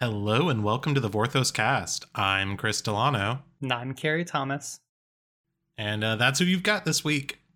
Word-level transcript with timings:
Hello 0.00 0.48
and 0.48 0.62
welcome 0.62 0.94
to 0.94 1.00
the 1.00 1.10
Vorthos 1.10 1.52
cast. 1.52 2.06
I'm 2.14 2.56
Chris 2.56 2.80
Delano, 2.80 3.40
And 3.60 3.72
I'm 3.72 3.94
Carrie 3.94 4.24
Thomas. 4.24 4.80
and 5.76 6.04
uh, 6.04 6.16
that's 6.16 6.38
who 6.38 6.44
you've 6.44 6.62
got 6.62 6.84
this 6.84 7.04
week. 7.04 7.38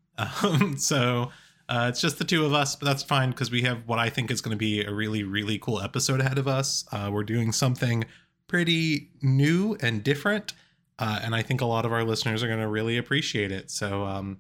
Um, 0.43 0.77
so 0.77 1.31
uh, 1.71 1.87
it's 1.89 2.01
just 2.01 2.19
the 2.19 2.25
two 2.25 2.45
of 2.45 2.53
us, 2.53 2.77
but 2.77 2.85
that's 2.85 3.03
fine 3.03 3.31
because 3.31 3.51
we 3.51 3.63
have 3.63 3.89
what 3.89 3.99
I 3.99 4.11
think 4.11 4.31
is 4.31 4.43
going 4.43 4.53
to 4.55 4.59
be 4.59 4.85
a 4.85 4.93
really, 4.93 5.23
really 5.23 5.59
cool 5.59 5.81
episode 5.81 6.21
ahead 6.21 6.37
of 6.37 6.47
us. 6.47 6.85
Uh, 6.93 7.09
we're 7.11 7.25
doing 7.25 7.51
something 7.51 8.05
pretty 8.47 9.09
new 9.23 9.75
and 9.81 10.05
different, 10.05 10.53
uh, 10.99 11.21
and 11.23 11.35
I 11.35 11.41
think 11.43 11.63
a 11.63 11.65
lot 11.65 11.87
of 11.87 11.93
our 11.93 12.05
listeners 12.05 12.43
are 12.43 12.47
going 12.47 12.61
to 12.61 12.69
really 12.69 12.99
appreciate 12.99 13.51
it. 13.51 13.71
So 13.71 14.05
um, 14.05 14.39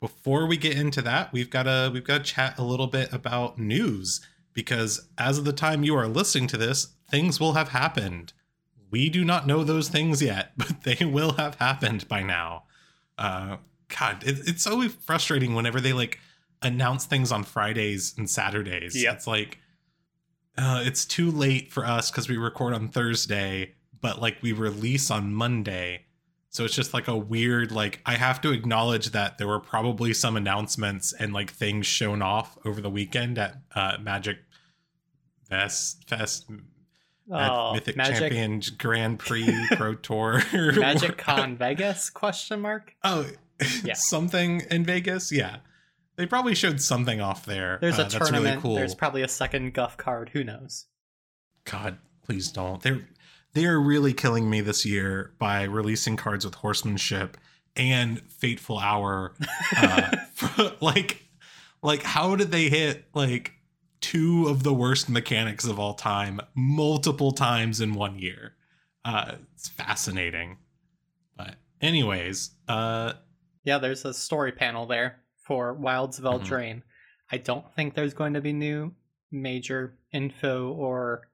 before 0.00 0.46
we 0.46 0.56
get 0.56 0.78
into 0.78 1.02
that, 1.02 1.32
we've 1.32 1.50
got 1.50 1.64
to 1.64 1.90
we've 1.92 2.04
got 2.04 2.18
to 2.24 2.32
chat 2.32 2.56
a 2.56 2.62
little 2.62 2.86
bit 2.86 3.12
about 3.12 3.58
news 3.58 4.20
because 4.54 5.08
as 5.18 5.38
of 5.38 5.44
the 5.44 5.52
time 5.52 5.82
you 5.82 5.96
are 5.96 6.06
listening 6.06 6.46
to 6.48 6.56
this, 6.56 6.94
things 7.10 7.40
will 7.40 7.54
have 7.54 7.70
happened. 7.70 8.32
We 8.90 9.08
do 9.08 9.24
not 9.24 9.46
know 9.46 9.64
those 9.64 9.88
things 9.88 10.22
yet, 10.22 10.52
but 10.56 10.82
they 10.82 11.04
will 11.04 11.32
have 11.32 11.56
happened 11.56 12.08
by 12.08 12.22
now. 12.22 12.64
Uh, 13.16 13.58
God, 13.98 14.22
it, 14.24 14.40
it's 14.46 14.62
so 14.62 14.88
frustrating 14.88 15.54
whenever 15.54 15.80
they 15.80 15.92
like 15.92 16.20
announce 16.62 17.04
things 17.06 17.32
on 17.32 17.44
Fridays 17.44 18.14
and 18.16 18.28
Saturdays. 18.28 19.00
Yep. 19.00 19.14
It's 19.14 19.26
like 19.26 19.58
uh, 20.56 20.82
it's 20.84 21.04
too 21.04 21.30
late 21.30 21.72
for 21.72 21.86
us 21.86 22.10
because 22.10 22.28
we 22.28 22.36
record 22.36 22.74
on 22.74 22.88
Thursday, 22.88 23.74
but 24.00 24.20
like 24.20 24.38
we 24.42 24.52
release 24.52 25.10
on 25.10 25.32
Monday. 25.32 26.04
So 26.50 26.64
it's 26.64 26.74
just 26.74 26.94
like 26.94 27.08
a 27.08 27.16
weird 27.16 27.70
like 27.70 28.00
I 28.06 28.14
have 28.14 28.40
to 28.42 28.52
acknowledge 28.52 29.10
that 29.10 29.38
there 29.38 29.46
were 29.46 29.60
probably 29.60 30.12
some 30.14 30.36
announcements 30.36 31.12
and 31.12 31.32
like 31.32 31.50
things 31.50 31.86
shown 31.86 32.22
off 32.22 32.58
over 32.64 32.80
the 32.80 32.90
weekend 32.90 33.38
at 33.38 33.58
uh, 33.74 33.98
Magic 34.00 34.38
Fest 35.48 36.08
Fest 36.08 36.50
at 37.32 37.50
Oh, 37.50 37.72
Mythic 37.74 37.96
Magic 37.96 38.16
Champion 38.32 38.62
Grand 38.78 39.18
Prix 39.18 39.66
Pro 39.72 39.94
Tour. 40.06 40.42
Magic 40.52 41.16
Con 41.18 41.56
Vegas 41.56 42.10
question 42.10 42.60
mark. 42.60 42.94
Oh, 43.04 43.26
Yeah. 43.84 43.94
something 43.96 44.62
in 44.70 44.84
Vegas. 44.84 45.30
Yeah, 45.32 45.58
they 46.16 46.26
probably 46.26 46.54
showed 46.54 46.80
something 46.80 47.20
off 47.20 47.44
there. 47.46 47.78
There's 47.80 47.98
Uh, 47.98 48.02
a 48.02 48.04
that's 48.04 48.14
tournament. 48.16 48.44
Really 48.44 48.62
cool. 48.62 48.74
There's 48.76 48.94
probably 48.94 49.22
a 49.22 49.28
second 49.28 49.74
Guff 49.74 49.96
card. 49.96 50.30
Who 50.32 50.44
knows? 50.44 50.86
God, 51.64 51.98
please 52.24 52.50
don't. 52.50 52.80
They're 52.82 53.06
they 53.54 53.64
are 53.66 53.80
really 53.80 54.12
killing 54.12 54.48
me 54.48 54.60
this 54.60 54.84
year 54.86 55.32
by 55.38 55.62
releasing 55.64 56.16
cards 56.16 56.44
with 56.44 56.54
horsemanship 56.56 57.36
and 57.74 58.20
fateful 58.30 58.78
hour. 58.78 59.32
Uh, 59.76 60.16
like, 60.80 61.24
like 61.82 62.02
how 62.02 62.36
did 62.36 62.50
they 62.50 62.68
hit 62.68 63.04
like 63.14 63.52
two 64.00 64.46
of 64.48 64.62
the 64.62 64.72
worst 64.74 65.08
mechanics 65.08 65.64
of 65.64 65.78
all 65.78 65.94
time 65.94 66.40
multiple 66.54 67.32
times 67.32 67.80
in 67.80 67.94
one 67.94 68.18
year? 68.18 68.54
Uh, 69.04 69.36
it's 69.54 69.68
fascinating. 69.68 70.58
But 71.36 71.56
anyways, 71.80 72.50
uh, 72.68 73.14
Yeah, 73.64 73.78
there's 73.78 74.04
a 74.04 74.14
story 74.14 74.52
panel 74.52 74.86
there 74.86 75.20
for 75.46 75.74
Wilds 75.74 76.18
of 76.18 76.24
Mhm. 76.24 76.40
Eldraine. 76.40 76.82
I 77.30 77.36
don't 77.38 77.70
think 77.74 77.94
there's 77.94 78.14
going 78.14 78.34
to 78.34 78.40
be 78.40 78.52
new 78.52 78.94
major 79.30 79.98
info 80.12 80.72
or 80.72 81.28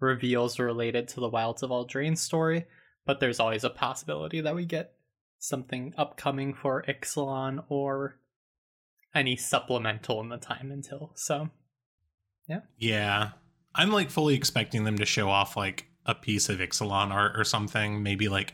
reveals 0.00 0.58
related 0.58 1.06
to 1.08 1.20
the 1.20 1.28
Wilds 1.28 1.62
of 1.62 1.70
Eldraine 1.70 2.18
story, 2.18 2.66
but 3.04 3.20
there's 3.20 3.38
always 3.38 3.62
a 3.62 3.70
possibility 3.70 4.40
that 4.40 4.54
we 4.56 4.64
get 4.66 4.94
something 5.38 5.94
upcoming 5.96 6.54
for 6.54 6.82
Ixalan 6.88 7.64
or 7.68 8.18
any 9.14 9.36
supplemental 9.36 10.20
in 10.20 10.28
the 10.30 10.38
time 10.38 10.72
until. 10.72 11.12
So, 11.14 11.50
Yeah. 12.48 12.60
Yeah. 12.78 13.30
I'm 13.74 13.90
like 13.90 14.10
fully 14.10 14.34
expecting 14.34 14.84
them 14.84 14.98
to 14.98 15.06
show 15.06 15.30
off 15.30 15.56
like 15.56 15.86
a 16.04 16.14
piece 16.14 16.48
of 16.48 16.58
Ixalan 16.58 17.10
art 17.10 17.38
or 17.38 17.44
something. 17.44 18.02
Maybe 18.02 18.28
like 18.28 18.52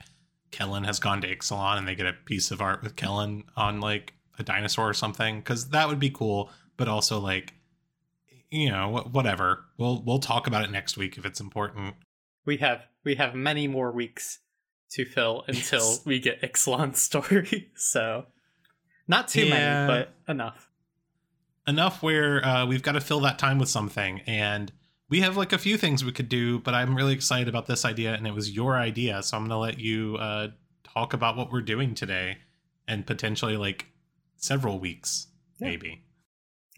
Kellen 0.50 0.84
has 0.84 0.98
gone 1.00 1.20
to 1.22 1.34
Ixalan 1.36 1.78
and 1.78 1.88
they 1.88 1.94
get 1.94 2.06
a 2.06 2.12
piece 2.12 2.50
of 2.50 2.60
art 2.60 2.82
with 2.82 2.96
Kellen 2.96 3.44
on 3.56 3.80
like 3.80 4.14
a 4.38 4.42
dinosaur 4.42 4.88
or 4.88 4.94
something 4.94 5.42
cuz 5.42 5.70
that 5.70 5.88
would 5.88 5.98
be 5.98 6.10
cool, 6.10 6.50
but 6.76 6.88
also 6.88 7.18
like 7.18 7.54
you 8.50 8.70
know, 8.70 9.06
whatever. 9.12 9.64
We'll 9.76 10.02
we'll 10.04 10.20
talk 10.20 10.46
about 10.46 10.64
it 10.64 10.70
next 10.70 10.96
week 10.96 11.18
if 11.18 11.26
it's 11.26 11.40
important. 11.40 11.96
we 12.46 12.58
have 12.58 12.86
we 13.04 13.16
have 13.16 13.34
many 13.34 13.66
more 13.68 13.90
weeks 13.92 14.38
to 14.92 15.04
fill 15.04 15.44
until 15.48 15.80
Yes. 15.80 16.06
we 16.06 16.18
get 16.20 16.40
Ixalan's 16.42 17.00
story. 17.00 17.70
So 17.76 18.26
not 19.06 19.28
too 19.28 19.46
Yeah. 19.46 19.86
many, 19.86 20.04
but 20.26 20.32
enough. 20.32 20.67
Enough 21.68 22.02
where 22.02 22.44
uh, 22.44 22.66
we've 22.66 22.82
got 22.82 22.92
to 22.92 23.00
fill 23.00 23.20
that 23.20 23.38
time 23.38 23.58
with 23.58 23.68
something 23.68 24.22
and 24.26 24.72
we 25.10 25.20
have 25.20 25.36
like 25.36 25.52
a 25.52 25.58
few 25.58 25.76
things 25.76 26.04
we 26.04 26.12
could 26.12 26.28
do, 26.28 26.58
but 26.58 26.74
I'm 26.74 26.94
really 26.94 27.12
excited 27.12 27.46
about 27.48 27.66
this 27.66 27.84
idea 27.84 28.14
and 28.14 28.26
it 28.26 28.34
was 28.34 28.50
your 28.50 28.76
idea, 28.76 29.22
so 29.22 29.36
I'm 29.36 29.42
going 29.44 29.50
to 29.50 29.56
let 29.58 29.78
you 29.78 30.16
uh 30.16 30.48
talk 30.94 31.12
about 31.12 31.36
what 31.36 31.52
we're 31.52 31.60
doing 31.60 31.94
today 31.94 32.38
and 32.86 33.06
potentially 33.06 33.56
like 33.56 33.86
several 34.36 34.78
weeks 34.80 35.26
Yeah. 35.60 35.68
maybe. 35.68 36.02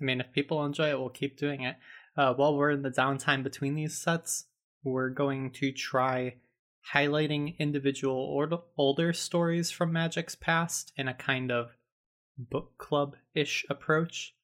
I 0.00 0.04
mean, 0.04 0.20
if 0.20 0.32
people 0.32 0.64
enjoy 0.64 0.90
it, 0.90 0.98
we'll 0.98 1.10
keep 1.10 1.38
doing 1.38 1.62
it. 1.62 1.76
Uh, 2.16 2.34
while 2.34 2.56
we're 2.56 2.70
in 2.72 2.82
the 2.82 2.90
downtime 2.90 3.42
between 3.44 3.74
these 3.76 3.96
sets, 3.96 4.46
we're 4.82 5.10
going 5.10 5.52
to 5.52 5.70
try 5.72 6.34
highlighting 6.94 7.58
individual 7.58 8.16
or- 8.16 8.64
older 8.76 9.12
stories 9.12 9.70
from 9.70 9.92
Magic's 9.92 10.34
past 10.34 10.92
in 10.96 11.06
a 11.06 11.14
kind 11.14 11.52
of 11.52 11.76
book 12.36 12.72
club 12.78 13.14
ish 13.34 13.64
approach. 13.70 14.34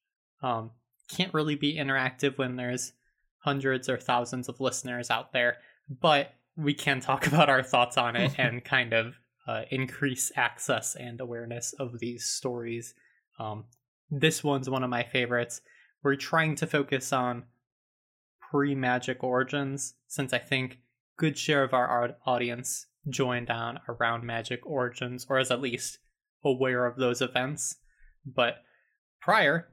Um, 0.41 0.71
can't 1.09 1.33
really 1.33 1.55
be 1.55 1.77
interactive 1.77 2.37
when 2.37 2.55
there's 2.55 2.93
hundreds 3.39 3.89
or 3.89 3.97
thousands 3.97 4.49
of 4.49 4.59
listeners 4.59 5.09
out 5.09 5.31
there, 5.31 5.57
but 6.01 6.33
we 6.55 6.73
can 6.73 6.99
talk 6.99 7.27
about 7.27 7.49
our 7.49 7.63
thoughts 7.63 7.97
on 7.97 8.15
it 8.15 8.33
and 8.37 8.63
kind 8.63 8.93
of 8.93 9.15
uh, 9.47 9.63
increase 9.71 10.31
access 10.35 10.95
and 10.95 11.21
awareness 11.21 11.73
of 11.73 11.99
these 11.99 12.25
stories. 12.25 12.93
Um, 13.39 13.65
this 14.11 14.43
one's 14.43 14.69
one 14.69 14.83
of 14.83 14.89
my 14.89 15.03
favorites. 15.03 15.61
We're 16.03 16.15
trying 16.15 16.55
to 16.55 16.67
focus 16.67 17.13
on 17.13 17.43
pre 18.51 18.75
magic 18.75 19.23
origins 19.23 19.95
since 20.07 20.33
I 20.33 20.39
think 20.39 20.79
good 21.17 21.37
share 21.37 21.63
of 21.63 21.73
our 21.73 22.15
audience 22.25 22.87
joined 23.09 23.49
on 23.49 23.79
around 23.87 24.23
magic 24.23 24.65
origins 24.65 25.25
or 25.29 25.39
is 25.39 25.51
at 25.51 25.61
least 25.61 25.99
aware 26.43 26.85
of 26.85 26.97
those 26.97 27.21
events. 27.21 27.77
But 28.25 28.63
prior, 29.21 29.69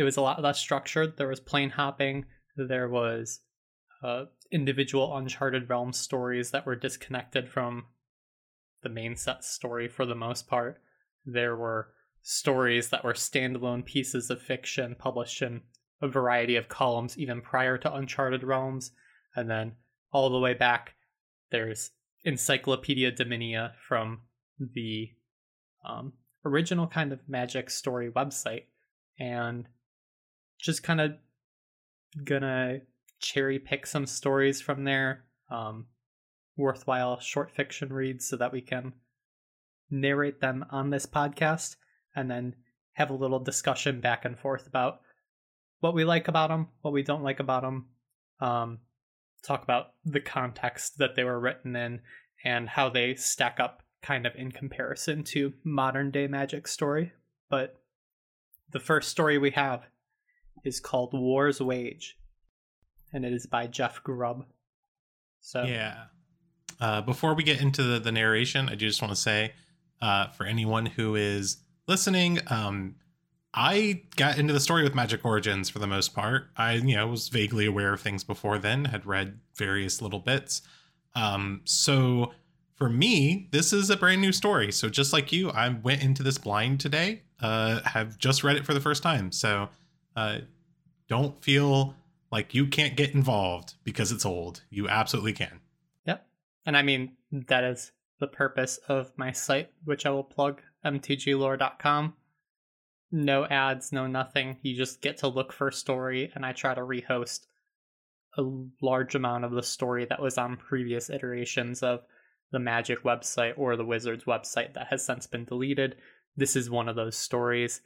it 0.00 0.04
was 0.04 0.16
a 0.16 0.22
lot 0.22 0.40
less 0.40 0.58
structured. 0.58 1.18
There 1.18 1.28
was 1.28 1.40
plane 1.40 1.68
hopping, 1.68 2.24
there 2.56 2.88
was 2.88 3.40
uh, 4.02 4.24
individual 4.50 5.14
Uncharted 5.14 5.68
Realms 5.68 5.98
stories 5.98 6.52
that 6.52 6.64
were 6.64 6.74
disconnected 6.74 7.50
from 7.50 7.84
the 8.82 8.88
main 8.88 9.14
set 9.14 9.44
story 9.44 9.88
for 9.88 10.06
the 10.06 10.14
most 10.14 10.48
part. 10.48 10.80
There 11.26 11.54
were 11.54 11.88
stories 12.22 12.88
that 12.88 13.04
were 13.04 13.12
standalone 13.12 13.84
pieces 13.84 14.30
of 14.30 14.40
fiction 14.40 14.96
published 14.98 15.42
in 15.42 15.60
a 16.00 16.08
variety 16.08 16.56
of 16.56 16.70
columns 16.70 17.18
even 17.18 17.42
prior 17.42 17.76
to 17.76 17.94
Uncharted 17.94 18.42
Realms. 18.42 18.92
And 19.36 19.50
then 19.50 19.72
all 20.14 20.30
the 20.30 20.38
way 20.38 20.54
back, 20.54 20.94
there's 21.50 21.90
Encyclopedia 22.24 23.12
Dominia 23.12 23.72
from 23.86 24.22
the 24.58 25.10
um, 25.86 26.14
original 26.42 26.86
kind 26.86 27.12
of 27.12 27.20
magic 27.28 27.68
story 27.68 28.10
website. 28.10 28.64
And 29.18 29.68
just 30.60 30.82
kind 30.82 31.00
of 31.00 31.12
gonna 32.24 32.80
cherry 33.20 33.58
pick 33.58 33.86
some 33.86 34.06
stories 34.06 34.60
from 34.60 34.84
there, 34.84 35.24
um, 35.50 35.86
worthwhile 36.56 37.18
short 37.20 37.50
fiction 37.50 37.92
reads 37.92 38.26
so 38.28 38.36
that 38.36 38.52
we 38.52 38.60
can 38.60 38.92
narrate 39.90 40.40
them 40.40 40.64
on 40.70 40.90
this 40.90 41.06
podcast 41.06 41.76
and 42.14 42.30
then 42.30 42.54
have 42.92 43.10
a 43.10 43.14
little 43.14 43.38
discussion 43.38 44.00
back 44.00 44.24
and 44.24 44.38
forth 44.38 44.66
about 44.66 45.00
what 45.80 45.94
we 45.94 46.04
like 46.04 46.28
about 46.28 46.48
them, 46.48 46.68
what 46.82 46.92
we 46.92 47.02
don't 47.02 47.22
like 47.22 47.40
about 47.40 47.62
them, 47.62 47.86
um, 48.40 48.78
talk 49.42 49.62
about 49.62 49.94
the 50.04 50.20
context 50.20 50.98
that 50.98 51.16
they 51.16 51.24
were 51.24 51.40
written 51.40 51.74
in 51.74 52.00
and 52.44 52.68
how 52.68 52.88
they 52.88 53.14
stack 53.14 53.58
up 53.58 53.82
kind 54.02 54.26
of 54.26 54.34
in 54.34 54.52
comparison 54.52 55.22
to 55.22 55.52
modern 55.64 56.10
day 56.10 56.26
magic 56.26 56.66
story. 56.66 57.12
But 57.48 57.80
the 58.70 58.80
first 58.80 59.08
story 59.08 59.38
we 59.38 59.50
have 59.52 59.82
is 60.64 60.80
called 60.80 61.12
War's 61.12 61.60
Wage, 61.60 62.16
and 63.12 63.24
it 63.24 63.32
is 63.32 63.46
by 63.46 63.66
Jeff 63.66 64.02
Grubb. 64.02 64.46
So 65.40 65.64
Yeah. 65.64 66.04
Uh, 66.80 67.02
before 67.02 67.34
we 67.34 67.42
get 67.42 67.60
into 67.60 67.82
the, 67.82 67.98
the 67.98 68.12
narration, 68.12 68.68
I 68.68 68.74
do 68.74 68.86
just 68.86 69.02
want 69.02 69.14
to 69.14 69.20
say 69.20 69.52
uh, 70.00 70.28
for 70.28 70.46
anyone 70.46 70.86
who 70.86 71.14
is 71.14 71.58
listening, 71.86 72.38
um, 72.48 72.94
I 73.52 74.02
got 74.16 74.38
into 74.38 74.52
the 74.52 74.60
story 74.60 74.82
with 74.82 74.94
Magic 74.94 75.24
Origins 75.24 75.68
for 75.68 75.78
the 75.78 75.86
most 75.86 76.14
part. 76.14 76.48
I, 76.56 76.74
you 76.74 76.96
know, 76.96 77.06
was 77.08 77.28
vaguely 77.28 77.66
aware 77.66 77.92
of 77.92 78.00
things 78.00 78.24
before 78.24 78.58
then, 78.58 78.86
had 78.86 79.04
read 79.04 79.40
various 79.56 80.00
little 80.00 80.20
bits. 80.20 80.62
Um, 81.14 81.62
so 81.64 82.32
for 82.76 82.88
me, 82.88 83.48
this 83.50 83.72
is 83.72 83.90
a 83.90 83.96
brand 83.96 84.20
new 84.20 84.32
story. 84.32 84.72
So 84.72 84.88
just 84.88 85.12
like 85.12 85.32
you, 85.32 85.50
I 85.50 85.68
went 85.68 86.02
into 86.02 86.22
this 86.22 86.38
blind 86.38 86.80
today. 86.80 87.22
Uh, 87.42 87.80
have 87.84 88.18
just 88.18 88.44
read 88.44 88.56
it 88.56 88.64
for 88.64 88.72
the 88.72 88.80
first 88.80 89.02
time. 89.02 89.32
So 89.32 89.68
uh, 90.20 90.40
don't 91.08 91.42
feel 91.42 91.94
Like 92.30 92.54
you 92.54 92.66
can't 92.68 92.96
get 92.96 93.14
involved 93.14 93.74
because 93.82 94.12
it's 94.12 94.24
old. 94.24 94.62
You 94.70 94.88
absolutely 94.88 95.32
can. 95.32 95.60
Yep. 96.06 96.26
And 96.64 96.76
I 96.76 96.82
mean, 96.82 97.16
that 97.32 97.64
is 97.64 97.90
the 98.20 98.28
purpose 98.28 98.78
of 98.88 99.12
my 99.16 99.32
site, 99.32 99.70
which 99.84 100.06
I 100.06 100.10
will 100.10 100.22
plug 100.22 100.62
mtglore.com. 100.84 102.14
No 103.10 103.46
ads, 103.46 103.92
no 103.92 104.06
nothing. 104.06 104.58
You 104.62 104.76
just 104.76 105.00
get 105.00 105.16
to 105.18 105.28
look 105.28 105.52
for 105.52 105.68
a 105.68 105.72
story, 105.72 106.30
and 106.34 106.46
I 106.46 106.52
try 106.52 106.74
to 106.74 106.82
rehost 106.82 107.46
a 108.38 108.44
large 108.80 109.16
amount 109.16 109.44
of 109.44 109.50
the 109.50 109.62
story 109.64 110.04
that 110.04 110.22
was 110.22 110.38
on 110.38 110.56
previous 110.56 111.10
iterations 111.10 111.82
of 111.82 112.02
the 112.52 112.60
Magic 112.60 113.02
website 113.02 113.54
or 113.56 113.74
the 113.74 113.84
Wizards 113.84 114.24
website 114.24 114.74
that 114.74 114.86
has 114.90 115.04
since 115.04 115.26
been 115.26 115.44
deleted. 115.44 115.96
This 116.36 116.54
is 116.54 116.70
one 116.70 116.88
of 116.88 116.94
those 116.94 117.16
stories. 117.16 117.80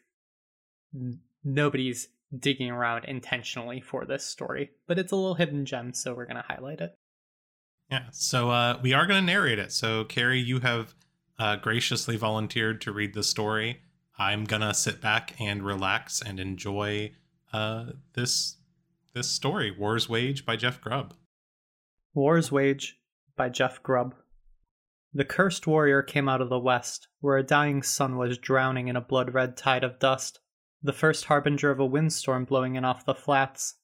Nobody's 1.42 2.08
digging 2.36 2.70
around 2.70 3.04
intentionally 3.04 3.80
for 3.80 4.04
this 4.04 4.24
story, 4.24 4.70
but 4.86 4.98
it's 4.98 5.12
a 5.12 5.16
little 5.16 5.34
hidden 5.34 5.64
gem, 5.64 5.92
so 5.92 6.14
we're 6.14 6.26
going 6.26 6.36
to 6.36 6.44
highlight 6.46 6.80
it. 6.80 6.94
Yeah, 7.90 8.04
so 8.12 8.50
uh, 8.50 8.78
we 8.82 8.92
are 8.92 9.06
going 9.06 9.20
to 9.20 9.26
narrate 9.26 9.58
it. 9.58 9.72
So, 9.72 10.04
Carrie, 10.04 10.40
you 10.40 10.60
have 10.60 10.94
uh, 11.38 11.56
graciously 11.56 12.16
volunteered 12.16 12.80
to 12.82 12.92
read 12.92 13.14
the 13.14 13.22
story. 13.22 13.82
I'm 14.18 14.44
going 14.44 14.62
to 14.62 14.74
sit 14.74 15.00
back 15.00 15.34
and 15.40 15.62
relax 15.64 16.22
and 16.22 16.38
enjoy 16.38 17.12
uh, 17.52 17.86
this 18.14 18.56
this 19.14 19.30
story, 19.30 19.70
War's 19.70 20.08
Wage 20.08 20.44
by 20.44 20.56
Jeff 20.56 20.80
Grubb. 20.80 21.14
War's 22.14 22.50
Wage 22.50 22.98
by 23.36 23.48
Jeff 23.48 23.80
Grubb. 23.80 24.16
The 25.12 25.24
cursed 25.24 25.64
warrior 25.64 26.02
came 26.02 26.28
out 26.28 26.40
of 26.40 26.48
the 26.48 26.58
west, 26.58 27.06
where 27.20 27.36
a 27.36 27.44
dying 27.44 27.84
sun 27.84 28.16
was 28.16 28.38
drowning 28.38 28.88
in 28.88 28.96
a 28.96 29.00
blood 29.00 29.32
red 29.32 29.56
tide 29.56 29.84
of 29.84 30.00
dust, 30.00 30.40
the 30.84 30.92
first 30.92 31.24
harbinger 31.24 31.70
of 31.70 31.80
a 31.80 31.86
windstorm 31.86 32.44
blowing 32.44 32.76
in 32.76 32.84
off 32.84 33.06
the 33.06 33.14
flats. 33.14 33.76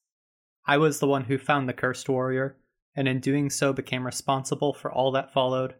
I 0.67 0.77
was 0.77 0.99
the 0.99 1.07
one 1.07 1.23
who 1.23 1.39
found 1.39 1.67
the 1.67 1.73
cursed 1.73 2.07
warrior, 2.07 2.57
and 2.95 3.07
in 3.07 3.19
doing 3.19 3.49
so 3.49 3.73
became 3.73 4.05
responsible 4.05 4.71
for 4.71 4.91
all 4.91 5.11
that 5.13 5.33
followed. 5.33 5.73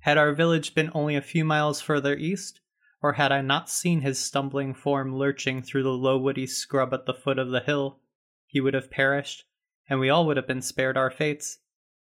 Had 0.00 0.18
our 0.18 0.34
village 0.34 0.74
been 0.74 0.90
only 0.92 1.16
a 1.16 1.22
few 1.22 1.46
miles 1.46 1.80
further 1.80 2.14
east, 2.14 2.60
or 3.00 3.14
had 3.14 3.32
I 3.32 3.40
not 3.40 3.70
seen 3.70 4.02
his 4.02 4.18
stumbling 4.18 4.74
form 4.74 5.16
lurching 5.16 5.62
through 5.62 5.84
the 5.84 5.88
low 5.88 6.18
woody 6.18 6.46
scrub 6.46 6.92
at 6.92 7.06
the 7.06 7.14
foot 7.14 7.38
of 7.38 7.48
the 7.48 7.60
hill, 7.60 8.00
he 8.46 8.60
would 8.60 8.74
have 8.74 8.90
perished, 8.90 9.44
and 9.88 9.98
we 9.98 10.10
all 10.10 10.26
would 10.26 10.36
have 10.36 10.46
been 10.46 10.60
spared 10.60 10.98
our 10.98 11.10
fates. 11.10 11.60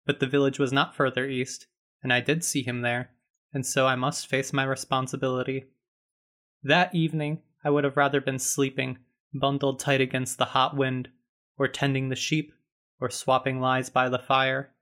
But 0.05 0.19
the 0.19 0.27
village 0.27 0.59
was 0.59 0.73
not 0.73 0.95
further 0.95 1.25
east, 1.25 1.67
and 2.03 2.11
I 2.11 2.19
did 2.19 2.43
see 2.43 2.61
him 2.61 2.81
there, 2.81 3.11
and 3.53 3.65
so 3.65 3.87
I 3.87 3.95
must 3.95 4.27
face 4.27 4.51
my 4.51 4.65
responsibility. 4.65 5.67
That 6.61 6.93
evening, 6.93 7.41
I 7.63 7.69
would 7.69 7.83
have 7.83 7.97
rather 7.97 8.21
been 8.21 8.39
sleeping, 8.39 8.97
bundled 9.33 9.79
tight 9.79 10.01
against 10.01 10.37
the 10.37 10.45
hot 10.45 10.75
wind, 10.75 11.09
or 11.57 11.67
tending 11.67 12.09
the 12.09 12.15
sheep, 12.15 12.53
or 12.99 13.09
swapping 13.09 13.59
lies 13.59 13.89
by 13.89 14.09
the 14.09 14.19
fire. 14.19 14.73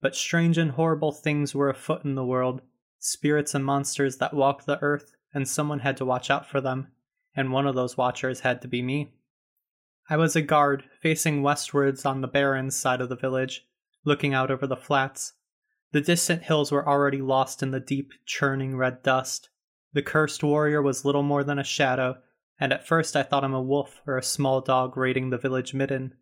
But 0.00 0.14
strange 0.14 0.58
and 0.58 0.72
horrible 0.72 1.12
things 1.12 1.54
were 1.54 1.70
afoot 1.70 2.04
in 2.04 2.14
the 2.14 2.24
world, 2.24 2.62
spirits 2.98 3.54
and 3.54 3.64
monsters 3.64 4.18
that 4.18 4.34
walked 4.34 4.66
the 4.66 4.80
earth, 4.80 5.12
and 5.32 5.48
someone 5.48 5.80
had 5.80 5.96
to 5.96 6.04
watch 6.04 6.30
out 6.30 6.46
for 6.46 6.60
them, 6.60 6.88
and 7.34 7.52
one 7.52 7.66
of 7.66 7.74
those 7.74 7.96
watchers 7.96 8.40
had 8.40 8.62
to 8.62 8.68
be 8.68 8.82
me. 8.82 9.12
I 10.08 10.16
was 10.16 10.36
a 10.36 10.42
guard, 10.42 10.84
facing 11.00 11.42
westwards 11.42 12.04
on 12.04 12.20
the 12.20 12.28
barrens 12.28 12.76
side 12.76 13.00
of 13.00 13.08
the 13.08 13.16
village, 13.16 13.66
looking 14.04 14.34
out 14.34 14.50
over 14.50 14.66
the 14.66 14.76
flats. 14.76 15.32
The 15.92 16.00
distant 16.00 16.42
hills 16.42 16.70
were 16.70 16.86
already 16.86 17.22
lost 17.22 17.62
in 17.62 17.70
the 17.70 17.80
deep, 17.80 18.12
churning 18.26 18.76
red 18.76 19.02
dust. 19.02 19.48
The 19.94 20.02
cursed 20.02 20.42
warrior 20.42 20.82
was 20.82 21.04
little 21.04 21.22
more 21.22 21.44
than 21.44 21.58
a 21.58 21.64
shadow, 21.64 22.18
and 22.58 22.72
at 22.72 22.86
first 22.86 23.14
I 23.16 23.22
thought 23.22 23.44
him 23.44 23.54
a 23.54 23.62
wolf 23.62 24.02
or 24.06 24.18
a 24.18 24.22
small 24.22 24.60
dog 24.60 24.96
raiding 24.96 25.30
the 25.30 25.38
village 25.38 25.72
midden. 25.72 26.14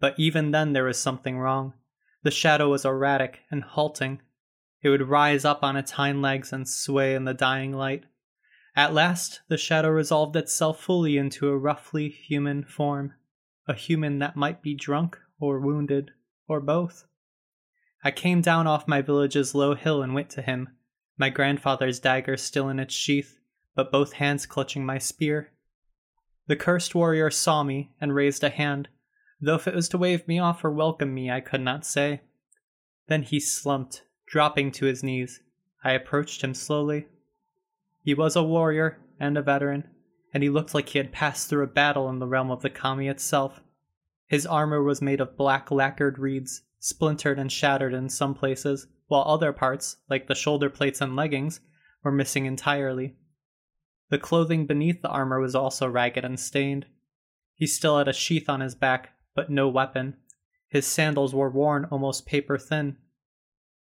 But 0.00 0.18
even 0.18 0.50
then 0.50 0.72
there 0.72 0.84
was 0.84 0.98
something 0.98 1.38
wrong. 1.38 1.74
The 2.24 2.30
shadow 2.32 2.68
was 2.68 2.84
erratic 2.84 3.42
and 3.50 3.62
halting. 3.62 4.20
It 4.82 4.88
would 4.88 5.08
rise 5.08 5.44
up 5.44 5.62
on 5.62 5.76
its 5.76 5.92
hind 5.92 6.20
legs 6.20 6.52
and 6.52 6.68
sway 6.68 7.14
in 7.14 7.24
the 7.24 7.32
dying 7.32 7.72
light. 7.72 8.04
At 8.74 8.92
last, 8.92 9.40
the 9.48 9.56
shadow 9.56 9.88
resolved 9.88 10.36
itself 10.36 10.80
fully 10.80 11.16
into 11.16 11.48
a 11.48 11.56
roughly 11.56 12.08
human 12.08 12.64
form, 12.64 13.14
a 13.68 13.74
human 13.74 14.18
that 14.18 14.36
might 14.36 14.62
be 14.62 14.74
drunk 14.74 15.18
or 15.38 15.60
wounded, 15.60 16.10
or 16.48 16.60
both. 16.60 17.06
I 18.02 18.10
came 18.10 18.40
down 18.40 18.66
off 18.66 18.88
my 18.88 19.00
village's 19.00 19.54
low 19.54 19.74
hill 19.74 20.02
and 20.02 20.12
went 20.12 20.30
to 20.30 20.42
him, 20.42 20.75
my 21.18 21.30
grandfather's 21.30 21.98
dagger 21.98 22.36
still 22.36 22.68
in 22.68 22.78
its 22.78 22.94
sheath, 22.94 23.38
but 23.74 23.92
both 23.92 24.14
hands 24.14 24.46
clutching 24.46 24.84
my 24.84 24.98
spear. 24.98 25.52
The 26.46 26.56
cursed 26.56 26.94
warrior 26.94 27.30
saw 27.30 27.62
me 27.62 27.92
and 28.00 28.14
raised 28.14 28.44
a 28.44 28.50
hand, 28.50 28.88
though 29.40 29.56
if 29.56 29.66
it 29.66 29.74
was 29.74 29.88
to 29.90 29.98
wave 29.98 30.26
me 30.28 30.38
off 30.38 30.64
or 30.64 30.70
welcome 30.70 31.12
me, 31.12 31.30
I 31.30 31.40
could 31.40 31.60
not 31.60 31.84
say. 31.84 32.20
Then 33.08 33.22
he 33.22 33.40
slumped, 33.40 34.04
dropping 34.26 34.72
to 34.72 34.86
his 34.86 35.02
knees. 35.02 35.40
I 35.82 35.92
approached 35.92 36.42
him 36.42 36.54
slowly. 36.54 37.06
He 38.02 38.14
was 38.14 38.36
a 38.36 38.42
warrior 38.42 38.98
and 39.18 39.36
a 39.36 39.42
veteran, 39.42 39.88
and 40.32 40.42
he 40.42 40.50
looked 40.50 40.74
like 40.74 40.90
he 40.90 40.98
had 40.98 41.12
passed 41.12 41.48
through 41.48 41.64
a 41.64 41.68
battle 41.68 42.08
in 42.08 42.18
the 42.18 42.26
realm 42.26 42.50
of 42.50 42.62
the 42.62 42.70
kami 42.70 43.08
itself. 43.08 43.60
His 44.26 44.46
armor 44.46 44.82
was 44.82 45.00
made 45.00 45.20
of 45.20 45.36
black 45.36 45.70
lacquered 45.70 46.18
reeds, 46.18 46.62
splintered 46.78 47.38
and 47.38 47.50
shattered 47.50 47.94
in 47.94 48.08
some 48.08 48.34
places, 48.34 48.86
while 49.08 49.24
other 49.26 49.52
parts, 49.52 49.98
like 50.08 50.26
the 50.26 50.34
shoulder 50.34 50.70
plates 50.70 51.00
and 51.00 51.16
leggings, 51.16 51.60
were 52.02 52.12
missing 52.12 52.46
entirely. 52.46 53.16
The 54.10 54.18
clothing 54.18 54.66
beneath 54.66 55.02
the 55.02 55.08
armor 55.08 55.40
was 55.40 55.54
also 55.54 55.88
ragged 55.88 56.24
and 56.24 56.38
stained. 56.38 56.86
He 57.54 57.66
still 57.66 57.98
had 57.98 58.08
a 58.08 58.12
sheath 58.12 58.48
on 58.48 58.60
his 58.60 58.74
back, 58.74 59.10
but 59.34 59.50
no 59.50 59.68
weapon. 59.68 60.16
His 60.68 60.86
sandals 60.86 61.34
were 61.34 61.50
worn 61.50 61.86
almost 61.86 62.26
paper 62.26 62.58
thin. 62.58 62.96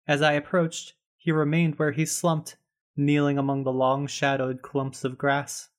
As 0.08 0.22
I 0.22 0.34
approached, 0.34 0.94
he 1.18 1.32
remained 1.32 1.76
where 1.76 1.92
he 1.92 2.06
slumped, 2.06 2.58
kneeling 2.96 3.38
among 3.38 3.64
the 3.64 3.72
long 3.72 4.08
shadowed 4.08 4.62
clumps 4.62 5.04
of 5.04 5.18
grass. 5.18 5.70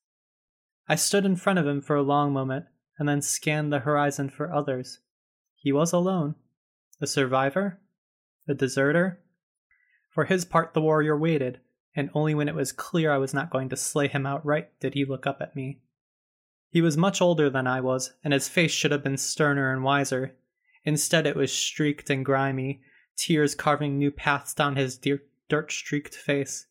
I 0.88 0.96
stood 0.96 1.24
in 1.24 1.36
front 1.36 1.58
of 1.58 1.66
him 1.66 1.80
for 1.80 1.96
a 1.96 2.02
long 2.02 2.32
moment 2.32 2.66
and 2.98 3.08
then 3.08 3.22
scanned 3.22 3.72
the 3.72 3.80
horizon 3.80 4.28
for 4.28 4.52
others. 4.52 5.00
He 5.54 5.72
was 5.72 5.92
alone. 5.92 6.34
A 7.00 7.06
survivor? 7.06 7.80
A 8.46 8.54
deserter? 8.54 9.23
For 10.14 10.26
his 10.26 10.44
part, 10.44 10.74
the 10.74 10.80
warrior 10.80 11.18
waited, 11.18 11.58
and 11.96 12.08
only 12.14 12.36
when 12.36 12.48
it 12.48 12.54
was 12.54 12.70
clear 12.70 13.10
I 13.10 13.18
was 13.18 13.34
not 13.34 13.50
going 13.50 13.68
to 13.70 13.76
slay 13.76 14.06
him 14.06 14.26
outright 14.26 14.70
did 14.78 14.94
he 14.94 15.04
look 15.04 15.26
up 15.26 15.42
at 15.42 15.56
me. 15.56 15.80
He 16.70 16.80
was 16.80 16.96
much 16.96 17.20
older 17.20 17.50
than 17.50 17.66
I 17.66 17.80
was, 17.80 18.12
and 18.22 18.32
his 18.32 18.48
face 18.48 18.70
should 18.70 18.92
have 18.92 19.02
been 19.02 19.16
sterner 19.16 19.72
and 19.72 19.82
wiser. 19.82 20.36
Instead, 20.84 21.26
it 21.26 21.34
was 21.34 21.52
streaked 21.52 22.10
and 22.10 22.24
grimy, 22.24 22.80
tears 23.16 23.56
carving 23.56 23.98
new 23.98 24.12
paths 24.12 24.54
down 24.54 24.76
his 24.76 24.96
dirt 24.96 25.72
streaked 25.72 26.14
face. 26.14 26.66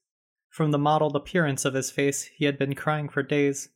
From 0.47 0.71
the 0.71 0.77
mottled 0.77 1.15
appearance 1.15 1.65
of 1.65 1.73
his 1.73 1.91
face, 1.91 2.23
he 2.23 2.45
had 2.45 2.57
been 2.57 2.75
crying 2.75 3.09
for 3.09 3.23
days. 3.23 3.69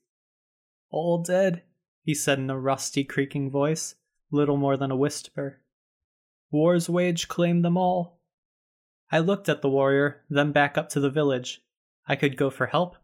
All 0.91 1.21
dead, 1.21 1.63
he 2.03 2.13
said 2.13 2.39
in 2.39 2.49
a 2.49 2.57
rusty, 2.57 3.03
creaking 3.03 3.51
voice, 3.51 3.95
little 4.31 4.55
more 4.55 4.77
than 4.77 4.91
a 4.91 4.95
whisper. 4.95 5.59
War's 6.51 6.89
wage 6.89 7.27
claimed 7.27 7.65
them 7.65 7.75
all. 7.75 8.16
I 9.11 9.19
looked 9.19 9.47
at 9.47 9.61
the 9.61 9.69
warrior, 9.69 10.25
then 10.29 10.51
back 10.51 10.77
up 10.77 10.89
to 10.89 10.99
the 10.99 11.09
village. 11.09 11.61
I 12.07 12.15
could 12.15 12.37
go 12.37 12.49
for 12.49 12.67
help, 12.67 12.97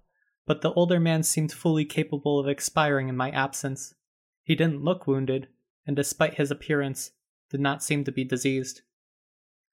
but 0.46 0.62
the 0.62 0.74
older 0.74 1.00
man 1.00 1.24
seemed 1.24 1.52
fully 1.52 1.86
capable 1.86 2.40
of 2.40 2.48
expiring 2.48 3.08
in 3.08 3.16
my 3.16 3.30
absence. 3.32 3.96
He 4.44 4.56
didn't 4.56 4.84
look 4.84 5.08
wounded, 5.08 5.48
and 5.88 5.96
despite 5.96 6.36
his 6.36 6.52
appearance, 6.52 7.12
did 7.50 7.62
not 7.62 7.84
seem 7.84 8.04
to 8.04 8.12
be 8.12 8.24
diseased. 8.24 8.82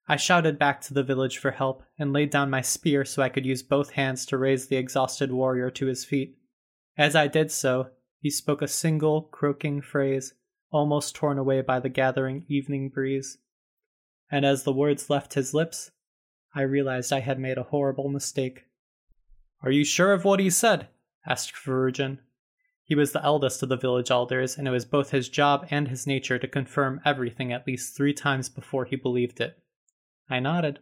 I 0.07 0.17
shouted 0.17 0.59
back 0.59 0.81
to 0.83 0.95
the 0.95 1.03
village 1.03 1.39
for 1.39 1.53
help 1.53 1.85
and 1.99 2.13
laid 2.13 2.31
down 2.31 2.51
my 2.51 2.61
spear 2.61 3.05
so 3.05 3.23
I 3.23 3.29
could 3.29 3.47
use 3.47 3.63
both 3.63 3.91
hands 3.91 4.27
to 4.27 4.39
raise 4.39 4.67
the 4.67 4.77
exhausted 4.77 5.33
warrior 5.33 5.71
to 5.71 5.87
his 5.87 6.05
feet. 6.05 6.37
As 6.97 7.15
I 7.15 7.27
did 7.27 7.51
so, 7.51 7.91
he 8.21 8.31
spoke 8.31 8.61
a 8.61 8.69
single, 8.69 9.23
croaking 9.23 9.83
phrase, 9.83 10.35
almost 10.71 11.15
torn 11.15 11.39
away 11.39 11.61
by 11.61 11.81
the 11.81 11.89
gathering 11.89 12.45
evening 12.49 12.89
breeze. 12.89 13.39
And 14.31 14.45
as 14.45 14.65
the 14.65 14.73
words 14.73 15.11
left 15.11 15.35
his 15.35 15.55
lips, 15.55 15.91
I 16.55 16.63
realized 16.63 17.13
I 17.13 17.21
had 17.21 17.39
made 17.39 17.59
a 17.59 17.65
horrible 17.65 18.09
mistake. 18.09 18.65
Are 19.63 19.71
you 19.71 19.85
sure 19.85 20.13
of 20.13 20.25
what 20.25 20.41
he 20.41 20.51
said? 20.51 20.89
asked 21.27 21.55
Ferrugian. 21.55 22.19
He 22.83 22.95
was 22.97 23.13
the 23.13 23.25
eldest 23.25 23.63
of 23.63 23.69
the 23.69 23.77
village 23.77 24.11
elders, 24.11 24.59
and 24.59 24.67
it 24.67 24.73
was 24.73 24.85
both 24.85 25.11
his 25.11 25.29
job 25.29 25.67
and 25.71 25.87
his 25.87 26.07
nature 26.07 26.39
to 26.39 26.49
confirm 26.49 27.01
everything 27.05 27.53
at 27.53 27.67
least 27.67 27.97
three 27.97 28.13
times 28.13 28.49
before 28.49 28.85
he 28.85 28.97
believed 28.97 29.41
it. 29.41 29.63
I 30.29 30.41
nodded. 30.41 30.81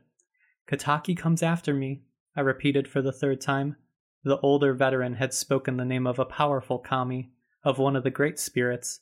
Kataki 0.66 1.16
comes 1.16 1.42
after 1.42 1.74
me, 1.74 2.02
I 2.34 2.40
repeated 2.40 2.88
for 2.88 3.02
the 3.02 3.12
third 3.12 3.40
time. 3.40 3.76
The 4.24 4.38
older 4.38 4.72
veteran 4.72 5.14
had 5.14 5.34
spoken 5.34 5.76
the 5.76 5.84
name 5.84 6.06
of 6.06 6.18
a 6.18 6.24
powerful 6.24 6.78
kami, 6.78 7.30
of 7.62 7.78
one 7.78 7.96
of 7.96 8.04
the 8.04 8.10
great 8.10 8.38
spirits. 8.38 9.00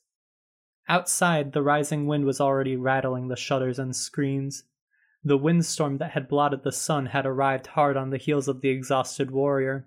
Outside, 0.89 1.53
the 1.53 1.63
rising 1.63 2.07
wind 2.07 2.25
was 2.25 2.41
already 2.41 2.77
rattling 2.77 3.29
the 3.29 3.37
shutters 3.37 3.79
and 3.79 3.95
screens. 3.95 4.65
The 5.25 5.37
windstorm 5.37 5.99
that 5.99 6.13
had 6.13 6.29
blotted 6.29 6.63
the 6.63 6.73
sun 6.73 7.07
had 7.07 7.27
arrived 7.27 7.69
hard 7.69 7.97
on 7.97 8.11
the 8.11 8.17
heels 8.17 8.49
of 8.49 8.61
the 8.61 8.69
exhausted 8.69 9.31
warrior. 9.31 9.87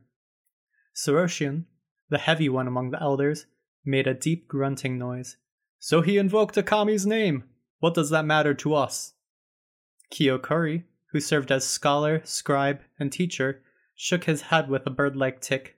Soroshian, 0.93 1.65
the 2.09 2.17
heavy 2.17 2.49
one 2.49 2.67
among 2.67 2.91
the 2.91 3.01
elders, 3.01 3.45
made 3.85 4.07
a 4.07 4.13
deep 4.13 4.47
grunting 4.47 4.97
noise, 4.97 5.37
So 5.79 6.01
he 6.01 6.17
invoked 6.17 6.57
a 6.57 6.63
kami's 6.63 7.05
name. 7.05 7.45
What 7.79 7.93
does 7.93 8.09
that 8.09 8.25
matter 8.25 8.53
to 8.55 8.73
us? 8.73 9.13
Kiyokuri, 10.11 10.83
who 11.11 11.19
served 11.19 11.51
as 11.51 11.65
scholar, 11.65 12.21
scribe, 12.25 12.81
and 12.99 13.11
teacher, 13.11 13.61
shook 13.95 14.25
his 14.25 14.43
head 14.43 14.69
with 14.69 14.85
a 14.85 14.89
bird 14.89 15.15
like 15.15 15.39
tick. 15.39 15.77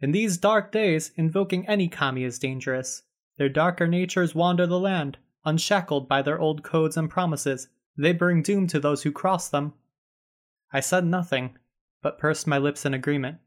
In 0.00 0.12
these 0.12 0.38
dark 0.38 0.72
days, 0.72 1.12
invoking 1.16 1.68
any 1.68 1.88
kami 1.88 2.24
is 2.24 2.38
dangerous. 2.38 3.02
Their 3.36 3.50
darker 3.50 3.86
natures 3.86 4.34
wander 4.34 4.66
the 4.66 4.78
land, 4.78 5.18
unshackled 5.44 6.08
by 6.08 6.22
their 6.22 6.38
old 6.38 6.62
codes 6.62 6.96
and 6.96 7.10
promises. 7.10 7.68
They 8.00 8.12
bring 8.12 8.40
doom 8.40 8.66
to 8.68 8.80
those 8.80 9.02
who 9.02 9.12
cross 9.12 9.50
them. 9.50 9.74
I 10.72 10.80
said 10.80 11.04
nothing, 11.04 11.58
but 12.00 12.18
pursed 12.18 12.46
my 12.46 12.56
lips 12.56 12.86
in 12.86 12.94
agreement. 12.94 13.40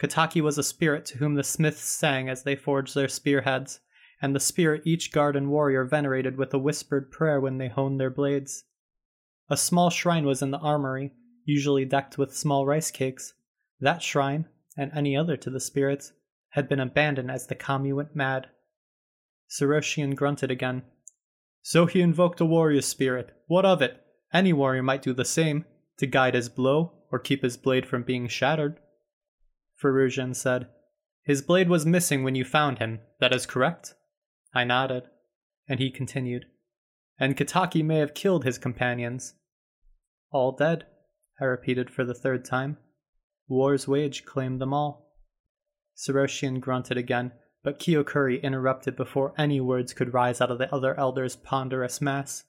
Kataki 0.00 0.40
was 0.40 0.56
a 0.56 0.62
spirit 0.62 1.04
to 1.06 1.18
whom 1.18 1.34
the 1.34 1.44
smiths 1.44 1.82
sang 1.82 2.30
as 2.30 2.42
they 2.42 2.56
forged 2.56 2.94
their 2.94 3.08
spearheads, 3.08 3.80
and 4.22 4.34
the 4.34 4.40
spirit 4.40 4.80
each 4.86 5.12
guard 5.12 5.36
and 5.36 5.50
warrior 5.50 5.84
venerated 5.84 6.38
with 6.38 6.54
a 6.54 6.58
whispered 6.58 7.10
prayer 7.10 7.38
when 7.38 7.58
they 7.58 7.68
honed 7.68 8.00
their 8.00 8.08
blades. 8.08 8.64
A 9.50 9.58
small 9.58 9.90
shrine 9.90 10.24
was 10.24 10.40
in 10.40 10.52
the 10.52 10.58
armory, 10.58 11.12
usually 11.44 11.84
decked 11.84 12.16
with 12.16 12.34
small 12.34 12.64
rice 12.64 12.90
cakes. 12.90 13.34
That 13.78 14.02
shrine, 14.02 14.48
and 14.74 14.90
any 14.94 15.14
other 15.14 15.36
to 15.36 15.50
the 15.50 15.60
spirits, 15.60 16.14
had 16.52 16.66
been 16.66 16.80
abandoned 16.80 17.30
as 17.30 17.46
the 17.46 17.54
kami 17.54 17.92
went 17.92 18.16
mad. 18.16 18.48
Saroshian 19.50 20.14
grunted 20.14 20.50
again. 20.50 20.84
So 21.62 21.86
he 21.86 22.00
invoked 22.00 22.40
a 22.40 22.44
warrior 22.44 22.82
spirit. 22.82 23.30
What 23.46 23.64
of 23.64 23.80
it? 23.80 24.00
Any 24.32 24.52
warrior 24.52 24.82
might 24.82 25.02
do 25.02 25.12
the 25.12 25.24
same, 25.24 25.64
to 25.98 26.06
guide 26.06 26.34
his 26.34 26.48
blow 26.48 26.92
or 27.10 27.18
keep 27.18 27.42
his 27.42 27.56
blade 27.56 27.86
from 27.86 28.02
being 28.02 28.26
shattered. 28.26 28.80
Ferrugian 29.80 30.34
said, 30.34 30.68
His 31.22 31.42
blade 31.42 31.68
was 31.68 31.86
missing 31.86 32.24
when 32.24 32.34
you 32.34 32.44
found 32.44 32.78
him, 32.78 33.00
that 33.20 33.34
is 33.34 33.46
correct? 33.46 33.94
I 34.54 34.64
nodded, 34.64 35.04
and 35.68 35.78
he 35.78 35.90
continued, 35.90 36.46
And 37.18 37.36
Kataki 37.36 37.84
may 37.84 37.98
have 37.98 38.14
killed 38.14 38.44
his 38.44 38.58
companions. 38.58 39.34
All 40.30 40.52
dead, 40.52 40.86
I 41.40 41.44
repeated 41.44 41.90
for 41.90 42.04
the 42.04 42.14
third 42.14 42.44
time. 42.44 42.78
War's 43.48 43.86
wage 43.86 44.24
claimed 44.24 44.60
them 44.60 44.72
all. 44.72 45.12
Seroshian 45.94 46.58
grunted 46.58 46.96
again, 46.96 47.32
but 47.62 47.78
Kiyokuri 47.78 48.42
interrupted 48.42 48.96
before 48.96 49.34
any 49.38 49.60
words 49.60 49.92
could 49.92 50.14
rise 50.14 50.40
out 50.40 50.50
of 50.50 50.58
the 50.58 50.72
other 50.74 50.98
elder's 50.98 51.36
ponderous 51.36 52.00
mass. 52.00 52.44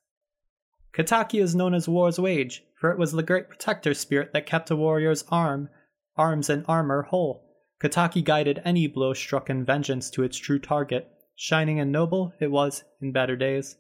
Kataki 0.94 1.42
is 1.42 1.56
known 1.56 1.74
as 1.74 1.90
War's 1.90 2.20
Wage, 2.20 2.64
for 2.76 2.92
it 2.92 3.00
was 3.00 3.12
the 3.12 3.24
great 3.24 3.50
protector 3.50 3.94
spirit 3.94 4.32
that 4.34 4.46
kept 4.46 4.70
a 4.70 4.76
warrior's 4.76 5.24
arm, 5.30 5.70
arms 6.16 6.50
and 6.50 6.64
armor 6.68 7.04
whole. 7.04 7.44
Kataki 7.80 8.24
guided 8.24 8.62
any 8.64 8.88
blow 8.88 9.14
struck 9.14 9.50
in 9.50 9.66
vengeance 9.66 10.10
to 10.12 10.24
its 10.24 10.38
true 10.38 10.60
target. 10.60 11.10
Shining 11.36 11.80
and 11.80 11.92
noble 11.92 12.34
it 12.40 12.52
was 12.52 12.84
in 13.02 13.12
better 13.12 13.36
days. 13.36 13.76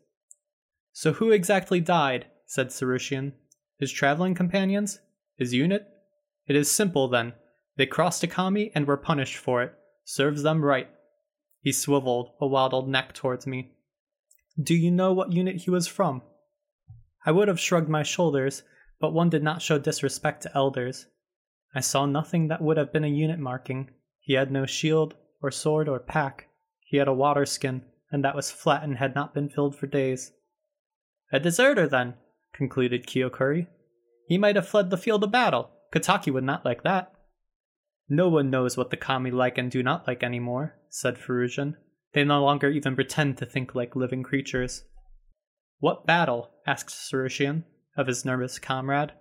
So 0.92 1.14
who 1.14 1.32
exactly 1.32 1.80
died? 1.80 2.26
said 2.46 2.70
Sarushian. 2.70 3.34
His 3.80 3.92
traveling 3.92 4.36
companions? 4.36 5.00
His 5.38 5.54
unit? 5.54 5.88
It 6.48 6.56
is 6.56 6.70
simple 6.70 7.08
then. 7.08 7.34
They 7.78 7.86
crossed 7.86 8.24
a 8.24 8.28
kami 8.28 8.72
and 8.76 8.86
were 8.86 8.98
punished 8.98 9.38
for 9.38 9.64
it. 9.64 9.74
Serves 10.04 10.44
them 10.44 10.64
right. 10.64 10.90
He 11.64 11.72
swiveled 11.72 12.34
a 12.42 12.46
waddled 12.46 12.90
neck 12.90 13.14
towards 13.14 13.48
me. 13.48 13.72
Do 14.62 14.76
you 14.76 14.92
know 14.92 15.14
what 15.14 15.32
unit 15.32 15.62
he 15.62 15.70
was 15.70 15.88
from? 15.88 16.22
I 17.26 17.32
would 17.32 17.48
have 17.48 17.60
shrugged 17.60 17.88
my 17.88 18.04
shoulders, 18.04 18.64
but 19.00 19.14
one 19.14 19.30
did 19.30 19.44
not 19.44 19.62
show 19.62 19.80
disrespect 19.80 20.44
to 20.44 20.52
elders. 20.54 21.08
I 21.74 21.80
saw 21.80 22.06
nothing 22.06 22.50
that 22.50 22.62
would 22.62 22.76
have 22.76 22.92
been 22.92 23.06
a 23.06 23.08
unit 23.08 23.40
marking. 23.40 23.92
He 24.20 24.34
had 24.34 24.52
no 24.52 24.66
shield, 24.66 25.16
or 25.42 25.52
sword, 25.52 25.88
or 25.88 26.00
pack. 26.00 26.50
He 26.82 26.98
had 26.98 27.08
a 27.08 27.14
water 27.14 27.46
skin, 27.46 27.84
and 28.12 28.26
that 28.26 28.36
was 28.36 28.52
flat 28.52 28.84
and 28.84 28.98
had 28.98 29.16
not 29.16 29.34
been 29.34 29.48
filled 29.48 29.76
for 29.76 29.88
days. 29.88 30.34
A 31.32 31.40
deserter, 31.40 31.88
then, 31.88 32.16
concluded 32.52 33.08
Kiyokuri. 33.08 33.68
He 34.28 34.38
might 34.38 34.58
have 34.58 34.68
fled 34.68 34.90
the 34.90 34.98
field 34.98 35.24
of 35.24 35.32
battle. 35.32 35.72
Kataki 35.94 36.32
would 36.32 36.44
not 36.44 36.66
like 36.66 36.84
that. 36.84 37.14
No 38.10 38.28
one 38.28 38.50
knows 38.50 38.76
what 38.76 38.90
the 38.90 38.98
kami 38.98 39.32
like 39.32 39.58
and 39.58 39.72
do 39.72 39.82
not 39.82 40.06
like 40.06 40.24
anymore, 40.24 40.76
said 40.94 41.18
Ferrugian. 41.18 41.76
They 42.14 42.24
no 42.24 42.44
longer 42.44 42.70
even 42.70 42.94
pretend 42.94 43.40
to 43.40 43.48
think 43.48 43.74
like 43.74 43.96
living 43.96 44.22
creatures. 44.22 44.84
What 45.80 46.06
battle? 46.06 46.52
asked 46.68 46.92
Sarushian 46.92 47.64
of 47.98 48.06
his 48.06 48.24
nervous 48.24 48.60
comrade. 48.60 49.12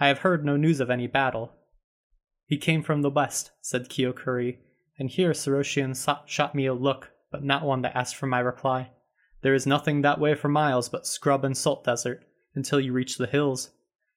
I 0.00 0.08
have 0.08 0.18
heard 0.18 0.44
no 0.44 0.56
news 0.56 0.80
of 0.80 0.90
any 0.90 1.06
battle. 1.06 1.52
He 2.46 2.58
came 2.58 2.82
from 2.82 3.02
the 3.02 3.10
west, 3.10 3.52
said 3.60 3.88
Kiyokuri, 3.88 4.58
and 4.98 5.08
here 5.08 5.30
Saroshian 5.30 5.94
shot 6.26 6.54
me 6.56 6.66
a 6.66 6.74
look, 6.74 7.12
but 7.30 7.44
not 7.44 7.62
one 7.62 7.82
that 7.82 7.96
asked 7.96 8.16
for 8.16 8.26
my 8.26 8.40
reply. 8.40 8.90
There 9.42 9.54
is 9.54 9.68
nothing 9.68 10.02
that 10.02 10.18
way 10.18 10.34
for 10.34 10.48
miles 10.48 10.88
but 10.88 11.06
scrub 11.06 11.44
and 11.44 11.56
salt 11.56 11.84
desert, 11.84 12.24
until 12.56 12.80
you 12.80 12.92
reach 12.92 13.18
the 13.18 13.28
hills. 13.28 13.70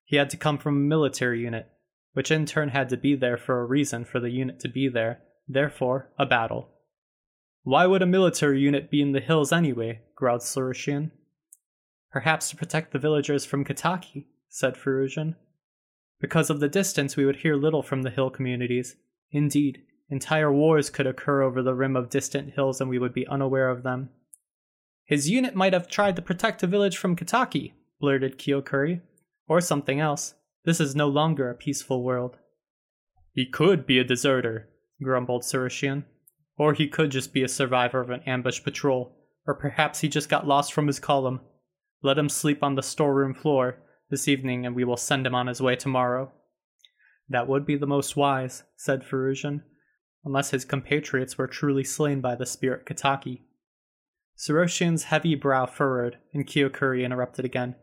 He 0.03 0.15
had 0.15 0.31
to 0.31 0.37
come 0.37 0.57
from 0.57 0.77
a 0.77 0.79
military 0.79 1.41
unit, 1.41 1.69
which 2.13 2.31
in 2.31 2.47
turn 2.47 2.69
had 2.69 2.89
to 2.89 2.97
be 2.97 3.15
there 3.15 3.37
for 3.37 3.61
a 3.61 3.65
reason 3.65 4.03
for 4.03 4.19
the 4.19 4.31
unit 4.31 4.59
to 4.61 4.67
be 4.67 4.87
there, 4.87 5.21
therefore, 5.47 6.11
a 6.17 6.25
battle. 6.25 6.72
Why 7.63 7.87
would 7.87 8.01
a 8.01 8.05
military 8.05 8.59
unit 8.59 8.91
be 8.91 9.01
in 9.01 9.13
the 9.13 9.21
hills 9.21 9.53
anyway? 9.53 10.01
growled 10.15 10.41
Saroshian. 10.41 11.11
Perhaps 12.11 12.49
to 12.49 12.55
protect 12.57 12.91
the 12.91 12.99
villagers 12.99 13.45
from 13.45 13.63
Kataki, 13.63 14.25
said 14.49 14.75
Ferrugian. 14.75 15.35
Because 16.19 16.49
of 16.49 16.59
the 16.59 16.67
distance, 16.67 17.15
we 17.15 17.25
would 17.25 17.37
hear 17.37 17.55
little 17.55 17.81
from 17.81 18.03
the 18.03 18.09
hill 18.09 18.29
communities. 18.29 18.97
Indeed, 19.31 19.81
entire 20.09 20.51
wars 20.51 20.89
could 20.89 21.07
occur 21.07 21.41
over 21.41 21.63
the 21.63 21.73
rim 21.73 21.95
of 21.95 22.09
distant 22.09 22.53
hills 22.53 22.81
and 22.81 22.89
we 22.89 22.99
would 22.99 23.13
be 23.13 23.27
unaware 23.27 23.69
of 23.69 23.83
them. 23.83 24.09
His 25.05 25.29
unit 25.29 25.55
might 25.55 25.73
have 25.73 25.87
tried 25.87 26.15
to 26.17 26.21
protect 26.21 26.63
a 26.63 26.67
village 26.67 26.97
from 26.97 27.15
Kataki, 27.15 27.73
blurted 27.99 28.37
Kiyokuri. 28.37 29.01
Or 29.47 29.59
something 29.59 29.99
else. 29.99 30.35
This 30.63 30.79
is 30.79 30.95
no 30.95 31.07
longer 31.09 31.49
a 31.49 31.55
peaceful 31.55 32.03
world. 32.03 32.37
He 33.33 33.45
could 33.45 33.85
be 33.85 33.99
a 33.99 34.03
deserter, 34.03 34.69
grumbled 35.01 35.43
Sarushian. 35.43 36.05
Or 36.57 36.73
he 36.73 36.87
could 36.87 37.11
just 37.11 37.33
be 37.33 37.43
a 37.43 37.47
survivor 37.47 37.99
of 38.01 38.09
an 38.09 38.21
ambush 38.25 38.63
patrol. 38.63 39.17
Or 39.45 39.53
perhaps 39.53 39.99
he 39.99 40.09
just 40.09 40.29
got 40.29 40.47
lost 40.47 40.73
from 40.73 40.87
his 40.87 40.99
column. 40.99 41.41
Let 42.01 42.17
him 42.17 42.29
sleep 42.29 42.63
on 42.63 42.75
the 42.75 42.83
storeroom 42.83 43.33
floor 43.33 43.77
this 44.09 44.27
evening, 44.27 44.65
and 44.65 44.75
we 44.75 44.83
will 44.83 44.97
send 44.97 45.25
him 45.25 45.35
on 45.35 45.47
his 45.47 45.61
way 45.61 45.75
tomorrow. 45.75 46.31
That 47.29 47.47
would 47.47 47.65
be 47.65 47.77
the 47.77 47.87
most 47.87 48.15
wise, 48.15 48.63
said 48.75 49.03
Ferrugian, 49.03 49.63
unless 50.23 50.51
his 50.51 50.65
compatriots 50.65 51.37
were 51.37 51.47
truly 51.47 51.83
slain 51.83 52.21
by 52.21 52.35
the 52.35 52.45
spirit 52.45 52.85
Kataki. 52.85 53.41
Saroshian's 54.37 55.05
heavy 55.05 55.35
brow 55.35 55.65
furrowed, 55.65 56.17
and 56.33 56.45
Kiyokuri 56.45 57.03
interrupted 57.05 57.45
again. 57.45 57.75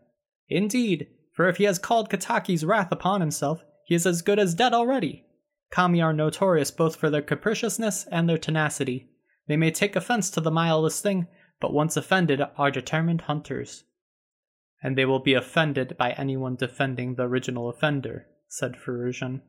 Indeed, 0.48 1.08
for 1.32 1.48
if 1.48 1.56
he 1.56 1.64
has 1.64 1.78
called 1.78 2.10
Kataki's 2.10 2.64
wrath 2.64 2.92
upon 2.92 3.20
himself, 3.20 3.64
he 3.86 3.94
is 3.94 4.06
as 4.06 4.22
good 4.22 4.38
as 4.38 4.54
dead 4.54 4.74
already. 4.74 5.24
Kami 5.70 6.02
are 6.02 6.12
notorious 6.12 6.70
both 6.70 6.96
for 6.96 7.10
their 7.10 7.22
capriciousness 7.22 8.06
and 8.10 8.28
their 8.28 8.38
tenacity. 8.38 9.10
They 9.46 9.56
may 9.56 9.70
take 9.70 9.96
offense 9.96 10.30
to 10.30 10.40
the 10.40 10.50
mildest 10.50 11.02
thing, 11.02 11.28
but 11.60 11.72
once 11.72 11.96
offended 11.96 12.42
are 12.56 12.70
determined 12.70 13.22
hunters 13.22 13.84
and 14.82 14.96
they 14.96 15.04
will 15.04 15.18
be 15.18 15.34
offended 15.34 15.96
by 15.98 16.12
anyone 16.12 16.56
defending 16.56 17.14
the 17.14 17.24
original 17.24 17.68
offender, 17.68 18.26
said 18.48 18.76
Ferrugian. 18.76 19.42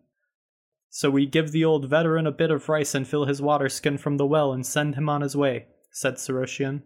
So 0.89 1.09
we 1.09 1.25
give 1.25 1.51
the 1.51 1.63
old 1.63 1.89
veteran 1.89 2.27
a 2.27 2.31
bit 2.31 2.51
of 2.51 2.67
rice 2.67 2.93
and 2.93 3.07
fill 3.07 3.25
his 3.25 3.41
water 3.41 3.69
skin 3.69 3.97
from 3.97 4.17
the 4.17 4.25
well 4.25 4.51
and 4.51 4.65
send 4.65 4.95
him 4.95 5.07
on 5.07 5.21
his 5.21 5.35
way, 5.35 5.67
said 5.89 6.15
Saroshian. 6.15 6.81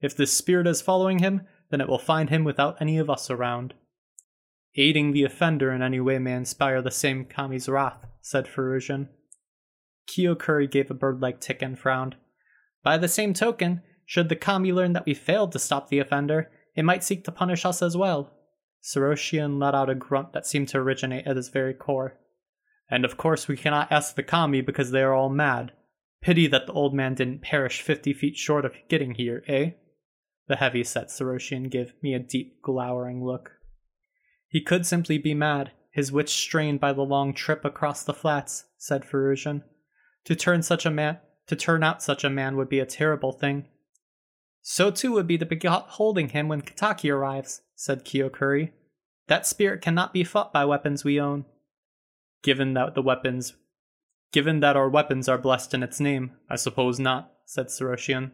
If 0.00 0.16
this 0.16 0.32
spirit 0.32 0.68
is 0.68 0.80
following 0.80 1.18
him, 1.18 1.42
then 1.70 1.80
it 1.80 1.88
will 1.88 1.98
find 1.98 2.30
him 2.30 2.44
without 2.44 2.80
any 2.80 2.98
of 2.98 3.10
us 3.10 3.30
around. 3.30 3.74
Aiding 4.80 5.10
the 5.10 5.24
offender 5.24 5.72
in 5.72 5.82
any 5.82 5.98
way 5.98 6.20
may 6.20 6.34
inspire 6.34 6.80
the 6.80 6.92
same 6.92 7.24
Kami's 7.24 7.68
wrath, 7.68 8.06
said 8.22 8.46
Ferrugian. 8.46 9.08
Kiyokuri 10.08 10.70
gave 10.70 10.88
a 10.88 10.94
bird-like 10.94 11.40
tick 11.40 11.62
and 11.62 11.76
frowned. 11.76 12.14
By 12.84 12.96
the 12.96 13.08
same 13.08 13.34
token, 13.34 13.82
should 14.06 14.28
the 14.28 14.36
Kami 14.36 14.72
learn 14.72 14.92
that 14.92 15.04
we 15.04 15.14
failed 15.14 15.50
to 15.52 15.58
stop 15.58 15.88
the 15.88 15.98
offender, 15.98 16.52
it 16.76 16.84
might 16.84 17.02
seek 17.02 17.24
to 17.24 17.32
punish 17.32 17.64
us 17.64 17.82
as 17.82 17.96
well. 17.96 18.30
Saroshian 18.80 19.58
let 19.58 19.74
out 19.74 19.90
a 19.90 19.96
grunt 19.96 20.32
that 20.32 20.46
seemed 20.46 20.68
to 20.68 20.78
originate 20.78 21.26
at 21.26 21.36
his 21.36 21.48
very 21.48 21.74
core. 21.74 22.16
And 22.88 23.04
of 23.04 23.16
course 23.16 23.48
we 23.48 23.56
cannot 23.56 23.90
ask 23.90 24.14
the 24.14 24.22
kami 24.22 24.60
because 24.60 24.92
they 24.92 25.02
are 25.02 25.12
all 25.12 25.28
mad. 25.28 25.72
Pity 26.22 26.46
that 26.46 26.68
the 26.68 26.72
old 26.72 26.94
man 26.94 27.14
didn't 27.14 27.42
perish 27.42 27.82
fifty 27.82 28.12
feet 28.12 28.36
short 28.36 28.64
of 28.64 28.76
getting 28.88 29.14
here, 29.14 29.42
eh? 29.48 29.70
The 30.46 30.56
heavy-set 30.56 31.08
Saroshian 31.08 31.68
gave 31.68 31.94
me 32.00 32.14
a 32.14 32.20
deep, 32.20 32.62
glowering 32.62 33.24
look. 33.24 33.50
He 34.48 34.60
could 34.60 34.86
simply 34.86 35.18
be 35.18 35.34
mad, 35.34 35.72
his 35.90 36.10
wits 36.10 36.32
strained 36.32 36.80
by 36.80 36.92
the 36.92 37.02
long 37.02 37.34
trip 37.34 37.64
across 37.64 38.02
the 38.02 38.14
flats, 38.14 38.64
said 38.76 39.04
Ferrugian. 39.04 39.62
To 40.24 40.34
turn 40.34 40.62
such 40.62 40.84
a 40.86 40.90
man 40.90 41.18
to 41.48 41.56
turn 41.56 41.82
out 41.82 42.02
such 42.02 42.22
a 42.24 42.30
man 42.30 42.56
would 42.56 42.68
be 42.68 42.78
a 42.78 42.86
terrible 42.86 43.32
thing. 43.32 43.66
So 44.62 44.90
too 44.90 45.12
would 45.12 45.26
be 45.26 45.38
the 45.38 45.46
begot 45.46 45.88
holding 45.88 46.28
him 46.28 46.46
when 46.46 46.62
Kataki 46.62 47.10
arrives, 47.10 47.62
said 47.74 48.04
Kiyokuri. 48.04 48.70
That 49.26 49.46
spirit 49.46 49.80
cannot 49.80 50.12
be 50.12 50.24
fought 50.24 50.52
by 50.52 50.64
weapons 50.66 51.04
we 51.04 51.20
own. 51.20 51.46
Given 52.42 52.74
that 52.74 52.94
the 52.94 53.02
weapons 53.02 53.54
given 54.30 54.60
that 54.60 54.76
our 54.76 54.90
weapons 54.90 55.26
are 55.26 55.38
blessed 55.38 55.72
in 55.72 55.82
its 55.82 56.00
name, 56.00 56.32
I 56.50 56.56
suppose 56.56 57.00
not, 57.00 57.32
said 57.46 57.68
Saroshian. 57.68 58.32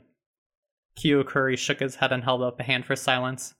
Kiyokuri 0.96 1.56
shook 1.56 1.78
his 1.78 1.96
head 1.96 2.10
and 2.10 2.24
held 2.24 2.42
up 2.42 2.58
a 2.58 2.64
hand 2.64 2.84
for 2.84 2.96
silence. 2.96 3.54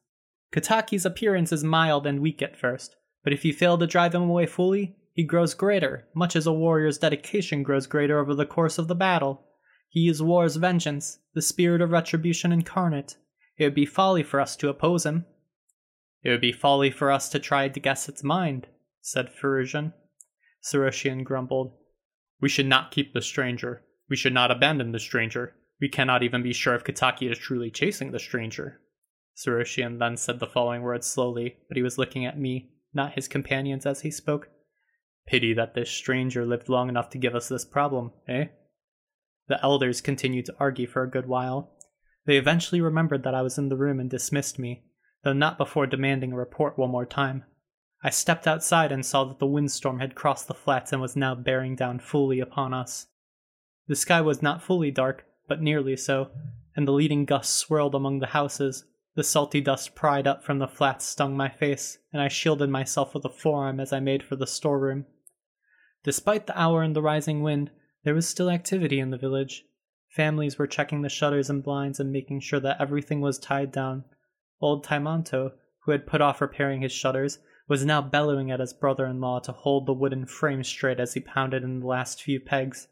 Kataki's 0.54 1.04
appearance 1.04 1.50
is 1.50 1.64
mild 1.64 2.06
and 2.06 2.20
weak 2.20 2.40
at 2.40 2.56
first, 2.56 2.94
but 3.24 3.32
if 3.32 3.44
you 3.44 3.52
fail 3.52 3.76
to 3.76 3.88
drive 3.88 4.14
him 4.14 4.22
away 4.22 4.46
fully, 4.46 4.94
he 5.12 5.24
grows 5.24 5.52
greater, 5.52 6.06
much 6.14 6.36
as 6.36 6.46
a 6.46 6.52
warrior's 6.52 6.98
dedication 6.98 7.64
grows 7.64 7.88
greater 7.88 8.20
over 8.20 8.36
the 8.36 8.46
course 8.46 8.78
of 8.78 8.86
the 8.86 8.94
battle. 8.94 9.48
He 9.88 10.08
is 10.08 10.22
war's 10.22 10.54
vengeance, 10.54 11.18
the 11.34 11.42
spirit 11.42 11.80
of 11.80 11.90
retribution 11.90 12.52
incarnate. 12.52 13.16
It 13.58 13.64
would 13.64 13.74
be 13.74 13.84
folly 13.84 14.22
for 14.22 14.40
us 14.40 14.54
to 14.56 14.68
oppose 14.68 15.04
him. 15.04 15.26
It 16.22 16.30
would 16.30 16.40
be 16.40 16.52
folly 16.52 16.92
for 16.92 17.10
us 17.10 17.28
to 17.30 17.40
try 17.40 17.68
to 17.68 17.80
guess 17.80 18.08
its 18.08 18.22
mind, 18.22 18.68
said 19.00 19.30
Pharusian. 19.32 19.92
Saroshian 20.62 21.24
grumbled. 21.24 21.72
We 22.40 22.48
should 22.48 22.66
not 22.66 22.92
keep 22.92 23.12
the 23.12 23.22
stranger. 23.22 23.82
We 24.08 24.14
should 24.14 24.32
not 24.32 24.52
abandon 24.52 24.92
the 24.92 25.00
stranger. 25.00 25.56
We 25.80 25.88
cannot 25.88 26.22
even 26.22 26.44
be 26.44 26.52
sure 26.52 26.76
if 26.76 26.84
Kataki 26.84 27.28
is 27.28 27.38
truly 27.38 27.72
chasing 27.72 28.12
the 28.12 28.20
stranger. 28.20 28.80
Saroshian 29.34 29.98
then 29.98 30.16
said 30.16 30.38
the 30.38 30.46
following 30.46 30.82
words 30.82 31.06
slowly, 31.06 31.58
but 31.68 31.76
he 31.76 31.82
was 31.82 31.98
looking 31.98 32.24
at 32.24 32.38
me, 32.38 32.70
not 32.92 33.14
his 33.14 33.28
companions, 33.28 33.84
as 33.84 34.02
he 34.02 34.10
spoke. 34.10 34.48
Pity 35.26 35.52
that 35.54 35.74
this 35.74 35.90
stranger 35.90 36.44
lived 36.46 36.68
long 36.68 36.88
enough 36.88 37.10
to 37.10 37.18
give 37.18 37.34
us 37.34 37.48
this 37.48 37.64
problem, 37.64 38.12
eh? 38.28 38.46
The 39.48 39.62
elders 39.62 40.00
continued 40.00 40.46
to 40.46 40.56
argue 40.58 40.86
for 40.86 41.02
a 41.02 41.10
good 41.10 41.26
while. 41.26 41.72
They 42.26 42.36
eventually 42.36 42.80
remembered 42.80 43.22
that 43.24 43.34
I 43.34 43.42
was 43.42 43.58
in 43.58 43.68
the 43.68 43.76
room 43.76 44.00
and 44.00 44.08
dismissed 44.08 44.58
me, 44.58 44.84
though 45.22 45.32
not 45.32 45.58
before 45.58 45.86
demanding 45.86 46.32
a 46.32 46.36
report 46.36 46.78
one 46.78 46.90
more 46.90 47.06
time. 47.06 47.44
I 48.02 48.10
stepped 48.10 48.46
outside 48.46 48.92
and 48.92 49.04
saw 49.04 49.24
that 49.24 49.38
the 49.38 49.46
windstorm 49.46 49.98
had 49.98 50.14
crossed 50.14 50.46
the 50.46 50.54
flats 50.54 50.92
and 50.92 51.00
was 51.00 51.16
now 51.16 51.34
bearing 51.34 51.74
down 51.74 51.98
fully 51.98 52.38
upon 52.38 52.74
us. 52.74 53.06
The 53.88 53.96
sky 53.96 54.20
was 54.20 54.42
not 54.42 54.62
fully 54.62 54.90
dark, 54.90 55.26
but 55.48 55.60
nearly 55.60 55.96
so, 55.96 56.30
and 56.76 56.86
the 56.86 56.92
leading 56.92 57.24
gusts 57.24 57.54
swirled 57.54 57.94
among 57.94 58.20
the 58.20 58.28
houses. 58.28 58.84
The 59.16 59.22
salty 59.22 59.60
dust 59.60 59.94
pried 59.94 60.26
up 60.26 60.42
from 60.42 60.58
the 60.58 60.66
flats 60.66 61.04
stung 61.04 61.36
my 61.36 61.48
face, 61.48 61.98
and 62.12 62.20
I 62.20 62.28
shielded 62.28 62.68
myself 62.68 63.14
with 63.14 63.24
a 63.24 63.28
forearm 63.28 63.78
as 63.78 63.92
I 63.92 64.00
made 64.00 64.22
for 64.22 64.34
the 64.34 64.46
storeroom. 64.46 65.06
Despite 66.02 66.46
the 66.46 66.60
hour 66.60 66.82
and 66.82 66.96
the 66.96 67.02
rising 67.02 67.42
wind, 67.42 67.70
there 68.02 68.14
was 68.14 68.28
still 68.28 68.50
activity 68.50 68.98
in 68.98 69.10
the 69.10 69.16
village. 69.16 69.64
Families 70.08 70.58
were 70.58 70.66
checking 70.66 71.02
the 71.02 71.08
shutters 71.08 71.48
and 71.48 71.62
blinds 71.62 72.00
and 72.00 72.12
making 72.12 72.40
sure 72.40 72.60
that 72.60 72.80
everything 72.80 73.20
was 73.20 73.38
tied 73.38 73.70
down. 73.70 74.04
Old 74.60 74.84
Taimanto, 74.84 75.52
who 75.80 75.92
had 75.92 76.06
put 76.06 76.20
off 76.20 76.40
repairing 76.40 76.82
his 76.82 76.92
shutters, 76.92 77.38
was 77.68 77.84
now 77.84 78.02
bellowing 78.02 78.50
at 78.50 78.60
his 78.60 78.72
brother 78.72 79.06
in 79.06 79.20
law 79.20 79.38
to 79.40 79.52
hold 79.52 79.86
the 79.86 79.94
wooden 79.94 80.26
frame 80.26 80.64
straight 80.64 80.98
as 81.00 81.14
he 81.14 81.20
pounded 81.20 81.62
in 81.62 81.80
the 81.80 81.86
last 81.86 82.22
few 82.22 82.40
pegs. 82.40 82.88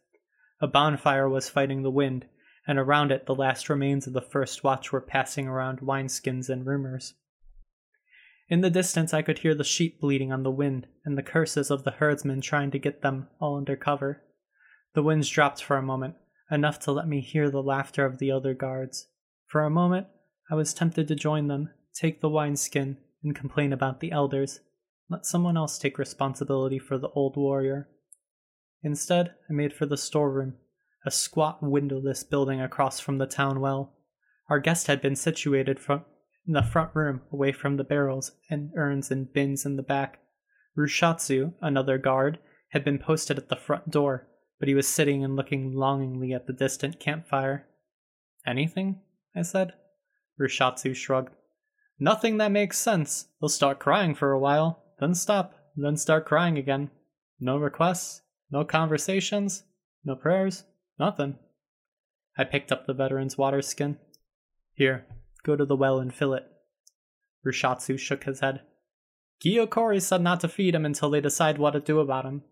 A 0.60 0.66
bonfire 0.68 1.28
was 1.28 1.50
fighting 1.50 1.82
the 1.82 1.90
wind, 1.90 2.26
and 2.66 2.78
around 2.78 3.10
it 3.10 3.26
the 3.26 3.34
last 3.34 3.68
remains 3.68 4.06
of 4.06 4.12
the 4.12 4.20
first 4.20 4.62
watch 4.62 4.92
were 4.92 5.00
passing 5.00 5.48
around 5.48 5.80
wineskins 5.80 6.48
and 6.48 6.66
rumors. 6.66 7.14
In 8.48 8.60
the 8.60 8.70
distance, 8.70 9.14
I 9.14 9.22
could 9.22 9.38
hear 9.38 9.54
the 9.54 9.64
sheep 9.64 10.00
bleating 10.00 10.32
on 10.32 10.42
the 10.42 10.50
wind 10.50 10.86
and 11.04 11.16
the 11.16 11.22
curses 11.22 11.70
of 11.70 11.84
the 11.84 11.92
herdsmen 11.92 12.40
trying 12.40 12.70
to 12.72 12.78
get 12.78 13.02
them 13.02 13.28
all 13.40 13.56
under 13.56 13.76
cover. 13.76 14.22
The 14.94 15.02
winds 15.02 15.28
dropped 15.28 15.62
for 15.62 15.76
a 15.76 15.82
moment, 15.82 16.16
enough 16.50 16.78
to 16.80 16.92
let 16.92 17.08
me 17.08 17.20
hear 17.20 17.50
the 17.50 17.62
laughter 17.62 18.04
of 18.04 18.18
the 18.18 18.30
other 18.30 18.52
guards. 18.52 19.08
For 19.46 19.62
a 19.62 19.70
moment, 19.70 20.06
I 20.50 20.54
was 20.54 20.74
tempted 20.74 21.08
to 21.08 21.14
join 21.14 21.48
them, 21.48 21.70
take 21.94 22.20
the 22.20 22.28
wineskin, 22.28 22.98
and 23.24 23.34
complain 23.34 23.72
about 23.72 24.00
the 24.00 24.12
elders. 24.12 24.60
Let 25.08 25.24
someone 25.24 25.56
else 25.56 25.78
take 25.78 25.98
responsibility 25.98 26.78
for 26.78 26.98
the 26.98 27.08
old 27.10 27.36
warrior. 27.36 27.88
Instead, 28.82 29.34
I 29.48 29.52
made 29.52 29.72
for 29.72 29.86
the 29.86 29.96
storeroom, 29.96 30.56
a 31.04 31.10
squat 31.10 31.62
windowless 31.62 32.22
building 32.22 32.60
across 32.60 33.00
from 33.00 33.18
the 33.18 33.26
town 33.26 33.60
well. 33.60 33.92
Our 34.48 34.60
guest 34.60 34.86
had 34.86 35.00
been 35.00 35.16
situated 35.16 35.78
from 35.80 36.04
in 36.46 36.54
the 36.54 36.62
front 36.62 36.90
room, 36.94 37.22
away 37.32 37.52
from 37.52 37.76
the 37.76 37.84
barrels 37.84 38.32
and 38.50 38.72
urns 38.76 39.10
and 39.10 39.32
bins 39.32 39.64
in 39.64 39.76
the 39.76 39.82
back. 39.82 40.18
Rushatsu, 40.76 41.54
another 41.60 41.98
guard, 41.98 42.38
had 42.70 42.84
been 42.84 42.98
posted 42.98 43.38
at 43.38 43.48
the 43.48 43.56
front 43.56 43.90
door, 43.90 44.26
but 44.58 44.68
he 44.68 44.74
was 44.74 44.88
sitting 44.88 45.22
and 45.24 45.36
looking 45.36 45.72
longingly 45.72 46.32
at 46.32 46.46
the 46.46 46.52
distant 46.52 46.98
campfire. 46.98 47.66
Anything? 48.46 49.00
I 49.36 49.42
said. 49.42 49.74
Rushatsu 50.40 50.96
shrugged. 50.96 51.34
Nothing 51.98 52.38
that 52.38 52.50
makes 52.50 52.78
sense. 52.78 53.26
They'll 53.40 53.48
start 53.48 53.78
crying 53.78 54.14
for 54.14 54.32
a 54.32 54.38
while, 54.38 54.82
then 54.98 55.14
stop, 55.14 55.54
then 55.76 55.96
start 55.96 56.26
crying 56.26 56.58
again. 56.58 56.90
No 57.38 57.58
requests, 57.58 58.22
no 58.50 58.64
conversations, 58.64 59.64
no 60.04 60.16
prayers, 60.16 60.64
nothing. 60.98 61.38
I 62.36 62.44
picked 62.44 62.72
up 62.72 62.86
the 62.86 62.94
veteran's 62.94 63.36
water 63.36 63.62
skin. 63.62 63.98
Here, 64.72 65.06
go 65.44 65.56
to 65.56 65.64
the 65.64 65.76
well 65.76 65.98
and 65.98 66.14
fill 66.14 66.34
it. 66.34 66.44
Rushatsu 67.46 67.98
shook 67.98 68.24
his 68.24 68.40
head. 68.40 68.62
Kiyokuri 69.44 70.00
said 70.00 70.22
not 70.22 70.40
to 70.40 70.48
feed 70.48 70.74
him 70.74 70.86
until 70.86 71.10
they 71.10 71.20
decide 71.20 71.58
what 71.58 71.72
to 71.72 71.80
do 71.80 72.00
about 72.00 72.24
him. 72.24 72.42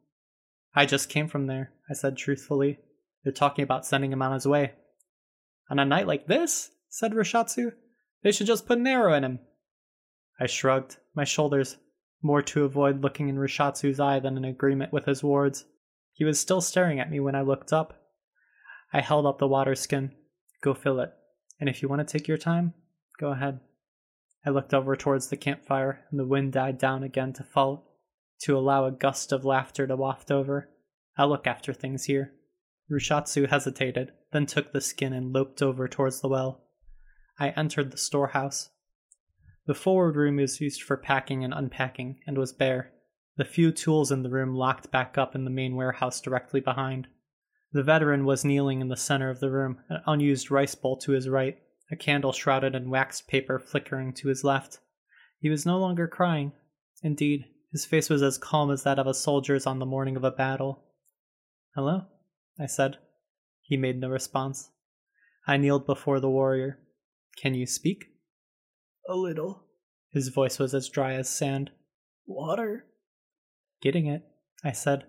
I 0.74 0.86
just 0.86 1.08
came 1.08 1.28
from 1.28 1.46
there, 1.46 1.72
I 1.88 1.94
said 1.94 2.16
truthfully. 2.16 2.78
They're 3.22 3.32
talking 3.32 3.62
about 3.62 3.86
sending 3.86 4.12
him 4.12 4.22
on 4.22 4.32
his 4.32 4.46
way. 4.46 4.72
On 5.70 5.78
a 5.78 5.84
night 5.84 6.06
like 6.06 6.26
this? 6.26 6.70
said 6.88 7.12
Rushatsu. 7.12 7.72
They 8.22 8.32
should 8.32 8.46
just 8.46 8.66
put 8.66 8.78
an 8.78 8.86
arrow 8.86 9.14
in 9.14 9.24
him. 9.24 9.38
I 10.38 10.46
shrugged, 10.46 10.96
my 11.14 11.24
shoulders, 11.24 11.76
more 12.22 12.42
to 12.42 12.64
avoid 12.64 13.02
looking 13.02 13.28
in 13.28 13.36
Rushatsu's 13.36 14.00
eye 14.00 14.20
than 14.20 14.36
in 14.36 14.44
agreement 14.44 14.92
with 14.92 15.04
his 15.04 15.22
words. 15.22 15.64
He 16.12 16.24
was 16.24 16.40
still 16.40 16.60
staring 16.60 16.98
at 16.98 17.10
me 17.10 17.20
when 17.20 17.34
I 17.34 17.42
looked 17.42 17.72
up. 17.72 17.99
I 18.92 19.00
held 19.00 19.26
up 19.26 19.38
the 19.38 19.46
water 19.46 19.74
skin. 19.74 20.12
Go 20.62 20.74
fill 20.74 21.00
it. 21.00 21.12
And 21.58 21.68
if 21.68 21.82
you 21.82 21.88
want 21.88 22.06
to 22.06 22.18
take 22.18 22.26
your 22.26 22.38
time, 22.38 22.74
go 23.18 23.32
ahead. 23.32 23.60
I 24.44 24.50
looked 24.50 24.72
over 24.72 24.96
towards 24.96 25.28
the 25.28 25.36
campfire, 25.36 26.06
and 26.10 26.18
the 26.18 26.26
wind 26.26 26.52
died 26.52 26.78
down 26.78 27.02
again 27.02 27.32
to 27.34 27.44
fall 27.44 27.90
to 28.40 28.56
allow 28.56 28.86
a 28.86 28.92
gust 28.92 29.32
of 29.32 29.44
laughter 29.44 29.86
to 29.86 29.96
waft 29.96 30.30
over. 30.30 30.70
I'll 31.16 31.28
look 31.28 31.46
after 31.46 31.72
things 31.72 32.04
here. 32.04 32.32
Rushatsu 32.90 33.48
hesitated, 33.48 34.12
then 34.32 34.46
took 34.46 34.72
the 34.72 34.80
skin 34.80 35.12
and 35.12 35.32
loped 35.32 35.62
over 35.62 35.86
towards 35.86 36.20
the 36.20 36.28
well. 36.28 36.64
I 37.38 37.50
entered 37.50 37.90
the 37.90 37.98
storehouse. 37.98 38.70
The 39.66 39.74
forward 39.74 40.16
room 40.16 40.40
is 40.40 40.60
used 40.60 40.82
for 40.82 40.96
packing 40.96 41.44
and 41.44 41.52
unpacking, 41.52 42.20
and 42.26 42.38
was 42.38 42.52
bare. 42.52 42.92
The 43.36 43.44
few 43.44 43.72
tools 43.72 44.10
in 44.10 44.22
the 44.22 44.30
room 44.30 44.54
locked 44.54 44.90
back 44.90 45.16
up 45.18 45.34
in 45.34 45.44
the 45.44 45.50
main 45.50 45.76
warehouse 45.76 46.20
directly 46.20 46.60
behind. 46.60 47.06
The 47.72 47.82
veteran 47.82 48.24
was 48.24 48.44
kneeling 48.44 48.80
in 48.80 48.88
the 48.88 48.96
center 48.96 49.30
of 49.30 49.40
the 49.40 49.50
room, 49.50 49.78
an 49.88 50.02
unused 50.06 50.50
rice 50.50 50.74
bowl 50.74 50.96
to 50.98 51.12
his 51.12 51.28
right, 51.28 51.56
a 51.90 51.96
candle 51.96 52.32
shrouded 52.32 52.74
in 52.74 52.90
waxed 52.90 53.28
paper 53.28 53.58
flickering 53.58 54.12
to 54.14 54.28
his 54.28 54.42
left. 54.42 54.78
He 55.40 55.48
was 55.48 55.64
no 55.64 55.78
longer 55.78 56.08
crying. 56.08 56.52
Indeed, 57.02 57.44
his 57.72 57.86
face 57.86 58.10
was 58.10 58.22
as 58.22 58.38
calm 58.38 58.70
as 58.70 58.82
that 58.82 58.98
of 58.98 59.06
a 59.06 59.14
soldier's 59.14 59.66
on 59.66 59.78
the 59.78 59.86
morning 59.86 60.16
of 60.16 60.24
a 60.24 60.30
battle. 60.30 60.82
Hello? 61.74 62.02
I 62.58 62.66
said. 62.66 62.98
He 63.62 63.76
made 63.76 64.00
no 64.00 64.08
response. 64.08 64.70
I 65.46 65.56
kneeled 65.56 65.86
before 65.86 66.18
the 66.18 66.28
warrior. 66.28 66.80
Can 67.40 67.54
you 67.54 67.66
speak? 67.66 68.06
A 69.08 69.14
little. 69.14 69.64
His 70.12 70.28
voice 70.28 70.58
was 70.58 70.74
as 70.74 70.88
dry 70.88 71.14
as 71.14 71.28
sand. 71.28 71.70
Water? 72.26 72.86
Getting 73.80 74.06
it, 74.06 74.22
I 74.64 74.72
said. 74.72 75.04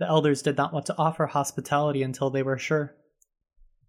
The 0.00 0.08
elders 0.08 0.40
did 0.40 0.56
not 0.56 0.72
want 0.72 0.86
to 0.86 0.96
offer 0.96 1.26
hospitality 1.26 2.02
until 2.02 2.30
they 2.30 2.42
were 2.42 2.56
sure. 2.56 2.96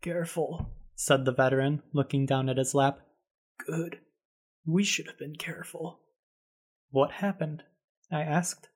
Careful, 0.01 0.69
said 0.93 1.23
the 1.23 1.31
veteran, 1.31 1.81
looking 1.93 2.25
down 2.25 2.49
at 2.49 2.57
his 2.57 2.75
lap. 2.75 2.99
Good. 3.65 3.99
We 4.65 4.83
should 4.83 5.07
have 5.07 5.17
been 5.17 5.37
careful. 5.37 6.01
What 6.89 7.11
happened? 7.11 7.63
I 8.11 8.23
asked. 8.23 8.67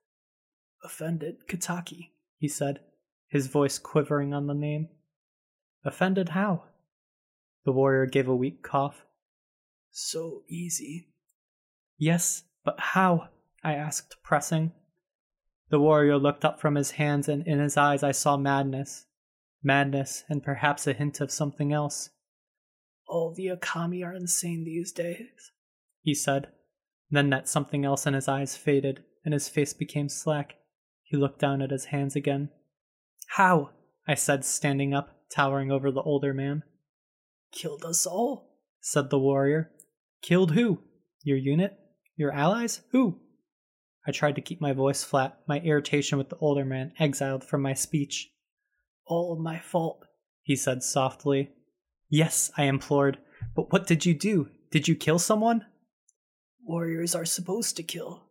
Offended 0.82 1.46
Kataki, 1.46 2.12
he 2.38 2.48
said, 2.48 2.80
his 3.28 3.48
voice 3.48 3.78
quivering 3.78 4.32
on 4.32 4.46
the 4.46 4.54
name. 4.54 4.88
Offended 5.84 6.30
how? 6.30 6.64
The 7.66 7.72
warrior 7.72 8.06
gave 8.06 8.28
a 8.28 8.34
weak 8.34 8.62
cough. 8.62 9.04
So 9.90 10.42
easy. 10.48 11.08
Yes, 11.98 12.44
but 12.64 12.80
how? 12.80 13.28
I 13.62 13.74
asked, 13.74 14.16
pressing. 14.22 14.72
The 15.68 15.80
warrior 15.80 16.16
looked 16.16 16.44
up 16.44 16.60
from 16.60 16.76
his 16.76 16.92
hands, 16.92 17.28
and 17.28 17.46
in 17.46 17.58
his 17.58 17.76
eyes 17.76 18.02
I 18.02 18.12
saw 18.12 18.36
madness. 18.36 19.06
Madness, 19.62 20.24
and 20.28 20.42
perhaps 20.42 20.86
a 20.86 20.92
hint 20.92 21.20
of 21.20 21.30
something 21.30 21.72
else. 21.72 22.10
All 23.08 23.32
the 23.34 23.48
Akami 23.48 24.04
are 24.04 24.14
insane 24.14 24.64
these 24.64 24.92
days, 24.92 25.52
he 26.02 26.14
said. 26.14 26.48
Then 27.10 27.30
that 27.30 27.48
something 27.48 27.84
else 27.84 28.06
in 28.06 28.14
his 28.14 28.28
eyes 28.28 28.56
faded, 28.56 29.04
and 29.24 29.32
his 29.32 29.48
face 29.48 29.72
became 29.72 30.08
slack. 30.08 30.54
He 31.02 31.16
looked 31.16 31.40
down 31.40 31.62
at 31.62 31.70
his 31.70 31.86
hands 31.86 32.16
again. 32.16 32.50
How? 33.28 33.70
I 34.08 34.14
said, 34.14 34.44
standing 34.44 34.94
up, 34.94 35.20
towering 35.30 35.70
over 35.70 35.90
the 35.90 36.02
older 36.02 36.32
man. 36.32 36.62
Killed 37.52 37.84
us 37.84 38.06
all, 38.06 38.56
said 38.80 39.10
the 39.10 39.18
warrior. 39.18 39.70
Killed 40.22 40.52
who? 40.52 40.82
Your 41.22 41.38
unit? 41.38 41.76
Your 42.16 42.32
allies? 42.32 42.82
Who? 42.90 43.20
I 44.06 44.12
tried 44.12 44.36
to 44.36 44.40
keep 44.40 44.60
my 44.60 44.72
voice 44.72 45.02
flat, 45.02 45.40
my 45.48 45.58
irritation 45.60 46.16
with 46.16 46.28
the 46.28 46.38
older 46.38 46.64
man 46.64 46.92
exiled 46.98 47.42
from 47.42 47.62
my 47.62 47.74
speech. 47.74 48.30
All 49.06 49.36
my 49.36 49.58
fault, 49.58 50.04
he 50.42 50.54
said 50.54 50.82
softly. 50.82 51.50
Yes, 52.08 52.50
I 52.56 52.64
implored, 52.64 53.18
But 53.54 53.72
what 53.72 53.86
did 53.86 54.06
you 54.06 54.14
do? 54.14 54.48
Did 54.70 54.86
you 54.86 54.94
kill 54.94 55.18
someone? 55.18 55.66
Warriors 56.62 57.14
are 57.14 57.24
supposed 57.24 57.76
to 57.76 57.82
kill. 57.82 58.24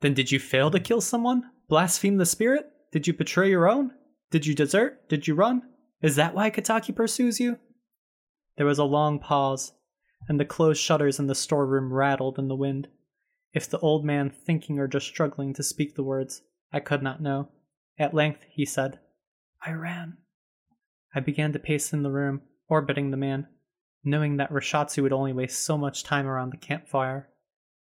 Then 0.00 0.14
did 0.14 0.32
you 0.32 0.38
fail 0.38 0.70
to 0.70 0.80
kill 0.80 1.00
someone? 1.00 1.50
Blaspheme 1.68 2.16
the 2.16 2.26
spirit? 2.26 2.70
Did 2.92 3.06
you 3.06 3.12
betray 3.12 3.50
your 3.50 3.68
own? 3.68 3.92
Did 4.30 4.46
you 4.46 4.54
desert? 4.54 5.08
Did 5.08 5.26
you 5.26 5.34
run? 5.34 5.62
Is 6.02 6.16
that 6.16 6.34
why 6.34 6.50
Kataki 6.50 6.94
pursues 6.94 7.40
you? 7.40 7.58
There 8.56 8.66
was 8.66 8.78
a 8.78 8.84
long 8.84 9.18
pause, 9.18 9.72
and 10.28 10.38
the 10.38 10.44
closed 10.44 10.80
shutters 10.80 11.18
in 11.18 11.26
the 11.26 11.34
storeroom 11.34 11.92
rattled 11.92 12.38
in 12.38 12.48
the 12.48 12.56
wind. 12.56 12.88
If 13.52 13.68
the 13.68 13.78
old 13.78 14.04
man 14.04 14.30
thinking 14.30 14.78
or 14.78 14.86
just 14.86 15.06
struggling 15.06 15.54
to 15.54 15.62
speak 15.62 15.94
the 15.94 16.02
words, 16.02 16.42
I 16.72 16.80
could 16.80 17.02
not 17.02 17.22
know. 17.22 17.48
At 17.98 18.14
length 18.14 18.44
he 18.50 18.64
said, 18.64 19.00
I 19.64 19.72
ran. 19.72 20.18
I 21.14 21.20
began 21.20 21.52
to 21.52 21.58
pace 21.58 21.92
in 21.92 22.02
the 22.02 22.10
room, 22.10 22.42
orbiting 22.68 23.10
the 23.10 23.16
man, 23.16 23.48
knowing 24.04 24.36
that 24.36 24.52
Rushatsu 24.52 25.02
would 25.02 25.12
only 25.12 25.32
waste 25.32 25.64
so 25.64 25.78
much 25.78 26.04
time 26.04 26.26
around 26.26 26.50
the 26.50 26.58
campfire. 26.58 27.28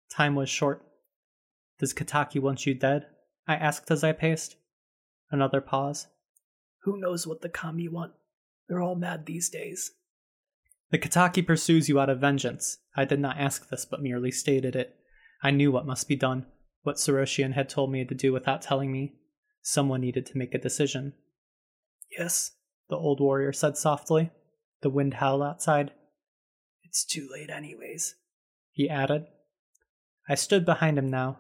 Time 0.10 0.36
was 0.36 0.50
short. 0.50 0.86
Does 1.80 1.94
Kataki 1.94 2.42
want 2.42 2.66
you 2.66 2.74
dead? 2.74 3.06
I 3.48 3.56
asked 3.56 3.92
as 3.92 4.04
I 4.04 4.12
paced. 4.12 4.56
Another 5.32 5.62
pause. 5.62 6.08
Who 6.84 7.00
knows 7.00 7.26
what 7.26 7.42
the 7.42 7.50
kami 7.50 7.88
want? 7.88 8.14
They're 8.68 8.82
all 8.82 8.96
mad 8.96 9.26
these 9.26 9.50
days. 9.50 9.92
The 10.92 11.00
Kataki 11.00 11.46
pursues 11.46 11.90
you 11.90 12.00
out 12.00 12.10
of 12.10 12.20
vengeance. 12.20 12.78
I 12.96 13.06
did 13.06 13.20
not 13.20 13.40
ask 13.40 13.70
this, 13.70 13.86
but 13.86 14.02
merely 14.02 14.32
stated 14.32 14.76
it. 14.76 14.96
I 15.44 15.52
knew 15.52 15.72
what 15.72 15.86
must 15.86 16.08
be 16.08 16.16
done, 16.16 16.46
what 16.84 16.96
Soroshian 16.96 17.54
had 17.54 17.68
told 17.68 17.92
me 17.92 18.06
to 18.06 18.16
do 18.16 18.32
without 18.32 18.62
telling 18.62 18.92
me. 18.92 19.16
Someone 19.62 20.02
needed 20.02 20.26
to 20.28 20.38
make 20.38 20.56
a 20.56 20.58
decision. 20.58 21.14
Yes, 22.18 22.52
the 22.90 22.96
old 22.96 23.20
warrior 23.20 23.52
said 23.52 23.78
softly. 23.78 24.32
The 24.82 24.90
wind 24.90 25.16
howled 25.16 25.44
outside. 25.44 25.92
It's 26.84 27.04
too 27.04 27.28
late, 27.32 27.50
anyways, 27.50 28.16
he 28.72 28.90
added. 28.90 29.26
I 30.30 30.36
stood 30.36 30.66
behind 30.66 30.98
him 30.98 31.10
now. 31.10 31.40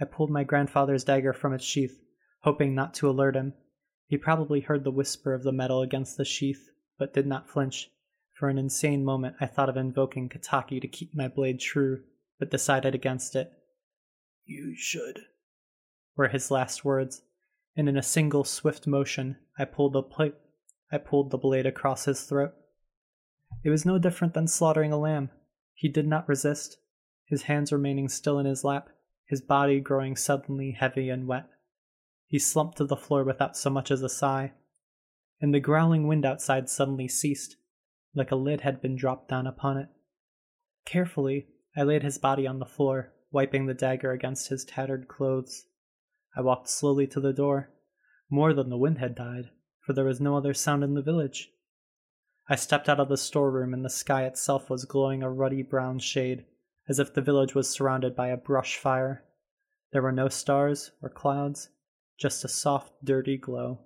I 0.00 0.04
pulled 0.04 0.30
my 0.30 0.44
grandfather's 0.44 1.04
dagger 1.04 1.32
from 1.32 1.54
its 1.54 1.64
sheath, 1.64 1.98
hoping 2.40 2.74
not 2.74 2.94
to 2.94 3.08
alert 3.08 3.34
him. 3.34 3.54
He 4.06 4.16
probably 4.16 4.60
heard 4.60 4.84
the 4.84 4.90
whisper 4.90 5.34
of 5.34 5.42
the 5.42 5.52
metal 5.52 5.82
against 5.82 6.16
the 6.16 6.24
sheath, 6.24 6.68
but 6.98 7.14
did 7.14 7.26
not 7.26 7.48
flinch. 7.48 7.90
For 8.34 8.48
an 8.48 8.58
insane 8.58 9.04
moment, 9.04 9.36
I 9.40 9.46
thought 9.46 9.68
of 9.68 9.76
invoking 9.76 10.28
Kataki 10.28 10.80
to 10.80 10.88
keep 10.88 11.14
my 11.14 11.28
blade 11.28 11.60
true, 11.60 12.02
but 12.38 12.50
decided 12.50 12.94
against 12.94 13.34
it. 13.34 13.52
You 14.44 14.74
should, 14.76 15.20
were 16.16 16.28
his 16.28 16.50
last 16.50 16.84
words, 16.84 17.22
and 17.76 17.88
in 17.88 17.96
a 17.96 18.02
single 18.02 18.44
swift 18.44 18.86
motion, 18.86 19.36
I 19.58 19.64
pulled 19.64 19.92
the 19.92 20.02
pl- 20.02 20.32
I 20.90 20.98
pulled 20.98 21.30
the 21.30 21.38
blade 21.38 21.66
across 21.66 22.06
his 22.06 22.22
throat. 22.22 22.54
It 23.62 23.70
was 23.70 23.84
no 23.84 23.98
different 23.98 24.34
than 24.34 24.46
slaughtering 24.46 24.92
a 24.92 24.98
lamb. 24.98 25.30
He 25.74 25.88
did 25.88 26.06
not 26.06 26.28
resist, 26.28 26.78
his 27.26 27.42
hands 27.42 27.72
remaining 27.72 28.08
still 28.08 28.38
in 28.38 28.46
his 28.46 28.64
lap, 28.64 28.88
his 29.26 29.42
body 29.42 29.80
growing 29.80 30.16
suddenly 30.16 30.72
heavy 30.72 31.10
and 31.10 31.26
wet. 31.26 31.46
He 32.26 32.38
slumped 32.38 32.78
to 32.78 32.84
the 32.84 32.96
floor 32.96 33.24
without 33.24 33.56
so 33.56 33.70
much 33.70 33.90
as 33.90 34.02
a 34.02 34.08
sigh, 34.08 34.52
and 35.40 35.54
the 35.54 35.60
growling 35.60 36.06
wind 36.06 36.24
outside 36.24 36.68
suddenly 36.68 37.08
ceased, 37.08 37.56
like 38.14 38.30
a 38.30 38.36
lid 38.36 38.62
had 38.62 38.80
been 38.80 38.96
dropped 38.96 39.28
down 39.28 39.46
upon 39.46 39.76
it. 39.76 39.88
Carefully, 40.84 41.46
I 41.78 41.84
laid 41.84 42.02
his 42.02 42.18
body 42.18 42.44
on 42.44 42.58
the 42.58 42.66
floor, 42.66 43.12
wiping 43.30 43.66
the 43.66 43.72
dagger 43.72 44.10
against 44.10 44.48
his 44.48 44.64
tattered 44.64 45.06
clothes. 45.06 45.66
I 46.36 46.40
walked 46.40 46.68
slowly 46.68 47.06
to 47.06 47.20
the 47.20 47.32
door. 47.32 47.70
More 48.28 48.52
than 48.52 48.68
the 48.68 48.76
wind 48.76 48.98
had 48.98 49.14
died, 49.14 49.50
for 49.78 49.92
there 49.92 50.04
was 50.04 50.20
no 50.20 50.36
other 50.36 50.52
sound 50.54 50.82
in 50.82 50.94
the 50.94 51.02
village. 51.02 51.52
I 52.48 52.56
stepped 52.56 52.88
out 52.88 52.98
of 52.98 53.08
the 53.08 53.16
storeroom, 53.16 53.72
and 53.72 53.84
the 53.84 53.90
sky 53.90 54.24
itself 54.24 54.68
was 54.68 54.86
glowing 54.86 55.22
a 55.22 55.30
ruddy 55.30 55.62
brown 55.62 56.00
shade, 56.00 56.46
as 56.88 56.98
if 56.98 57.14
the 57.14 57.22
village 57.22 57.54
was 57.54 57.70
surrounded 57.70 58.16
by 58.16 58.26
a 58.26 58.36
brush 58.36 58.76
fire. 58.76 59.22
There 59.92 60.02
were 60.02 60.10
no 60.10 60.28
stars 60.28 60.90
or 61.00 61.08
clouds, 61.08 61.68
just 62.18 62.44
a 62.44 62.48
soft, 62.48 63.04
dirty 63.04 63.36
glow. 63.36 63.78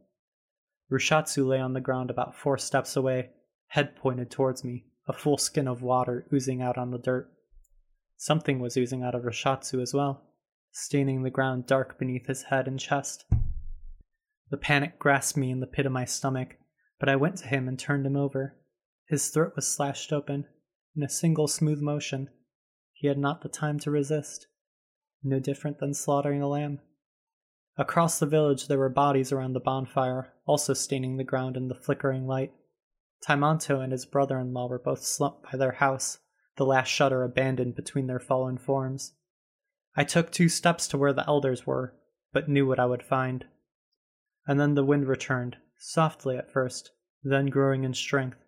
Rushatsu 0.90 1.46
lay 1.46 1.60
on 1.60 1.74
the 1.74 1.80
ground 1.82 2.08
about 2.08 2.34
four 2.34 2.56
steps 2.56 2.96
away, 2.96 3.32
head 3.66 3.96
pointed 3.96 4.30
towards 4.30 4.64
me, 4.64 4.86
a 5.06 5.12
full 5.12 5.36
skin 5.36 5.68
of 5.68 5.82
water 5.82 6.26
oozing 6.32 6.62
out 6.62 6.78
on 6.78 6.90
the 6.90 6.96
dirt. 6.96 7.30
Something 8.24 8.60
was 8.60 8.76
oozing 8.76 9.02
out 9.02 9.16
of 9.16 9.24
Rushatsu 9.24 9.82
as 9.82 9.92
well, 9.92 10.22
staining 10.70 11.24
the 11.24 11.28
ground 11.30 11.66
dark 11.66 11.98
beneath 11.98 12.28
his 12.28 12.44
head 12.44 12.68
and 12.68 12.78
chest. 12.78 13.24
The 14.48 14.56
panic 14.56 14.96
grasped 15.00 15.36
me 15.36 15.50
in 15.50 15.58
the 15.58 15.66
pit 15.66 15.86
of 15.86 15.90
my 15.90 16.04
stomach, 16.04 16.56
but 17.00 17.08
I 17.08 17.16
went 17.16 17.38
to 17.38 17.48
him 17.48 17.66
and 17.66 17.76
turned 17.76 18.06
him 18.06 18.14
over. 18.14 18.56
His 19.08 19.28
throat 19.30 19.54
was 19.56 19.66
slashed 19.66 20.12
open, 20.12 20.46
in 20.94 21.02
a 21.02 21.08
single 21.08 21.48
smooth 21.48 21.80
motion. 21.80 22.30
He 22.92 23.08
had 23.08 23.18
not 23.18 23.42
the 23.42 23.48
time 23.48 23.80
to 23.80 23.90
resist. 23.90 24.46
No 25.24 25.40
different 25.40 25.80
than 25.80 25.92
slaughtering 25.92 26.40
a 26.40 26.48
lamb. 26.48 26.78
Across 27.76 28.20
the 28.20 28.26
village 28.26 28.68
there 28.68 28.78
were 28.78 28.88
bodies 28.88 29.32
around 29.32 29.54
the 29.54 29.58
bonfire, 29.58 30.32
also 30.46 30.74
staining 30.74 31.16
the 31.16 31.24
ground 31.24 31.56
in 31.56 31.66
the 31.66 31.74
flickering 31.74 32.28
light. 32.28 32.52
Taimanto 33.26 33.80
and 33.80 33.90
his 33.90 34.06
brother 34.06 34.38
in 34.38 34.54
law 34.54 34.68
were 34.68 34.78
both 34.78 35.02
slumped 35.02 35.50
by 35.50 35.58
their 35.58 35.72
house, 35.72 36.20
the 36.56 36.66
last 36.66 36.88
shutter 36.88 37.22
abandoned 37.22 37.74
between 37.74 38.06
their 38.06 38.20
fallen 38.20 38.58
forms. 38.58 39.14
I 39.96 40.04
took 40.04 40.30
two 40.30 40.48
steps 40.48 40.88
to 40.88 40.98
where 40.98 41.12
the 41.12 41.26
elders 41.26 41.66
were, 41.66 41.94
but 42.32 42.48
knew 42.48 42.66
what 42.66 42.78
I 42.78 42.86
would 42.86 43.02
find. 43.02 43.44
And 44.46 44.58
then 44.58 44.74
the 44.74 44.84
wind 44.84 45.06
returned, 45.06 45.56
softly 45.78 46.36
at 46.36 46.52
first, 46.52 46.90
then 47.22 47.46
growing 47.46 47.84
in 47.84 47.94
strength, 47.94 48.38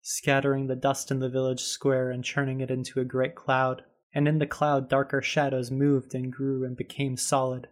scattering 0.00 0.66
the 0.66 0.76
dust 0.76 1.10
in 1.10 1.18
the 1.20 1.28
village 1.28 1.60
square 1.60 2.10
and 2.10 2.24
churning 2.24 2.60
it 2.60 2.70
into 2.70 3.00
a 3.00 3.04
great 3.04 3.34
cloud, 3.34 3.82
and 4.14 4.26
in 4.26 4.38
the 4.38 4.46
cloud 4.46 4.88
darker 4.88 5.22
shadows 5.22 5.70
moved 5.70 6.14
and 6.14 6.32
grew 6.32 6.64
and 6.64 6.76
became 6.76 7.16
solid. 7.16 7.68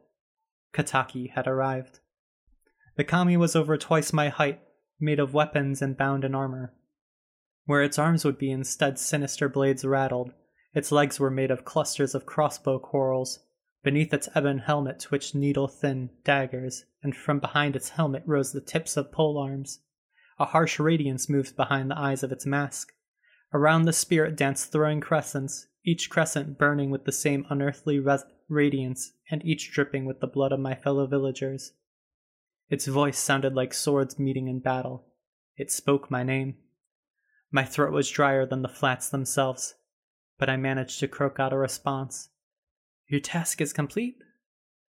Kataki 0.72 1.31
had 1.31 1.46
arrived. 1.46 2.00
The 2.96 3.05
kami 3.05 3.37
was 3.37 3.57
over 3.57 3.76
twice 3.76 4.12
my 4.12 4.29
height, 4.29 4.61
made 5.00 5.18
of 5.18 5.35
weapons 5.35 5.81
and 5.81 5.96
bound 5.96 6.24
in 6.24 6.35
armor. 6.35 6.74
Where 7.71 7.85
its 7.85 8.01
arms 8.01 8.25
would 8.25 8.37
be, 8.37 8.51
instead, 8.51 8.99
sinister 8.99 9.49
blades 9.49 9.85
rattled. 9.85 10.33
Its 10.75 10.91
legs 10.91 11.21
were 11.21 11.31
made 11.31 11.53
of 11.53 11.65
clusters 11.65 12.17
of 12.17 12.27
crossbow 12.27 12.81
quarrels. 12.81 13.45
Beneath 13.85 14.13
its 14.13 14.29
ebon 14.37 14.59
helmet 14.59 14.99
twitched 14.99 15.37
needle 15.37 15.69
thin 15.69 16.11
daggers, 16.25 16.87
and 17.01 17.15
from 17.15 17.39
behind 17.39 17.77
its 17.77 17.91
helmet 17.91 18.25
rose 18.27 18.51
the 18.51 18.61
tips 18.61 18.97
of 18.97 19.13
pole 19.13 19.39
arms. 19.39 19.79
A 20.41 20.47
harsh 20.47 20.81
radiance 20.81 21.29
moved 21.29 21.55
behind 21.55 21.89
the 21.89 21.97
eyes 21.97 22.25
of 22.25 22.33
its 22.33 22.45
mask. 22.45 22.93
Around 23.55 23.85
the 23.85 23.93
spirit 23.93 24.35
danced 24.35 24.73
throwing 24.73 25.01
crescents, 25.01 25.69
each 25.87 26.11
crescent 26.11 26.59
burning 26.59 26.91
with 26.91 27.05
the 27.05 27.13
same 27.13 27.47
unearthly 27.51 28.01
res- 28.01 28.25
radiance, 28.49 29.13
and 29.31 29.45
each 29.45 29.71
dripping 29.71 30.07
with 30.07 30.19
the 30.19 30.27
blood 30.27 30.51
of 30.51 30.59
my 30.59 30.75
fellow 30.75 31.07
villagers. 31.07 31.71
Its 32.69 32.89
voice 32.89 33.17
sounded 33.17 33.55
like 33.55 33.73
swords 33.73 34.19
meeting 34.19 34.49
in 34.49 34.59
battle. 34.59 35.07
It 35.57 35.71
spoke 35.71 36.11
my 36.11 36.25
name. 36.25 36.57
My 37.53 37.65
throat 37.65 37.93
was 37.93 38.09
drier 38.09 38.47
than 38.47 38.63
the 38.63 38.69
flats 38.69 39.09
themselves, 39.09 39.75
but 40.39 40.49
I 40.49 40.57
managed 40.57 41.01
to 41.01 41.09
croak 41.09 41.41
out 41.41 41.53
a 41.53 41.59
response. 41.59 42.29
Your 43.09 43.21
task 43.21 43.61
is 43.61 43.73
complete. 43.73 44.17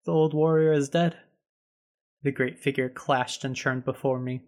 The 0.05 0.11
old 0.11 0.33
warrior 0.33 0.73
is 0.73 0.89
dead. 0.89 1.17
The 2.23 2.31
great 2.31 2.59
figure 2.59 2.89
clashed 2.89 3.43
and 3.43 3.55
churned 3.55 3.83
before 3.83 4.19
me. 4.19 4.43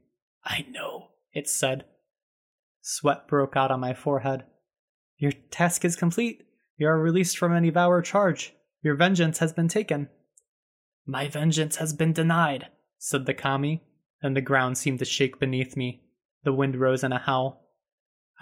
I 0.45 0.65
know, 0.69 1.09
it 1.33 1.49
said. 1.49 1.85
Sweat 2.81 3.27
broke 3.27 3.55
out 3.55 3.71
on 3.71 3.79
my 3.79 3.93
forehead. 3.93 4.43
Your 5.17 5.31
task 5.49 5.83
is 5.83 5.95
complete. 5.95 6.43
You 6.77 6.87
are 6.87 6.99
released 6.99 7.37
from 7.37 7.55
any 7.55 7.71
vow 7.71 7.89
or 7.89 8.01
charge. 8.01 8.53
Your 8.81 8.95
vengeance 8.95 9.39
has 9.39 9.53
been 9.53 9.67
taken. 9.67 10.09
My 11.05 11.27
vengeance 11.27 11.77
has 11.77 11.93
been 11.93 12.13
denied, 12.13 12.67
said 12.97 13.25
the 13.25 13.33
kami, 13.33 13.83
and 14.21 14.35
the 14.35 14.41
ground 14.41 14.77
seemed 14.77 14.99
to 14.99 15.05
shake 15.05 15.39
beneath 15.39 15.75
me. 15.75 16.03
The 16.43 16.53
wind 16.53 16.75
rose 16.75 17.03
in 17.03 17.11
a 17.11 17.19
howl. 17.19 17.62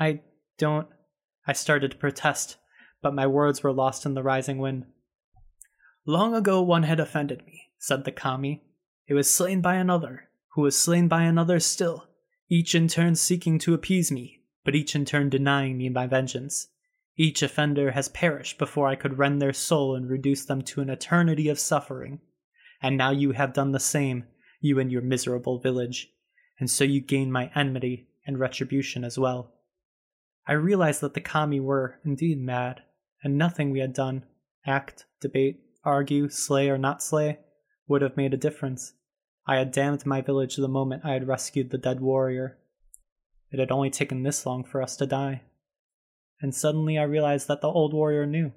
I 0.01 0.21
don't. 0.57 0.87
I 1.45 1.53
started 1.53 1.91
to 1.91 1.97
protest, 1.97 2.57
but 3.03 3.13
my 3.13 3.27
words 3.27 3.61
were 3.61 3.71
lost 3.71 4.03
in 4.03 4.15
the 4.15 4.23
rising 4.23 4.57
wind. 4.57 4.87
Long 6.07 6.33
ago 6.33 6.59
one 6.59 6.81
had 6.81 6.99
offended 6.99 7.45
me, 7.45 7.69
said 7.77 8.03
the 8.03 8.11
kami. 8.11 8.63
It 9.05 9.13
was 9.13 9.29
slain 9.29 9.61
by 9.61 9.75
another, 9.75 10.29
who 10.53 10.63
was 10.63 10.75
slain 10.75 11.07
by 11.07 11.21
another 11.21 11.59
still, 11.59 12.07
each 12.49 12.73
in 12.73 12.87
turn 12.87 13.13
seeking 13.13 13.59
to 13.59 13.75
appease 13.75 14.11
me, 14.11 14.41
but 14.65 14.73
each 14.73 14.95
in 14.95 15.05
turn 15.05 15.29
denying 15.29 15.77
me 15.77 15.87
my 15.89 16.07
vengeance. 16.07 16.69
Each 17.15 17.43
offender 17.43 17.91
has 17.91 18.09
perished 18.09 18.57
before 18.57 18.87
I 18.87 18.95
could 18.95 19.19
rend 19.19 19.39
their 19.39 19.53
soul 19.53 19.95
and 19.95 20.09
reduce 20.09 20.45
them 20.45 20.63
to 20.63 20.81
an 20.81 20.89
eternity 20.89 21.47
of 21.47 21.59
suffering. 21.59 22.21
And 22.81 22.97
now 22.97 23.11
you 23.11 23.33
have 23.33 23.53
done 23.53 23.71
the 23.71 23.79
same, 23.79 24.23
you 24.61 24.79
and 24.79 24.91
your 24.91 25.03
miserable 25.03 25.59
village, 25.59 26.11
and 26.59 26.71
so 26.71 26.83
you 26.83 27.01
gain 27.01 27.31
my 27.31 27.51
enmity 27.53 28.07
and 28.25 28.39
retribution 28.39 29.03
as 29.03 29.19
well. 29.19 29.53
I 30.51 30.55
realized 30.55 30.99
that 30.99 31.13
the 31.13 31.21
kami 31.21 31.61
were 31.61 31.95
indeed 32.03 32.37
mad, 32.41 32.81
and 33.23 33.37
nothing 33.37 33.71
we 33.71 33.79
had 33.79 33.93
done, 33.93 34.25
act, 34.65 35.05
debate, 35.21 35.61
argue, 35.85 36.27
slay 36.27 36.69
or 36.69 36.77
not 36.77 37.01
slay, 37.01 37.39
would 37.87 38.01
have 38.01 38.17
made 38.17 38.33
a 38.33 38.37
difference. 38.37 38.91
I 39.47 39.55
had 39.55 39.71
damned 39.71 40.05
my 40.05 40.19
village 40.19 40.57
the 40.57 40.67
moment 40.67 41.05
I 41.05 41.13
had 41.13 41.25
rescued 41.25 41.69
the 41.69 41.77
dead 41.77 42.01
warrior. 42.01 42.57
It 43.49 43.59
had 43.59 43.71
only 43.71 43.89
taken 43.89 44.23
this 44.23 44.45
long 44.45 44.65
for 44.65 44.81
us 44.81 44.97
to 44.97 45.05
die. 45.05 45.43
And 46.41 46.53
suddenly 46.53 46.97
I 46.97 47.03
realized 47.03 47.47
that 47.47 47.61
the 47.61 47.69
old 47.69 47.93
warrior 47.93 48.25
knew. 48.25 48.51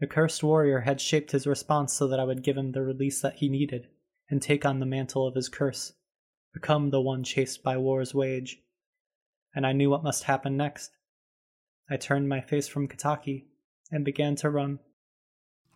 The 0.00 0.06
cursed 0.06 0.42
warrior 0.42 0.80
had 0.80 0.98
shaped 0.98 1.32
his 1.32 1.46
response 1.46 1.92
so 1.92 2.08
that 2.08 2.20
I 2.20 2.24
would 2.24 2.42
give 2.42 2.56
him 2.56 2.72
the 2.72 2.80
release 2.80 3.20
that 3.20 3.34
he 3.34 3.50
needed 3.50 3.86
and 4.30 4.40
take 4.40 4.64
on 4.64 4.80
the 4.80 4.86
mantle 4.86 5.26
of 5.26 5.34
his 5.34 5.50
curse, 5.50 5.92
become 6.54 6.88
the 6.88 7.02
one 7.02 7.22
chased 7.22 7.62
by 7.62 7.76
war's 7.76 8.14
wage. 8.14 8.62
And 9.54 9.66
I 9.66 9.72
knew 9.72 9.90
what 9.90 10.02
must 10.02 10.24
happen 10.24 10.56
next. 10.56 10.90
I 11.90 11.96
turned 11.96 12.28
my 12.28 12.40
face 12.40 12.68
from 12.68 12.88
Kataki 12.88 13.44
and 13.90 14.04
began 14.04 14.34
to 14.36 14.50
run. 14.50 14.78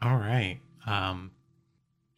All 0.03 0.16
right. 0.16 0.61
Um, 0.87 1.33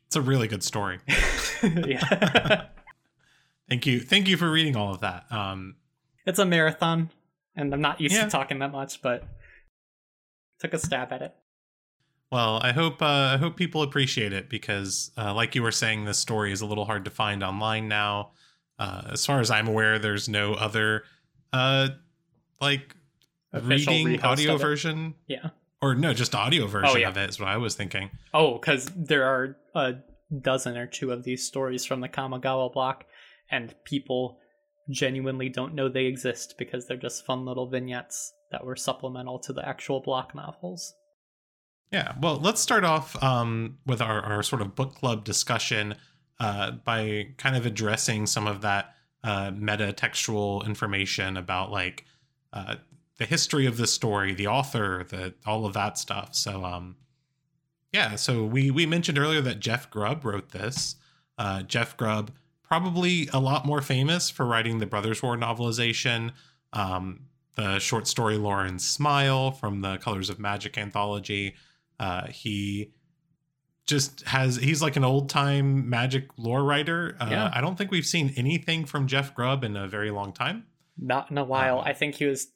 it's 0.06 0.16
a 0.16 0.20
really 0.22 0.48
good 0.48 0.62
story. 0.62 0.98
yeah. 1.62 2.66
Thank 3.68 3.86
you. 3.86 4.00
Thank 4.00 4.28
you 4.28 4.36
for 4.36 4.50
reading 4.50 4.76
all 4.76 4.94
of 4.94 5.00
that. 5.00 5.30
Um, 5.30 5.76
it's 6.26 6.38
a 6.38 6.44
marathon, 6.46 7.10
and 7.56 7.72
I'm 7.74 7.80
not 7.80 8.00
used 8.00 8.14
Yeah. 8.14 8.24
to 8.24 8.30
talking 8.30 8.58
that 8.60 8.72
much, 8.72 9.02
but 9.02 9.24
took 10.60 10.72
a 10.74 10.78
stab 10.78 11.12
at 11.12 11.22
it. 11.22 11.34
well, 12.30 12.60
I 12.62 12.72
hope 12.72 13.00
uh, 13.02 13.06
I 13.34 13.36
hope 13.38 13.56
people 13.56 13.82
appreciate 13.82 14.32
it 14.32 14.48
because, 14.48 15.10
uh, 15.18 15.34
like 15.34 15.54
you 15.54 15.62
were 15.62 15.72
saying, 15.72 16.04
this 16.04 16.18
story 16.18 16.52
is 16.52 16.60
a 16.60 16.66
little 16.66 16.84
hard 16.84 17.04
to 17.06 17.10
find 17.10 17.42
online 17.42 17.88
now. 17.88 18.30
Uh, 18.78 19.02
as 19.12 19.26
far 19.26 19.40
as 19.40 19.50
I'm 19.50 19.66
aware, 19.68 19.98
there's 19.98 20.28
no 20.28 20.54
other 20.54 21.04
uh, 21.52 21.88
like 22.60 22.94
Official 23.52 23.92
reading 23.92 24.22
audio 24.22 24.56
version, 24.56 25.14
Yeah. 25.26 25.50
or 25.80 25.94
no, 25.94 26.12
just 26.12 26.34
audio 26.34 26.66
version 26.66 27.00
yeah. 27.00 27.08
of 27.08 27.16
it 27.16 27.30
is 27.30 27.40
what 27.40 27.48
I 27.48 27.56
was 27.56 27.74
thinking. 27.74 28.10
Oh, 28.34 28.58
because 28.58 28.90
there 28.94 29.24
are 29.24 29.56
a 29.74 29.94
dozen 30.42 30.76
or 30.76 30.86
two 30.86 31.12
of 31.12 31.24
these 31.24 31.46
stories 31.46 31.84
from 31.84 32.00
the 32.00 32.08
Kamigawa 32.08 32.72
block, 32.72 33.04
and 33.50 33.74
people 33.84 34.38
genuinely 34.90 35.48
don't 35.48 35.74
know 35.74 35.88
they 35.88 36.06
exist 36.06 36.54
because 36.58 36.86
they're 36.86 36.96
just 36.96 37.24
fun 37.26 37.44
little 37.44 37.68
vignettes 37.68 38.32
that 38.50 38.64
were 38.64 38.76
supplemental 38.76 39.38
to 39.38 39.52
the 39.52 39.66
actual 39.66 40.00
block 40.00 40.34
novels. 40.34 40.94
Yeah, 41.90 42.14
well, 42.20 42.36
let's 42.36 42.60
start 42.60 42.84
off 42.84 43.22
um, 43.22 43.78
with 43.86 44.02
our, 44.02 44.20
our 44.20 44.42
sort 44.42 44.60
of 44.60 44.74
book 44.74 44.94
club 44.94 45.24
discussion 45.24 45.94
uh, 46.38 46.72
by 46.72 47.28
kind 47.38 47.56
of 47.56 47.64
addressing 47.64 48.26
some 48.26 48.46
of 48.46 48.60
that 48.60 48.94
uh, 49.24 49.50
meta 49.54 49.92
textual 49.92 50.62
information 50.64 51.36
about 51.36 51.70
like 51.70 52.04
uh, 52.52 52.76
the 53.18 53.24
history 53.26 53.66
of 53.66 53.76
the 53.76 53.86
story, 53.86 54.34
the 54.34 54.46
author, 54.46 55.04
the 55.08 55.34
all 55.44 55.66
of 55.66 55.74
that 55.74 55.98
stuff. 55.98 56.34
So, 56.34 56.64
um, 56.64 56.96
yeah, 57.92 58.16
so 58.16 58.44
we 58.44 58.70
we 58.70 58.86
mentioned 58.86 59.18
earlier 59.18 59.40
that 59.42 59.60
Jeff 59.60 59.90
Grubb 59.90 60.24
wrote 60.24 60.50
this. 60.50 60.96
Uh, 61.36 61.62
Jeff 61.62 61.96
Grubb, 61.96 62.32
probably 62.62 63.28
a 63.32 63.38
lot 63.40 63.64
more 63.64 63.80
famous 63.80 64.28
for 64.30 64.44
writing 64.46 64.78
the 64.78 64.86
Brothers 64.86 65.22
War 65.22 65.36
novelization, 65.36 66.32
um, 66.72 67.26
the 67.54 67.78
short 67.78 68.06
story 68.08 68.36
Lauren's 68.36 68.86
Smile 68.86 69.50
from 69.52 69.80
the 69.80 69.98
Colors 69.98 70.30
of 70.30 70.38
Magic 70.38 70.76
anthology. 70.78 71.54
Uh, 72.00 72.26
he 72.28 72.92
just 73.86 74.22
has 74.26 74.56
he's 74.56 74.82
like 74.82 74.96
an 74.96 75.04
old 75.04 75.28
time 75.30 75.88
magic 75.88 76.28
lore 76.36 76.62
writer. 76.62 77.16
Uh, 77.18 77.28
Yeah. 77.30 77.50
I 77.52 77.60
don't 77.60 77.76
think 77.76 77.90
we've 77.90 78.06
seen 78.06 78.32
anything 78.36 78.84
from 78.84 79.06
Jeff 79.06 79.34
Grubb 79.34 79.64
in 79.64 79.76
a 79.76 79.88
very 79.88 80.10
long 80.10 80.32
time. 80.32 80.66
Not 80.96 81.30
in 81.30 81.38
a 81.38 81.44
while. 81.44 81.78
Um, 81.78 81.84
I 81.86 81.94
think 81.94 82.16
he 82.16 82.26
was 82.26 82.48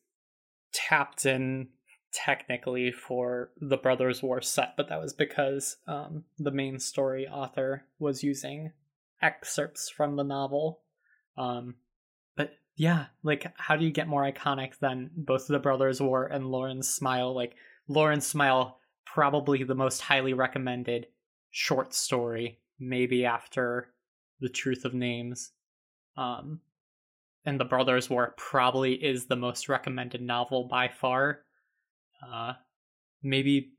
tapped 0.73 1.27
in 1.27 1.69
technically 2.13 2.93
for 2.93 3.51
the 3.61 3.77
Brothers 3.77 4.23
War 4.23 4.41
set, 4.41 4.77
but 4.77 4.89
that 4.89 5.01
was 5.01 5.13
because 5.13 5.77
um, 5.87 6.25
the 6.39 6.51
main 6.51 6.79
story 6.79 7.27
author 7.27 7.85
was 7.99 8.23
using 8.23 8.73
excerpts 9.21 9.89
from 9.89 10.17
the 10.17 10.25
novel. 10.25 10.81
Um, 11.37 11.77
but 12.37 12.53
yeah, 12.77 13.07
like 13.23 13.53
how 13.57 13.77
do 13.77 13.85
you 13.85 13.91
get 13.91 14.09
more 14.09 14.31
iconic 14.31 14.79
than 14.79 15.11
both 15.17 15.47
the 15.47 15.59
Brothers 15.59 16.01
War 16.01 16.27
and 16.27 16.51
Lauren's 16.51 16.89
Smile? 16.89 17.35
Like 17.35 17.55
Lauren's 17.89 18.27
Smile, 18.27 18.79
probably 19.07 19.63
the 19.63 19.75
most 19.75 20.01
highly 20.01 20.35
recommended 20.35 21.07
short 21.51 21.95
story, 21.95 22.59
maybe 22.79 23.25
after 23.25 23.89
The 24.41 24.49
Truth 24.49 24.85
of 24.85 24.95
Names. 24.95 25.53
Um, 26.17 26.61
and 27.45 27.59
The 27.59 27.65
Brothers 27.65 28.09
War 28.09 28.35
probably 28.37 28.95
is 28.95 29.27
the 29.27 29.37
most 29.37 29.69
recommended 29.69 30.21
novel 30.23 30.65
by 30.65 30.89
far. 30.89 31.41
Uh, 32.25 32.55
maybe 33.23 33.73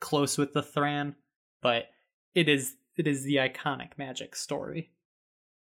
close 0.00 0.38
with 0.38 0.52
the 0.52 0.62
Thran, 0.62 1.14
but 1.60 1.86
it 2.34 2.48
is 2.48 2.76
it 2.96 3.06
is 3.06 3.24
the 3.24 3.36
iconic 3.36 3.98
magic 3.98 4.36
story. 4.36 4.90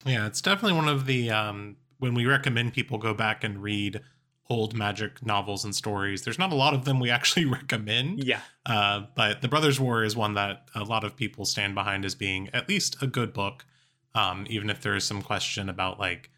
Yeah, 0.05 0.27
it's 0.27 0.41
definitely 0.41 0.77
one 0.77 0.89
of 0.89 1.05
the 1.05 1.31
um 1.31 1.77
when 1.97 2.13
we 2.13 2.25
recommend 2.25 2.73
people 2.73 2.97
go 2.97 3.13
back 3.13 3.43
and 3.43 3.61
read 3.63 4.01
old 4.47 4.75
magic 4.75 5.25
novels 5.25 5.65
and 5.65 5.73
stories. 5.75 6.21
There's 6.21 6.37
not 6.37 6.51
a 6.51 6.55
lot 6.55 6.75
of 6.75 6.85
them 6.85 6.99
we 6.99 7.09
actually 7.17 7.45
recommend. 7.45 8.23
Yeah, 8.23 8.41
Uh, 8.65 9.05
but 9.15 9.41
The 9.41 9.47
Brothers 9.47 9.79
War 9.79 10.03
is 10.03 10.15
one 10.15 10.35
that 10.35 10.67
a 10.75 10.83
lot 10.83 11.03
of 11.03 11.15
people 11.15 11.45
stand 11.45 11.73
behind 11.73 12.05
as 12.05 12.13
being 12.13 12.49
at 12.53 12.69
least 12.69 13.01
a 13.01 13.07
good 13.07 13.33
book, 13.33 13.65
um, 14.13 14.45
even 14.49 14.69
if 14.69 14.81
there 14.81 14.95
is 14.95 15.03
some 15.03 15.23
question 15.23 15.67
about 15.69 15.99
like 15.99 16.29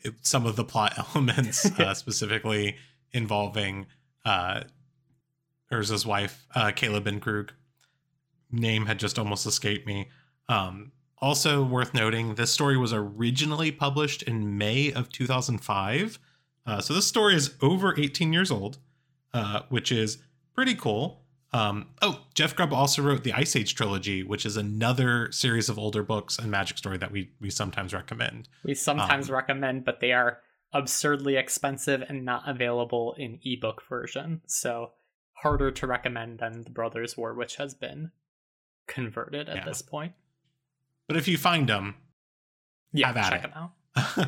it- 0.00 0.14
some 0.26 0.46
of 0.46 0.56
the 0.56 0.64
plot 0.64 0.94
elements, 1.14 1.64
uh, 1.78 1.94
specifically 2.04 2.76
involving 3.12 3.86
uh, 4.24 4.62
Urza's 5.72 6.06
wife, 6.06 6.46
uh, 6.54 6.66
Kayla 6.66 7.02
bin-Kroog. 7.02 7.50
Name 8.50 8.86
had 8.86 8.98
just 8.98 9.18
almost 9.18 9.46
escaped 9.46 9.86
me. 9.86 10.08
Um, 10.48 10.92
also 11.20 11.62
worth 11.64 11.92
noting, 11.94 12.36
this 12.36 12.50
story 12.50 12.76
was 12.76 12.92
originally 12.92 13.70
published 13.70 14.22
in 14.22 14.56
May 14.56 14.92
of 14.92 15.10
2005. 15.10 16.18
Uh, 16.66 16.80
so 16.80 16.94
this 16.94 17.06
story 17.06 17.34
is 17.34 17.54
over 17.60 17.98
18 17.98 18.32
years 18.32 18.50
old, 18.50 18.78
uh, 19.34 19.62
which 19.68 19.90
is 19.92 20.18
pretty 20.54 20.74
cool. 20.74 21.22
Um, 21.52 21.86
oh, 22.02 22.26
Jeff 22.34 22.54
Grubb 22.54 22.72
also 22.74 23.02
wrote 23.02 23.24
the 23.24 23.32
Ice 23.32 23.56
Age 23.56 23.74
trilogy, 23.74 24.22
which 24.22 24.44
is 24.44 24.56
another 24.58 25.32
series 25.32 25.68
of 25.70 25.78
older 25.78 26.02
books 26.02 26.38
and 26.38 26.50
magic 26.50 26.76
story 26.76 26.98
that 26.98 27.10
we 27.10 27.30
we 27.40 27.48
sometimes 27.50 27.94
recommend. 27.94 28.48
we 28.64 28.74
sometimes 28.74 29.28
Um, 29.30 29.34
recommend, 29.36 29.84
but 29.84 30.00
they 30.00 30.12
are 30.12 30.40
absurdly 30.72 31.36
expensive 31.36 32.02
and 32.08 32.24
not 32.24 32.46
available 32.46 33.14
in 33.16 33.40
ebook 33.44 33.82
version. 33.88 34.42
So 34.46 34.92
harder 35.42 35.70
to 35.70 35.86
recommend 35.86 36.40
than 36.40 36.62
The 36.64 36.70
Brothers 36.70 37.16
War, 37.16 37.32
which 37.32 37.56
has 37.56 37.72
been 37.74 38.10
converted 38.86 39.48
at 39.48 39.56
Yeah. 39.56 39.64
this 39.64 39.80
point. 39.80 40.12
But 41.06 41.16
if 41.16 41.26
you 41.28 41.38
find 41.38 41.68
them, 41.68 41.94
Yeah, 42.92 43.06
Have 43.08 43.16
at 43.18 43.30
check 43.30 43.44
it. 43.44 43.54
them 43.54 43.70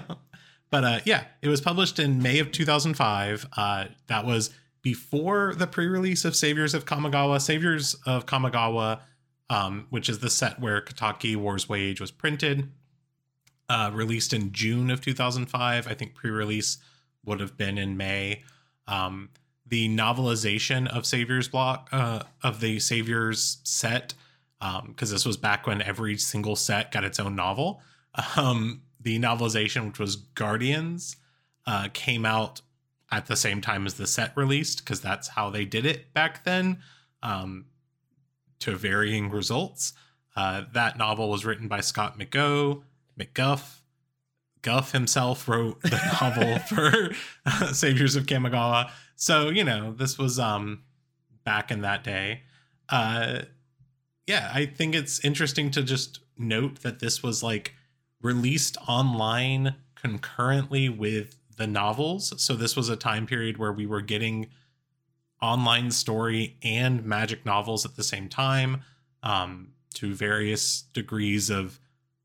out. 0.09 0.19
but 0.71 0.85
uh, 0.85 1.01
yeah, 1.05 1.25
it 1.43 1.49
was 1.49 1.61
published 1.61 1.99
in 1.99 2.23
May 2.23 2.39
of 2.39 2.53
2005. 2.53 3.47
Uh, 3.57 3.87
that 4.07 4.25
was 4.25 4.51
before 4.83 5.55
the 5.55 5.67
pre-release 5.67 6.25
of 6.25 6.35
Saviors 6.35 6.75
of 6.75 6.85
Kamigawa. 6.85 7.41
Saviors 7.41 7.95
of 8.07 8.27
Kamigawa, 8.27 9.01
um, 9.49 9.87
which 9.91 10.09
is 10.09 10.21
the 10.21 10.31
set 10.31 10.59
where 10.61 10.81
Kataki 10.81 11.37
War's 11.37 11.69
Wage 11.69 12.01
was 12.01 12.11
printed, 12.11 12.71
uh, 13.69 13.91
released 13.93 14.33
in 14.33 14.53
June 14.53 14.91
of 14.91 15.01
2005. 15.01 15.87
I 15.87 15.95
think 15.95 16.15
pre-release 16.15 16.79
would 17.25 17.41
have 17.41 17.57
been 17.57 17.79
in 17.79 17.97
May. 17.97 18.43
Um, 18.87 19.31
the 19.67 19.89
novelization 19.89 20.89
of 20.89 21.07
Saviors 21.07 21.49
block 21.49 21.89
uh, 21.93 22.25
of 22.43 22.61
the 22.61 22.81
Saviors 22.81 23.59
set, 23.63 24.15
because 24.87 25.11
this 25.11 25.25
was 25.25 25.37
back 25.37 25.67
when 25.67 25.81
every 25.81 26.17
single 26.17 26.57
set 26.57 26.91
got 26.91 27.05
its 27.05 27.21
own 27.21 27.35
novel. 27.35 27.81
Um, 28.37 28.83
the 29.01 29.21
novelization, 29.21 29.87
which 29.87 30.01
was 30.01 30.17
Guardians, 30.17 31.17
uh, 31.65 31.89
came 31.93 32.27
out 32.27 32.61
at 33.11 33.27
the 33.27 33.37
same 33.37 33.61
time 33.61 33.87
as 33.87 33.95
the 33.95 34.07
set 34.07 34.37
released 34.37 34.85
because 34.85 35.01
that's 35.01 35.29
how 35.29 35.51
they 35.51 35.65
did 35.65 35.85
it 35.85 36.13
back 36.15 36.45
then, 36.45 36.79
um, 37.23 37.67
to 38.61 38.77
varying 38.77 39.31
results. 39.31 39.93
Uh, 40.37 40.63
that 40.73 40.97
novel 40.97 41.29
was 41.29 41.45
written 41.45 41.69
by 41.69 41.81
Scott 41.81 42.19
McGough, 42.19 42.83
McGuff. 43.19 43.77
Guff 44.63 44.93
himself 44.93 45.49
wrote 45.49 45.81
the 45.81 46.19
novel 46.21 46.59
for 46.59 47.15
uh, 47.47 47.73
Saviors 47.73 48.15
of 48.15 48.27
Kamigawa. 48.27 48.91
So, 49.17 49.49
you 49.49 49.65
know, 49.65 49.93
this 49.93 50.19
was 50.19 50.39
um, 50.39 50.83
back 51.45 51.71
in 51.71 51.81
that 51.81 52.05
day. 52.05 52.43
Uh, 52.91 53.43
yeah, 54.27 54.51
I 54.53 54.67
think 54.67 54.95
it's 54.95 55.25
interesting 55.25 55.71
to 55.73 55.83
just 55.83 56.21
note 56.37 56.83
that 56.83 57.01
this 57.01 57.23
was 57.23 57.43
like 57.43 57.75
released 58.23 58.77
online 58.87 59.77
concurrently 59.95 60.89
with 60.89 61.40
the 61.61 61.67
novels. 61.67 62.33
So 62.43 62.55
this 62.55 62.75
was 62.75 62.89
a 62.89 62.97
time 62.97 63.27
period 63.27 63.59
where 63.59 63.71
we 63.73 63.85
were 63.85 64.01
getting 64.01 64.47
online 65.43 65.91
story 65.91 66.57
and 66.63 67.05
magic 67.05 67.45
novels 67.45 67.85
at 67.85 67.97
the 67.97 68.03
same 68.03 68.31
time 68.31 68.83
um, 69.23 69.73
to 69.95 70.15
various 70.15 70.81
degrees 70.95 71.51
of 71.51 71.79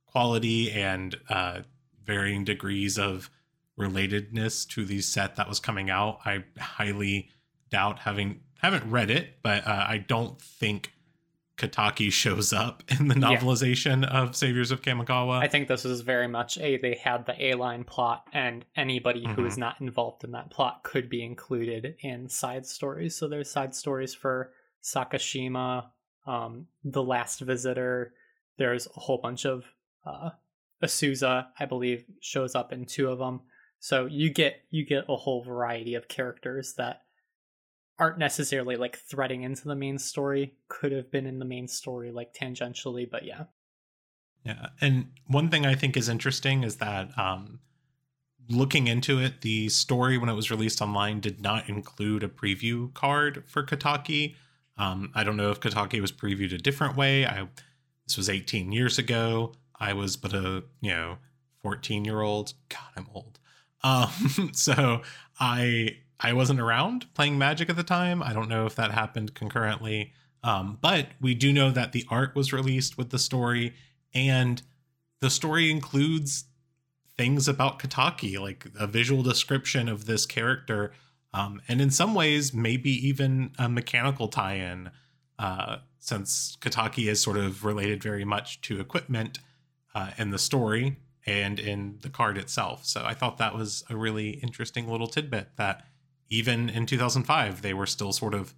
quality 0.06 0.71
and 0.71 1.17
uh, 1.28 1.60
varying 2.06 2.45
degrees 2.45 2.98
of 2.98 3.30
relatedness 3.78 4.65
to 4.69 4.86
the 4.86 5.02
set 5.02 5.36
that 5.36 5.50
was 5.50 5.60
coming 5.60 5.89
out. 5.89 6.19
I 6.24 6.45
highly 6.58 7.28
doubt 7.69 8.00
having 8.00 8.39
haven't 8.60 8.89
read 8.89 9.12
it, 9.12 9.39
but 9.43 9.67
uh, 9.67 9.86
I 9.86 9.98
don't 9.98 10.41
think 10.41 10.93
Kataki 11.58 12.12
shows 12.12 12.52
up 12.52 12.84
in 13.00 13.08
the 13.08 13.20
Yeah. 13.20 13.38
novelization 13.38 14.06
of 14.06 14.36
Saviors 14.36 14.72
of 14.72 14.82
Kamigawa. 14.82 15.39
I 15.39 15.48
think 15.48 15.68
this 15.68 15.86
is 15.86 16.02
very 16.02 16.28
much 16.28 16.58
a 16.58 16.78
they 16.78 16.96
had 16.96 17.26
the 17.26 17.46
A 17.46 17.54
line 17.56 17.84
plot, 17.84 18.28
and 18.34 18.65
anybody 18.76 19.22
who 19.22 19.28
Mm-hmm. 19.36 19.46
is 19.48 19.58
not 19.58 19.80
involved 19.80 20.24
in 20.24 20.32
that 20.32 20.50
plot 20.52 20.84
could 20.84 21.10
be 21.10 21.24
included 21.24 21.96
in 22.02 22.28
side 22.30 22.65
stories. 22.65 23.15
So 23.15 23.28
there's 23.28 23.50
side 23.50 23.74
stories 23.74 24.13
for 24.13 24.52
Sakashima, 24.84 25.86
um, 26.28 26.68
The 26.84 27.04
Last 27.04 27.39
Visitor. 27.41 28.13
There's 28.58 28.88
a 28.88 29.00
whole 29.00 29.18
bunch 29.18 29.46
of 29.46 29.65
uh, 30.06 30.32
Azusa, 30.84 31.48
I 31.60 31.65
believe, 31.65 32.06
shows 32.22 32.54
up 32.56 32.72
in 32.72 32.86
two 32.86 33.10
of 33.10 33.20
them. 33.20 33.41
So 33.80 34.06
you 34.08 34.30
get 34.30 34.62
you 34.72 34.86
get 34.86 35.06
a 35.10 35.15
whole 35.15 35.44
variety 35.44 35.96
of 35.96 36.08
characters 36.08 36.74
that 36.76 37.04
aren't 37.97 38.17
necessarily 38.17 38.75
like 38.75 38.97
threading 38.97 39.43
into 39.43 39.67
the 39.67 39.75
main 39.75 39.97
story. 39.97 40.55
Could 40.67 40.91
have 40.91 41.12
been 41.12 41.25
in 41.25 41.39
the 41.39 41.45
main 41.45 41.67
story 41.67 42.12
like 42.12 42.34
tangentially, 42.34 43.10
but 43.10 43.25
yeah. 43.25 43.43
Yeah, 44.43 44.67
and 44.79 45.08
one 45.27 45.49
thing 45.49 45.65
I 45.65 45.73
think 45.73 45.97
is 45.97 46.08
interesting 46.08 46.63
is 46.63 46.77
that 46.77 47.17
um, 47.17 47.60
looking 48.47 48.88
into 48.88 49.19
it, 49.19 49.41
the 49.41 49.69
story 49.69 50.17
when 50.17 50.29
it 50.29 50.34
was 50.34 50.51
released 50.51 50.81
online 50.81 51.19
did 51.19 51.41
not 51.41 51.67
include 51.67 52.23
a 52.23 52.27
preview 52.27 52.93
card 52.93 53.43
for 53.47 53.63
Kataki. 53.63 54.36
Um, 54.77 55.12
I 55.15 55.23
don't 55.23 55.38
know 55.38 55.49
if 55.49 55.60
Kataki 55.60 55.99
was 55.99 56.12
previewed 56.12 56.53
a 56.53 56.58
different 56.58 56.95
way. 56.95 57.25
I 57.25 57.47
this 58.05 58.17
was 58.17 58.29
18 58.29 58.71
years 58.71 58.99
ago. 58.99 59.53
I 59.79 59.93
was 59.93 60.15
but 60.15 60.34
a 60.34 60.63
you 60.81 60.91
know 60.91 61.17
14 61.63 62.05
year 62.05 62.21
old. 62.21 62.53
God, 62.69 62.89
I'm 62.95 63.08
old. 63.13 63.39
Um, 63.84 64.51
so 64.53 65.01
I 65.39 65.97
I 66.19 66.34
wasn't 66.34 66.60
around 66.60 67.13
playing 67.13 67.38
Magic 67.38 67.69
at 67.69 67.75
the 67.75 67.84
time. 67.84 68.23
I 68.23 68.34
don't 68.34 68.49
know 68.49 68.65
if 68.65 68.75
that 68.75 68.91
happened 68.91 69.34
concurrently. 69.34 70.13
Um, 70.43 70.78
but 70.80 71.08
we 71.19 71.34
do 71.34 71.51
know 71.51 71.71
that 71.71 71.91
the 71.91 72.06
art 72.10 72.36
was 72.36 72.54
released 72.54 72.97
with 72.97 73.10
the 73.10 73.19
story 73.19 73.73
and 74.13 74.62
the 75.19 75.30
story 75.30 75.71
includes 75.71 76.45
things 77.17 77.47
about 77.47 77.80
Kataki, 77.80 78.39
like 78.39 78.67
a 78.80 78.88
visual 78.88 79.23
description 79.23 79.89
of 79.89 80.06
this 80.06 80.25
character, 80.25 80.91
um, 81.34 81.62
and 81.67 81.82
in 81.82 81.91
some 81.91 82.13
ways, 82.13 82.54
maybe 82.54 82.91
even 83.08 83.51
a 83.58 83.67
mechanical 83.67 84.30
tie-in, 84.30 84.89
uh, 85.38 85.78
since 85.99 86.58
Kataki 86.62 87.10
is 87.10 87.19
sort 87.21 87.36
of 87.36 87.65
related 87.65 88.01
very 88.01 88.23
much 88.23 88.62
to 88.62 88.80
equipment 88.80 89.39
uh, 89.93 90.12
in 90.17 90.30
the 90.30 90.38
story 90.38 90.97
and 91.25 91.60
in 91.60 91.97
the 92.01 92.10
card 92.10 92.38
itself. 92.38 92.86
So 92.86 93.04
I 93.04 93.13
thought 93.13 93.38
that 93.39 93.54
was 93.54 93.84
a 93.89 93.97
really 93.97 94.30
interesting 94.30 94.88
little 94.88 95.08
tidbit 95.08 95.49
that 95.58 95.86
even 96.29 96.69
in 96.69 96.85
2005, 96.85 97.61
they 97.61 97.73
were 97.73 97.85
still 97.85 98.11
sort 98.11 98.33
of 98.33 98.53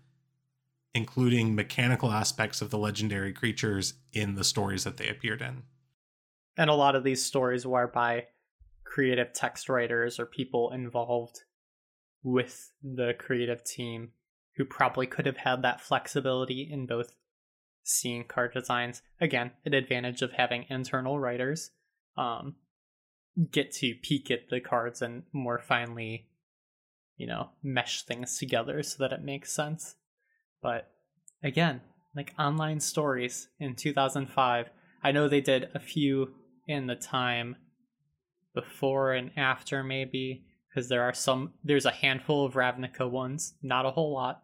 including 0.93 1.53
mechanical 1.53 2.11
aspects 2.11 2.61
of 2.61 2.69
the 2.69 2.77
legendary 2.77 3.31
creatures 3.31 3.93
in 4.13 4.35
the 4.35 4.43
stories 4.43 4.83
that 4.83 4.97
they 4.97 5.07
appeared 5.07 5.41
in. 5.41 5.63
and 6.57 6.69
a 6.69 6.73
lot 6.75 6.95
of 6.95 7.03
these 7.03 7.23
stories 7.23 7.67
were 7.67 7.87
by 7.87 8.25
creative 8.83 9.31
text 9.33 9.69
writers 9.69 10.19
or 10.19 10.25
people 10.25 10.71
involved 10.71 11.41
with 12.23 12.71
the 12.81 13.13
creative 13.19 13.63
team 13.63 14.11
who 14.55 14.65
probably 14.65 15.05
could 15.05 15.25
have 15.27 15.37
had 15.37 15.61
that 15.61 15.81
flexibility 15.81 16.67
in 16.71 16.87
both 16.87 17.11
seeing 17.83 18.23
card 18.23 18.53
designs 18.53 19.01
again 19.21 19.51
an 19.65 19.73
advantage 19.73 20.21
of 20.21 20.31
having 20.31 20.65
internal 20.69 21.19
writers 21.19 21.71
um, 22.17 22.55
get 23.51 23.71
to 23.71 23.93
peek 24.01 24.31
at 24.31 24.49
the 24.49 24.59
cards 24.59 25.01
and 25.01 25.23
more 25.31 25.59
finely 25.59 26.27
you 27.17 27.27
know 27.27 27.49
mesh 27.63 28.03
things 28.03 28.37
together 28.37 28.81
so 28.83 28.97
that 28.99 29.13
it 29.13 29.23
makes 29.23 29.51
sense. 29.51 29.95
But 30.61 30.89
again 31.43 31.81
like 32.15 32.33
online 32.39 32.79
stories 32.79 33.47
in 33.59 33.75
2005 33.75 34.69
i 35.03 35.11
know 35.11 35.27
they 35.27 35.39
did 35.39 35.69
a 35.75 35.79
few 35.79 36.33
in 36.67 36.87
the 36.87 36.95
time 36.95 37.55
before 38.55 39.13
and 39.13 39.31
after 39.37 39.83
maybe 39.83 40.43
because 40.69 40.89
there 40.89 41.03
are 41.03 41.13
some 41.13 41.53
there's 41.63 41.85
a 41.85 41.91
handful 41.91 42.45
of 42.45 42.53
ravnica 42.53 43.09
ones 43.09 43.53
not 43.61 43.85
a 43.85 43.91
whole 43.91 44.13
lot. 44.13 44.43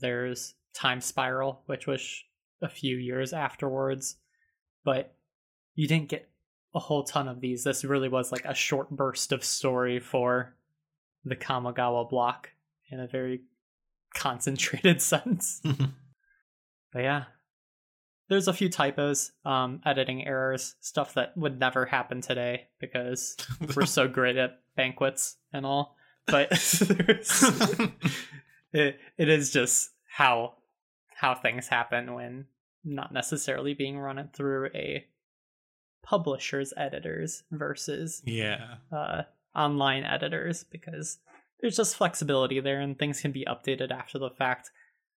There's 0.00 0.54
time 0.74 1.00
spiral 1.00 1.62
which 1.66 1.86
was 1.86 2.22
a 2.62 2.68
few 2.68 2.96
years 2.96 3.32
afterwards 3.32 4.16
but 4.84 5.14
you 5.74 5.86
didn't 5.86 6.08
get 6.08 6.28
a 6.74 6.80
whole 6.80 7.04
ton 7.04 7.28
of 7.28 7.40
these. 7.40 7.62
This 7.62 7.84
really 7.84 8.08
was 8.08 8.32
like 8.32 8.44
a 8.44 8.54
short 8.54 8.90
burst 8.90 9.30
of 9.32 9.44
story 9.44 10.00
for 10.00 10.56
the 11.24 11.36
kamigawa 11.36 12.08
block 12.08 12.50
in 12.90 13.00
a 13.00 13.06
very 13.06 13.42
concentrated 14.14 15.00
sense 15.02 15.60
but 16.92 17.02
yeah 17.02 17.24
there's 18.28 18.48
a 18.48 18.52
few 18.52 18.68
typos 18.68 19.32
um 19.44 19.80
editing 19.84 20.26
errors 20.26 20.76
stuff 20.80 21.14
that 21.14 21.36
would 21.36 21.58
never 21.58 21.86
happen 21.86 22.20
today 22.20 22.68
because 22.80 23.36
we're 23.76 23.86
so 23.86 24.08
great 24.08 24.36
at 24.36 24.60
banquets 24.76 25.36
and 25.52 25.66
all 25.66 25.96
but 26.26 26.48
it, 28.72 28.98
it 29.18 29.28
is 29.28 29.50
just 29.50 29.90
how 30.06 30.54
how 31.16 31.34
things 31.34 31.68
happen 31.68 32.14
when 32.14 32.46
not 32.84 33.12
necessarily 33.12 33.74
being 33.74 33.98
run 33.98 34.28
through 34.32 34.68
a 34.74 35.04
publisher's 36.02 36.72
editors 36.76 37.44
versus 37.50 38.22
yeah. 38.24 38.76
uh, 38.92 39.22
online 39.54 40.04
editors 40.04 40.64
because 40.64 41.18
there's 41.60 41.76
just 41.76 41.96
flexibility 41.96 42.60
there 42.60 42.80
and 42.80 42.98
things 42.98 43.20
can 43.20 43.32
be 43.32 43.46
updated 43.46 43.90
after 43.90 44.18
the 44.18 44.30
fact. 44.30 44.70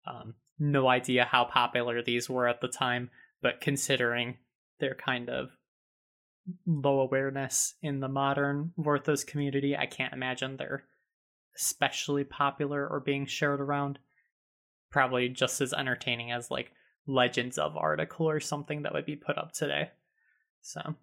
Um, 0.06 0.34
no 0.58 0.88
idea 0.88 1.24
how 1.24 1.44
popular 1.44 2.02
these 2.02 2.30
were 2.30 2.46
at 2.46 2.60
the 2.60 2.68
time, 2.68 3.10
but 3.42 3.60
considering 3.60 4.38
their 4.78 4.94
kind 4.94 5.28
of 5.28 5.50
low 6.66 7.00
awareness 7.00 7.74
in 7.82 8.00
the 8.00 8.08
modern 8.08 8.72
Vorthos 8.78 9.26
community, 9.26 9.76
I 9.76 9.86
can't 9.86 10.12
imagine 10.12 10.56
they're 10.56 10.84
especially 11.56 12.24
popular 12.24 12.86
or 12.86 13.00
being 13.00 13.26
shared 13.26 13.60
around. 13.60 13.98
Probably 14.90 15.28
just 15.28 15.60
as 15.60 15.72
entertaining 15.72 16.30
as 16.30 16.50
like 16.50 16.72
Legends 17.06 17.58
of 17.58 17.76
article 17.76 18.28
or 18.28 18.40
something 18.40 18.82
that 18.82 18.92
would 18.92 19.06
be 19.06 19.16
put 19.16 19.38
up 19.38 19.52
today. 19.52 19.90
So 20.62 20.94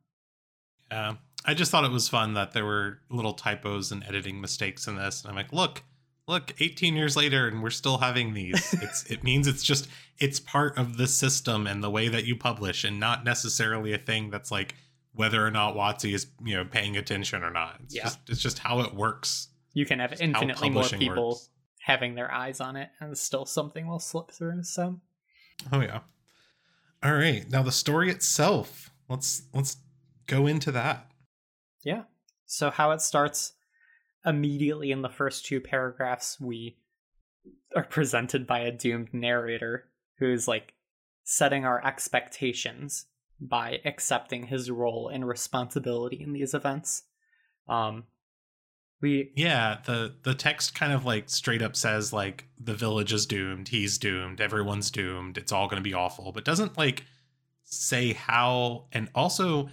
Yeah. 0.91 1.15
I 1.45 1.53
just 1.53 1.71
thought 1.71 1.83
it 1.83 1.91
was 1.91 2.07
fun 2.09 2.33
that 2.35 2.53
there 2.53 2.65
were 2.65 2.99
little 3.09 3.33
typos 3.33 3.91
and 3.91 4.03
editing 4.05 4.39
mistakes 4.39 4.87
in 4.87 4.95
this. 4.95 5.21
And 5.21 5.29
I'm 5.29 5.35
like, 5.35 5.51
look, 5.51 5.83
look, 6.27 6.53
18 6.61 6.95
years 6.95 7.17
later 7.17 7.47
and 7.47 7.61
we're 7.61 7.69
still 7.69 7.97
having 7.97 8.33
these. 8.33 8.73
It's 8.81 9.03
it 9.11 9.23
means 9.23 9.47
it's 9.47 9.63
just 9.63 9.87
it's 10.19 10.39
part 10.39 10.77
of 10.77 10.97
the 10.97 11.07
system 11.07 11.67
and 11.67 11.83
the 11.83 11.89
way 11.89 12.07
that 12.07 12.25
you 12.25 12.35
publish 12.35 12.83
and 12.85 12.99
not 12.99 13.23
necessarily 13.25 13.93
a 13.93 13.97
thing 13.97 14.29
that's 14.29 14.51
like 14.51 14.75
whether 15.15 15.45
or 15.45 15.51
not 15.51 15.75
WotC 15.75 16.13
is, 16.13 16.27
you 16.43 16.55
know, 16.55 16.65
paying 16.65 16.95
attention 16.97 17.43
or 17.43 17.51
not. 17.51 17.77
It's 17.83 17.95
Yeah. 17.95 18.03
just 18.03 18.19
it's 18.29 18.41
just 18.41 18.59
how 18.59 18.79
it 18.79 18.93
works. 18.93 19.49
you 19.73 19.85
can 19.85 19.99
have 19.99 20.19
infinitely 20.21 20.69
more 20.69 20.83
people 20.87 21.29
works. 21.29 21.49
having 21.81 22.15
their 22.15 22.31
eyes 22.31 22.61
on 22.61 22.75
it 22.77 22.89
and 22.99 23.17
still 23.17 23.45
something 23.45 23.85
will 23.87 23.99
slip 23.99 24.31
through 24.31 24.63
so 24.63 24.99
Oh 25.71 25.81
yeah. 25.81 25.99
All 27.03 27.13
right. 27.13 27.49
Now 27.51 27.63
the 27.63 27.71
story 27.71 28.09
itself. 28.09 28.91
Let's 29.09 29.43
let's 29.53 29.77
go 30.27 30.47
into 30.47 30.71
that. 30.71 31.09
Yeah. 31.83 32.03
So 32.45 32.69
how 32.69 32.91
it 32.91 33.01
starts 33.01 33.53
immediately 34.25 34.91
in 34.91 35.01
the 35.01 35.09
first 35.09 35.45
two 35.45 35.59
paragraphs 35.59 36.39
we 36.39 36.77
are 37.75 37.83
presented 37.83 38.47
by 38.47 38.59
a 38.59 38.71
doomed 38.71 39.13
narrator 39.13 39.85
who's 40.19 40.47
like 40.47 40.73
setting 41.23 41.65
our 41.65 41.85
expectations 41.85 43.05
by 43.39 43.81
accepting 43.83 44.47
his 44.47 44.71
role 44.71 45.09
and 45.09 45.27
responsibility 45.27 46.21
in 46.21 46.33
these 46.33 46.53
events. 46.53 47.03
Um 47.67 48.05
we 49.01 49.31
Yeah, 49.35 49.79
the 49.85 50.15
the 50.23 50.33
text 50.33 50.73
kind 50.73 50.93
of 50.93 51.05
like 51.05 51.29
straight 51.29 51.61
up 51.61 51.75
says 51.75 52.13
like 52.13 52.45
the 52.57 52.73
village 52.73 53.11
is 53.11 53.25
doomed, 53.25 53.67
he's 53.67 53.97
doomed, 53.97 54.39
everyone's 54.39 54.89
doomed, 54.89 55.37
it's 55.37 55.51
all 55.51 55.67
going 55.67 55.83
to 55.83 55.89
be 55.89 55.93
awful, 55.93 56.31
but 56.31 56.45
doesn't 56.45 56.77
like 56.77 57.03
say 57.65 58.13
how 58.13 58.85
and 58.93 59.09
also 59.13 59.69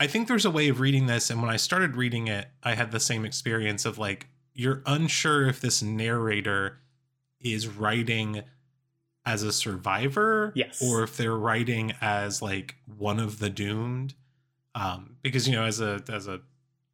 I 0.00 0.06
think 0.06 0.28
there's 0.28 0.44
a 0.44 0.50
way 0.50 0.68
of 0.68 0.80
reading 0.80 1.06
this 1.06 1.28
and 1.30 1.40
when 1.42 1.50
I 1.50 1.56
started 1.56 1.96
reading 1.96 2.28
it, 2.28 2.46
I 2.62 2.74
had 2.74 2.92
the 2.92 3.00
same 3.00 3.24
experience 3.24 3.84
of 3.84 3.98
like 3.98 4.28
you're 4.54 4.82
unsure 4.86 5.48
if 5.48 5.60
this 5.60 5.82
narrator 5.82 6.78
is 7.40 7.66
writing 7.68 8.42
as 9.26 9.42
a 9.42 9.52
survivor 9.52 10.52
Yes. 10.54 10.80
or 10.82 11.02
if 11.02 11.16
they're 11.16 11.36
writing 11.36 11.92
as 12.00 12.40
like 12.40 12.76
one 12.96 13.18
of 13.20 13.38
the 13.40 13.50
doomed. 13.50 14.14
Um 14.74 15.16
because 15.22 15.48
you 15.48 15.54
know 15.54 15.64
as 15.64 15.80
a 15.80 16.02
as 16.08 16.26
a 16.28 16.40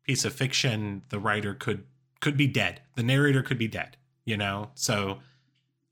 piece 0.04 0.24
of 0.24 0.32
fiction 0.32 1.02
the 1.10 1.18
writer 1.18 1.54
could 1.54 1.84
could 2.20 2.36
be 2.36 2.46
dead. 2.46 2.80
The 2.96 3.02
narrator 3.02 3.42
could 3.42 3.58
be 3.58 3.68
dead 3.68 3.96
you 4.24 4.36
know? 4.38 4.70
So 4.74 5.18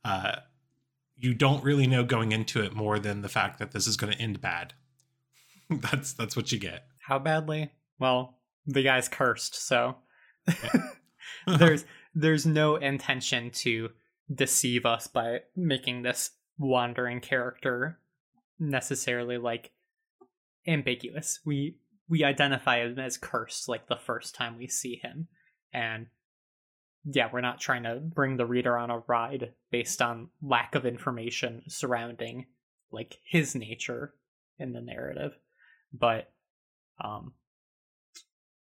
uh 0.05 0.37
you 1.19 1.35
don't 1.35 1.63
really 1.63 1.87
know 1.87 2.03
going 2.05 2.33
into 2.33 2.63
it 2.63 2.75
more 2.75 2.99
than 2.99 3.21
the 3.21 3.29
fact 3.29 3.59
that 3.59 3.71
this 3.73 3.87
is 3.87 3.97
going 3.97 4.13
to 4.13 4.19
end 4.19 4.41
bad. 4.41 4.73
That's 5.71 6.13
that's 6.13 6.35
what 6.37 6.51
you 6.51 6.59
get 6.59 6.87
how 7.07 7.19
badly 7.19 7.71
well 7.99 8.39
the 8.67 8.83
guy's 8.83 9.09
cursed 9.09 9.55
so 9.55 9.97
there's 11.59 11.85
there's 12.15 12.47
no 12.47 12.77
intention 12.77 13.51
to 13.51 13.91
deceive 14.33 14.87
us 14.87 15.07
by 15.07 15.41
making 15.57 16.03
this 16.03 16.31
wandering 16.59 17.21
character 17.21 17.99
necessarily 18.59 19.39
like 19.39 19.73
ambiguous. 20.67 21.41
We 21.45 21.79
we 22.09 22.25
identify 22.25 22.81
him 22.81 22.99
as 22.99 23.17
cursed 23.17 23.69
like 23.69 23.89
the 23.89 23.97
first 23.97 24.35
time 24.35 24.59
we 24.59 24.69
see 24.69 25.01
him. 25.03 25.29
And 25.73 26.07
yeah, 27.05 27.29
we're 27.33 27.41
not 27.41 27.61
trying 27.61 27.85
to 27.85 27.97
bring 27.97 28.37
the 28.37 28.47
reader 28.47 28.77
on 28.77 28.91
a 28.91 29.03
ride 29.09 29.53
based 29.71 30.03
on 30.03 30.29
lack 30.43 30.75
of 30.75 30.87
information 30.87 31.63
surrounding 31.69 32.47
like 32.91 33.19
his 33.25 33.55
nature 33.55 34.15
in 34.59 34.73
the 34.73 34.81
narrative. 34.81 35.33
But 35.93 36.32
um 37.03 37.33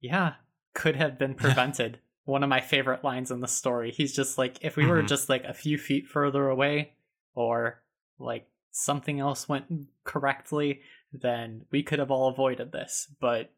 yeah, 0.00 0.34
could 0.74 0.96
have 0.96 1.18
been 1.18 1.34
prevented. 1.42 1.98
One 2.24 2.42
of 2.42 2.48
my 2.48 2.60
favorite 2.60 3.02
lines 3.04 3.30
in 3.30 3.40
the 3.40 3.48
story. 3.48 3.90
He's 3.92 4.14
just 4.14 4.36
like 4.38 4.58
if 4.62 4.76
we 4.76 4.86
were 4.86 5.02
Mhm. 5.02 5.08
just 5.08 5.28
like 5.28 5.44
a 5.44 5.54
few 5.54 5.78
feet 5.78 6.06
further 6.08 6.48
away 6.48 6.92
or 7.34 7.82
like 8.18 8.48
something 8.72 9.20
else 9.20 9.48
went 9.48 9.66
correctly, 10.04 10.80
then 11.12 11.64
we 11.70 11.82
could 11.82 11.98
have 11.98 12.10
all 12.10 12.28
avoided 12.28 12.72
this. 12.72 13.08
But 13.20 13.50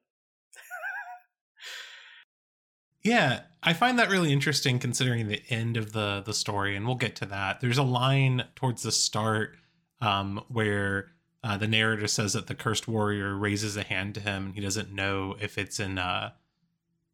Yeah, 3.02 3.42
I 3.62 3.72
find 3.72 3.98
that 3.98 4.10
really 4.10 4.32
interesting 4.32 4.78
considering 4.78 5.28
the 5.28 5.42
end 5.48 5.76
of 5.76 5.92
the 5.92 6.22
the 6.24 6.34
story, 6.34 6.76
and 6.76 6.84
we'll 6.86 6.96
get 6.96 7.16
to 7.16 7.26
that. 7.26 7.60
There's 7.60 7.78
a 7.78 7.82
line 7.82 8.44
towards 8.54 8.82
the 8.82 8.92
start 8.92 9.56
um, 10.00 10.44
where 10.48 11.12
uh, 11.44 11.56
the 11.56 11.68
narrator 11.68 12.06
says 12.08 12.32
that 12.32 12.46
the 12.46 12.54
cursed 12.54 12.88
warrior 12.88 13.36
raises 13.36 13.76
a 13.76 13.82
hand 13.82 14.14
to 14.14 14.20
him, 14.20 14.46
and 14.46 14.54
he 14.54 14.60
doesn't 14.60 14.92
know 14.92 15.36
if 15.40 15.56
it's 15.58 15.78
in 15.80 15.98
uh, 15.98 16.30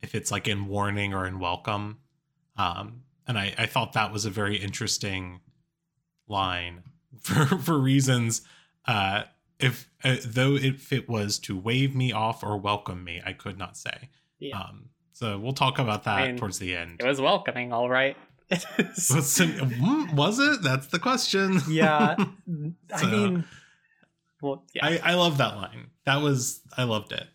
if 0.03 0.15
it's 0.15 0.31
like 0.31 0.49
in 0.49 0.67
warning 0.67 1.13
or 1.15 1.27
in 1.27 1.39
welcome. 1.39 1.99
Um, 2.57 3.03
and 3.27 3.39
I, 3.39 3.55
I 3.59 3.67
thought 3.67 3.93
that 3.95 4.13
was 4.13 4.25
a 4.25 4.31
very 4.31 4.57
interesting 4.57 5.41
line 6.29 6.83
for 7.21 7.45
for 7.59 7.79
reasons. 7.79 8.43
Uh, 8.87 9.25
if 9.59 9.89
uh, 10.03 10.17
though 10.27 10.55
if 10.57 10.93
it 10.93 11.09
was 11.09 11.39
to 11.41 11.57
wave 11.57 11.95
me 11.95 12.13
off 12.13 12.43
or 12.43 12.57
welcome 12.59 13.03
me, 13.05 13.23
I 13.25 13.33
could 13.33 13.59
not 13.59 13.77
say. 13.77 14.09
yeah, 14.39 14.59
Um, 14.59 14.87
so 15.13 15.39
we'll 15.39 15.53
talk 15.53 15.79
about 15.79 16.05
that 16.05 16.19
I 16.19 16.27
mean, 16.29 16.37
towards 16.37 16.59
the 16.59 16.75
end. 16.77 17.01
it 17.01 17.07
was 17.07 17.21
welcoming, 17.21 17.73
all 17.73 17.89
right. 17.89 18.17
Was 18.51 19.41
it, 19.41 19.49
mm, 19.57 20.13
was 20.15 20.39
it? 20.39 20.63
That's 20.63 20.89
the 20.89 20.99
question. 20.99 21.61
yeah, 21.69 22.15
I 22.95 23.07
mean, 23.11 23.45
well, 24.45 24.65
yeah, 24.75 24.87
I, 24.87 25.01
I 25.03 25.15
love 25.15 25.39
that 25.39 25.57
line. 25.57 25.89
That 26.05 26.21
was 26.23 26.61
I 26.77 26.85
loved 26.85 27.13
it. 27.13 27.27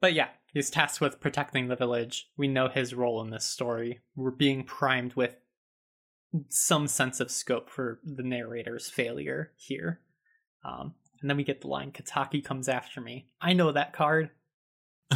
but 0.00 0.12
yeah, 0.12 0.28
he's 0.52 0.70
tasked 0.70 1.00
with 1.00 1.20
protecting 1.20 1.68
the 1.68 1.76
village. 1.76 2.28
We 2.36 2.48
know 2.48 2.68
his 2.68 2.94
role 2.94 3.22
in 3.22 3.30
this 3.30 3.44
story. 3.44 4.00
We're 4.14 4.30
being 4.30 4.64
primed 4.64 5.14
with 5.14 5.36
some 6.48 6.86
sense 6.86 7.20
of 7.20 7.30
scope 7.30 7.70
for 7.70 8.00
the 8.04 8.22
narrator's 8.22 8.88
failure 8.88 9.52
here. 9.56 10.00
Um, 10.64 10.94
and 11.20 11.28
then 11.28 11.36
we 11.36 11.44
get 11.44 11.60
the 11.60 11.68
line 11.68 11.92
Kataki 11.92 12.44
comes 12.44 12.68
after 12.68 13.00
me. 13.00 13.26
I 13.40 13.52
know 13.52 13.72
that 13.72 13.92
card. 13.92 14.30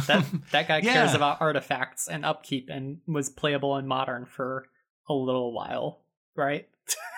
That 0.07 0.25
that 0.51 0.67
guy 0.67 0.81
cares 0.81 1.13
about 1.13 1.41
artifacts 1.41 2.07
and 2.07 2.25
upkeep 2.25 2.69
and 2.69 2.99
was 3.07 3.29
playable 3.29 3.77
in 3.77 3.87
modern 3.87 4.25
for 4.25 4.65
a 5.07 5.13
little 5.13 5.53
while, 5.53 6.01
right? 6.35 6.67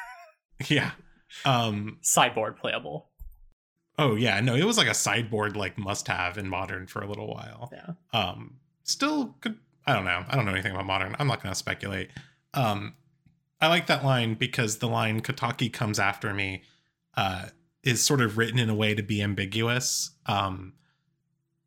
yeah. 0.68 0.92
Um. 1.46 1.98
Sideboard 2.02 2.58
playable. 2.58 3.10
Oh 3.98 4.16
yeah. 4.16 4.40
No, 4.42 4.56
it 4.56 4.64
was 4.64 4.78
like 4.78 4.88
a 4.88 4.94
sideboard 4.94 5.56
like 5.56 5.78
must 5.78 6.08
have 6.08 6.38
in 6.38 6.48
modern 6.48 6.88
for 6.88 7.02
a 7.02 7.08
little 7.08 7.28
while. 7.28 7.72
Yeah. 7.72 7.94
Um. 8.14 8.58
Still 8.84 9.36
could. 9.42 9.58
I 9.86 9.94
don't 9.94 10.06
know. 10.06 10.24
I 10.28 10.36
don't 10.36 10.46
know 10.46 10.52
anything 10.52 10.74
about 10.74 10.86
modern. 10.86 11.16
I'm 11.20 11.28
not 11.28 11.42
going 11.42 11.52
to 11.52 11.58
speculate. 11.58 12.10
Um. 12.54 12.96
I 13.60 13.68
like 13.70 13.88
that 13.88 14.06
line 14.06 14.36
because 14.36 14.78
the 14.78 14.88
line 14.88 15.22
Kataki 15.22 15.72
comes 15.72 16.00
after 16.00 16.34
me 16.34 16.62
uh, 17.16 17.48
is 17.84 18.04
sort 18.04 18.22
of 18.22 18.38
written 18.38 18.60
in 18.60 18.70
a 18.70 18.76
way 18.76 18.94
to 18.94 19.02
be 19.02 19.22
ambiguous. 19.22 20.12
Um, 20.28 20.74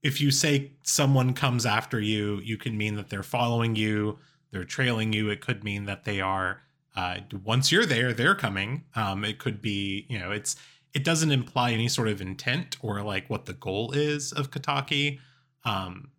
if 0.02 0.20
you 0.20 0.30
say 0.30 0.72
someone 0.82 1.34
comes 1.34 1.66
after 1.66 2.00
you, 2.00 2.40
you 2.44 2.56
can 2.56 2.78
mean 2.78 2.94
that 2.94 3.10
they're 3.10 3.22
following 3.22 3.74
you, 3.74 4.18
they're 4.52 4.64
trailing 4.64 5.12
you. 5.12 5.28
It 5.30 5.40
could 5.40 5.64
mean 5.64 5.84
that 5.86 6.04
they 6.04 6.20
are 6.20 6.62
uh, 6.96 7.18
once 7.44 7.70
you're 7.70 7.86
there, 7.86 8.12
they're 8.12 8.34
coming. 8.34 8.84
Um, 8.94 9.24
it 9.24 9.38
could 9.38 9.60
be, 9.60 10.06
you 10.08 10.18
know, 10.18 10.30
it's 10.30 10.56
it 10.94 11.04
doesn't 11.04 11.30
imply 11.30 11.72
any 11.72 11.88
sort 11.88 12.08
of 12.08 12.20
intent 12.20 12.76
or 12.82 13.02
like 13.02 13.28
what 13.30 13.46
the 13.46 13.52
goal 13.52 13.92
is 13.92 14.32
of 14.32 14.50
Kataki. 14.50 15.20
Um, 15.64 16.10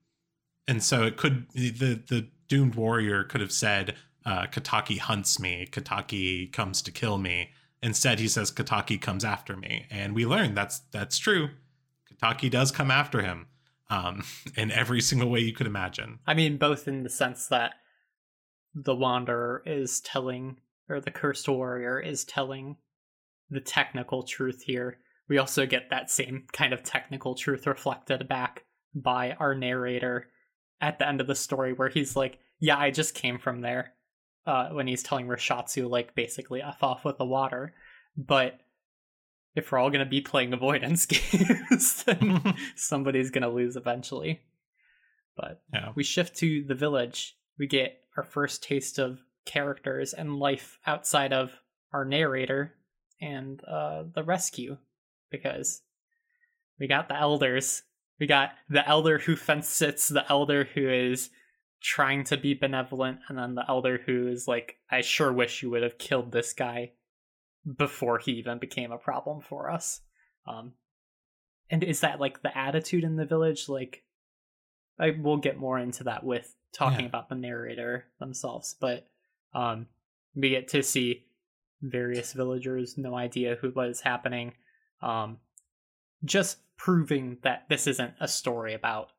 and 0.68 0.84
so 0.84 1.04
it 1.04 1.18
could 1.18 1.48
the 1.54 2.02
the 2.08 2.28
doomed 2.48 2.76
warrior 2.76 3.24
could 3.24 3.42
have 3.42 3.52
said, 3.52 3.96
uh, 4.26 4.44
"Kataki 4.48 5.00
hunts 5.00 5.40
me. 5.40 5.68
Kataki 5.70 6.52
comes 6.52 6.82
to 6.84 6.92
kill 6.92 7.18
me." 7.18 7.52
Instead, 7.82 8.20
he 8.20 8.28
says, 8.28 8.52
"Kataki 8.52 9.02
comes 9.02 9.26
after 9.26 9.58
me," 9.58 9.88
and 9.90 10.14
we 10.14 10.26
learn 10.26 10.54
that's 10.54 10.80
that's 10.92 11.18
true. 11.18 11.50
Kataki 12.12 12.50
does 12.50 12.72
come 12.72 12.92
after 12.92 13.22
him 13.22 13.48
um, 13.90 14.24
in 14.56 14.72
every 14.72 15.02
single 15.02 15.30
way 15.30 15.40
you 15.40 15.54
could 15.54 15.68
imagine. 15.68 16.20
I 16.26 16.34
mean, 16.34 16.58
both 16.58 16.88
in 16.88 17.04
the 17.04 17.10
sense 17.10 17.48
that 17.48 17.74
the 18.74 18.96
Wanderer 18.96 19.64
is 19.66 20.00
telling, 20.00 20.58
or 20.88 21.02
the 21.02 21.12
Cursed 21.12 21.50
Warrior 21.50 22.00
is 22.00 22.24
telling 22.24 22.78
the 23.52 23.60
technical 23.62 24.24
truth 24.24 24.64
here. 24.66 24.98
We 25.30 25.38
also 25.38 25.66
get 25.66 25.90
that 25.92 26.10
same 26.10 26.46
kind 26.52 26.74
of 26.74 26.84
technical 26.84 27.36
truth 27.36 27.68
reflected 27.68 28.28
back 28.28 28.64
by 28.96 29.34
our 29.40 29.54
narrator 29.54 30.28
at 30.82 30.98
the 30.98 31.08
end 31.08 31.22
of 31.22 31.28
the 31.28 31.36
story, 31.36 31.74
where 31.74 31.90
he's 31.90 32.16
like, 32.16 32.40
Yeah, 32.60 32.78
I 32.78 32.90
just 32.92 33.14
came 33.14 33.38
from 33.38 33.62
there. 33.62 33.94
Uh, 34.48 34.70
when 34.70 34.88
he's 34.88 35.04
telling 35.04 35.28
Rushatsu, 35.28 35.88
like, 35.88 36.16
basically, 36.16 36.64
F 36.64 36.82
off 36.82 37.06
with 37.06 37.20
the 37.20 37.26
water. 37.26 37.76
But 38.18 38.60
if 39.56 39.72
we're 39.72 39.78
all 39.78 39.92
going 39.92 40.04
to 40.04 40.10
be 40.10 40.22
playing 40.22 40.52
avoidance 40.54 41.06
games, 41.08 42.04
then 42.06 42.56
somebody's 42.76 43.30
going 43.30 43.44
to 43.44 43.50
lose 43.50 43.76
eventually. 43.76 44.42
But 45.38 45.62
Yeah. 45.74 45.90
we 45.96 46.04
shift 46.04 46.36
to 46.38 46.64
the 46.68 46.74
village. 46.76 47.36
We 47.60 47.68
get 47.68 48.00
our 48.18 48.24
first 48.24 48.64
taste 48.64 48.98
of 48.98 49.20
characters 49.46 50.14
and 50.14 50.38
life 50.40 50.80
outside 50.88 51.34
of 51.34 51.52
our 51.94 52.04
narrator 52.06 52.74
and 53.22 53.64
uh, 53.64 54.04
the 54.14 54.24
rescue 54.24 54.78
because 55.30 55.82
we 56.80 56.88
got 56.88 57.08
the 57.08 57.20
elders. 57.20 57.84
We 58.20 58.28
got 58.28 58.52
the 58.70 58.88
elder 58.88 59.18
who 59.18 59.36
fence 59.36 59.68
sits, 59.68 60.08
the 60.08 60.30
elder 60.30 60.64
who 60.64 60.90
is 60.90 61.30
trying 61.82 62.24
to 62.26 62.38
be 62.38 62.54
benevolent, 62.54 63.20
and 63.28 63.38
then 63.38 63.56
the 63.56 63.66
elder 63.68 64.00
who 64.06 64.28
is 64.28 64.48
like, 64.48 64.78
I 64.90 65.02
sure 65.02 65.34
wish 65.34 65.64
you 65.64 65.70
would 65.72 65.84
have 65.84 65.98
killed 65.98 66.32
this 66.32 66.54
guy 66.54 66.92
before 67.78 68.20
he 68.20 68.34
even 68.34 68.60
became 68.60 68.92
a 68.92 68.98
problem 68.98 69.42
for 69.42 69.72
us. 69.72 70.02
Um, 70.48 70.74
and 71.70 71.84
is 71.84 72.02
that 72.02 72.20
like 72.20 72.42
the 72.42 72.56
attitude 72.56 73.04
in 73.04 73.16
the 73.16 73.26
village? 73.26 73.70
Like, 73.70 74.04
I 75.00 75.12
will 75.12 75.38
get 75.38 75.58
more 75.58 75.80
into 75.80 76.04
that 76.04 76.24
with 76.24 76.56
talking 76.74 77.02
Yeah. 77.02 77.06
about 77.08 77.30
the 77.30 77.36
narrator 77.36 78.06
themselves, 78.20 78.76
but 78.80 79.08
um, 79.54 79.88
we 80.36 80.50
get 80.50 80.68
to 80.70 80.84
see 80.84 81.26
various 81.82 82.34
villagers, 82.34 82.98
no 82.98 83.16
idea 83.16 83.58
who 83.60 83.70
what 83.72 83.90
is 83.90 84.02
happening, 84.02 84.54
um, 85.02 85.38
just 86.24 86.58
proving 86.78 87.38
that 87.44 87.66
this 87.70 87.88
isn't 87.88 88.14
a 88.20 88.28
story 88.28 88.74
about 88.74 89.12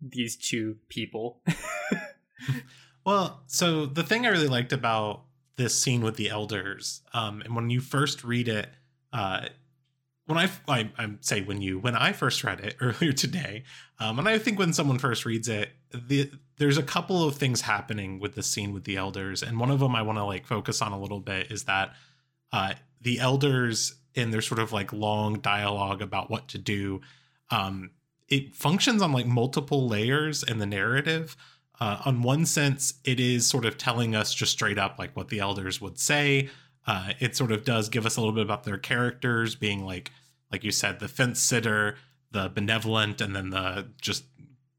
these 0.00 0.36
two 0.36 0.76
people. 0.88 1.42
Well, 3.06 3.44
so 3.46 3.86
the 3.86 4.02
thing 4.02 4.26
I 4.26 4.30
really 4.30 4.48
liked 4.48 4.72
about 4.72 5.22
this 5.54 5.80
scene 5.80 6.02
with 6.02 6.16
the 6.16 6.28
elders, 6.28 7.02
um, 7.14 7.40
and 7.40 7.54
when 7.54 7.70
you 7.70 7.80
first 7.80 8.24
read 8.24 8.48
it, 8.48 8.68
uh, 9.12 9.46
when 10.26 10.38
I, 10.38 10.50
I 10.66 10.90
I 10.98 11.10
say 11.20 11.40
when 11.40 11.62
you 11.62 11.78
when 11.78 11.94
I 11.94 12.12
first 12.12 12.42
read 12.42 12.58
it 12.58 12.74
earlier 12.80 13.12
today, 13.12 13.62
um, 14.00 14.18
and 14.18 14.28
I 14.28 14.38
think 14.38 14.58
when 14.58 14.72
someone 14.72 14.98
first 14.98 15.24
reads 15.24 15.48
it, 15.48 15.70
the 15.92 16.32
there's 16.58 16.78
a 16.78 16.82
couple 16.82 17.26
of 17.26 17.36
things 17.36 17.62
happening 17.62 18.18
with 18.18 18.34
the 18.34 18.42
scene 18.42 18.72
with 18.72 18.84
the 18.84 18.96
elders, 18.96 19.42
and 19.42 19.58
one 19.58 19.70
of 19.70 19.80
them 19.80 19.94
I 19.94 20.02
want 20.02 20.18
to 20.18 20.24
like 20.24 20.46
focus 20.46 20.80
on 20.80 20.92
a 20.92 21.00
little 21.00 21.20
bit 21.20 21.50
is 21.50 21.64
that 21.64 21.94
uh, 22.52 22.74
the 23.00 23.20
elders 23.20 23.94
in 24.14 24.30
their 24.30 24.40
sort 24.40 24.58
of 24.58 24.72
like 24.72 24.92
long 24.92 25.40
dialogue 25.40 26.00
about 26.00 26.30
what 26.30 26.48
to 26.48 26.58
do, 26.58 27.00
um, 27.50 27.90
it 28.28 28.54
functions 28.54 29.02
on 29.02 29.12
like 29.12 29.26
multiple 29.26 29.86
layers 29.86 30.42
in 30.42 30.58
the 30.58 30.66
narrative. 30.66 31.36
Uh, 31.78 32.00
on 32.06 32.22
one 32.22 32.46
sense, 32.46 32.94
it 33.04 33.20
is 33.20 33.46
sort 33.46 33.66
of 33.66 33.76
telling 33.76 34.14
us 34.14 34.32
just 34.32 34.52
straight 34.52 34.78
up 34.78 34.98
like 34.98 35.14
what 35.14 35.28
the 35.28 35.38
elders 35.38 35.80
would 35.80 35.98
say. 35.98 36.48
Uh, 36.86 37.12
it 37.20 37.36
sort 37.36 37.52
of 37.52 37.64
does 37.64 37.88
give 37.88 38.06
us 38.06 38.16
a 38.16 38.20
little 38.20 38.34
bit 38.34 38.44
about 38.44 38.64
their 38.64 38.78
characters 38.78 39.54
being 39.54 39.84
like, 39.84 40.10
like 40.50 40.64
you 40.64 40.70
said, 40.70 40.98
the 41.00 41.08
fence 41.08 41.40
sitter, 41.40 41.96
the 42.30 42.48
benevolent, 42.48 43.20
and 43.20 43.36
then 43.36 43.50
the 43.50 43.88
just 44.00 44.24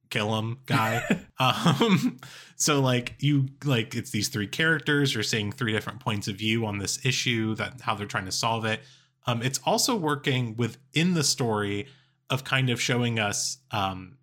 kill 0.09 0.37
him 0.37 0.59
guy. 0.65 1.03
um, 1.39 2.17
so 2.55 2.79
like 2.79 3.15
you 3.19 3.47
like 3.63 3.95
it's 3.95 4.11
these 4.11 4.29
three 4.29 4.47
characters. 4.47 5.13
You're 5.13 5.23
seeing 5.23 5.51
three 5.51 5.71
different 5.71 5.99
points 5.99 6.27
of 6.27 6.35
view 6.35 6.65
on 6.65 6.77
this 6.77 7.05
issue 7.05 7.55
that 7.55 7.81
how 7.81 7.95
they're 7.95 8.07
trying 8.07 8.25
to 8.25 8.31
solve 8.31 8.65
it. 8.65 8.81
Um, 9.25 9.41
it's 9.41 9.59
also 9.65 9.95
working 9.95 10.55
within 10.55 11.13
the 11.13 11.23
story 11.23 11.87
of 12.29 12.43
kind 12.43 12.69
of 12.69 12.81
showing 12.81 13.19
us 13.19 13.57
um, 13.71 14.17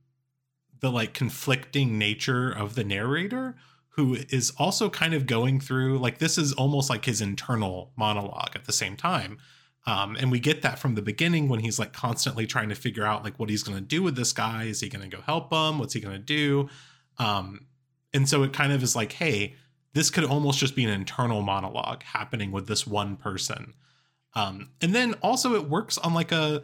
the 0.80 0.90
like 0.90 1.14
conflicting 1.14 1.98
nature 1.98 2.50
of 2.50 2.74
the 2.74 2.84
narrator 2.84 3.56
who 3.90 4.14
is 4.30 4.52
also 4.58 4.90
kind 4.90 5.14
of 5.14 5.26
going 5.26 5.60
through 5.60 5.98
like 5.98 6.18
this 6.18 6.36
is 6.36 6.52
almost 6.54 6.90
like 6.90 7.04
his 7.04 7.20
internal 7.20 7.92
monologue 7.96 8.50
at 8.54 8.64
the 8.64 8.72
same 8.72 8.96
time 8.96 9.38
Um, 9.86 10.16
and 10.16 10.30
we 10.30 10.40
get 10.40 10.62
that 10.62 10.78
from 10.78 10.94
the 10.94 11.02
beginning 11.02 11.48
when 11.48 11.60
he's 11.60 11.78
like 11.78 11.92
constantly 11.92 12.46
trying 12.46 12.70
to 12.70 12.74
figure 12.74 13.04
out 13.04 13.22
like 13.22 13.38
what 13.38 13.50
he's 13.50 13.62
going 13.62 13.76
to 13.76 13.84
do 13.84 14.02
with 14.02 14.16
this 14.16 14.32
guy. 14.32 14.64
Is 14.64 14.80
he 14.80 14.88
going 14.88 15.08
to 15.08 15.16
go 15.16 15.22
help 15.22 15.52
him? 15.52 15.78
What's 15.78 15.92
he 15.92 16.00
going 16.00 16.16
to 16.16 16.18
do? 16.18 16.68
Um, 17.18 17.66
and 18.14 18.28
so 18.28 18.42
it 18.42 18.52
kind 18.52 18.72
of 18.72 18.82
is 18.82 18.96
like, 18.96 19.12
hey, 19.12 19.54
this 19.92 20.10
could 20.10 20.24
almost 20.24 20.58
just 20.58 20.74
be 20.74 20.84
an 20.84 20.90
internal 20.90 21.42
monologue 21.42 22.02
happening 22.02 22.50
with 22.50 22.66
this 22.66 22.86
one 22.86 23.16
person. 23.16 23.74
Um, 24.34 24.70
and 24.80 24.94
then 24.94 25.14
also 25.22 25.54
it 25.54 25.68
works 25.68 25.98
on 25.98 26.14
like 26.14 26.32
a 26.32 26.62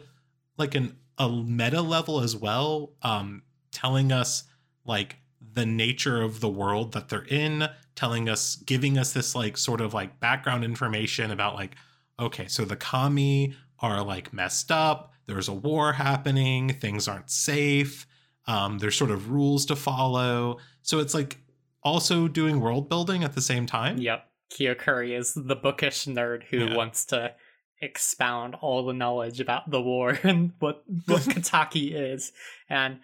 like 0.57 0.75
an 0.75 0.97
a 1.17 1.29
meta 1.29 1.81
level 1.81 2.19
as 2.21 2.35
well, 2.35 2.93
um, 3.03 3.43
telling 3.71 4.11
us 4.11 4.43
like 4.85 5.17
the 5.53 5.65
nature 5.65 6.21
of 6.21 6.39
the 6.39 6.49
world 6.49 6.93
that 6.93 7.09
they're 7.09 7.25
in, 7.25 7.69
telling 7.95 8.27
us, 8.27 8.55
giving 8.55 8.97
us 8.97 9.13
this 9.13 9.35
like 9.35 9.57
sort 9.57 9.81
of 9.81 9.93
like 9.93 10.19
background 10.19 10.63
information 10.63 11.29
about 11.29 11.55
like, 11.55 11.75
okay, 12.21 12.47
so 12.47 12.63
the 12.65 12.75
kami 12.75 13.53
are 13.79 14.03
like 14.03 14.31
messed 14.33 14.71
up. 14.71 15.11
There's 15.27 15.47
a 15.47 15.53
war 15.53 15.93
happening. 15.93 16.69
Things 16.73 17.07
aren't 17.07 17.29
safe. 17.31 18.05
Um, 18.47 18.79
there's 18.79 18.95
sort 18.95 19.11
of 19.11 19.29
rules 19.31 19.65
to 19.67 19.75
follow. 19.75 20.57
So 20.81 20.99
it's 20.99 21.13
like 21.13 21.37
also 21.83 22.27
doing 22.27 22.59
world 22.59 22.89
building 22.89 23.23
at 23.23 23.33
the 23.33 23.41
same 23.41 23.65
time. 23.65 23.97
Yep. 23.97 24.25
Kyokuri 24.53 25.17
is 25.17 25.33
the 25.33 25.55
bookish 25.55 26.05
nerd 26.05 26.43
who 26.43 26.57
Yeah. 26.65 26.75
wants 26.75 27.05
to 27.05 27.33
expound 27.81 28.55
all 28.61 28.85
the 28.85 28.93
knowledge 28.93 29.39
about 29.39 29.69
the 29.71 29.81
war 29.81 30.19
and 30.23 30.51
what 30.59 30.83
what 31.07 31.21
Kataki 31.33 31.93
is. 31.93 32.31
And 32.69 32.99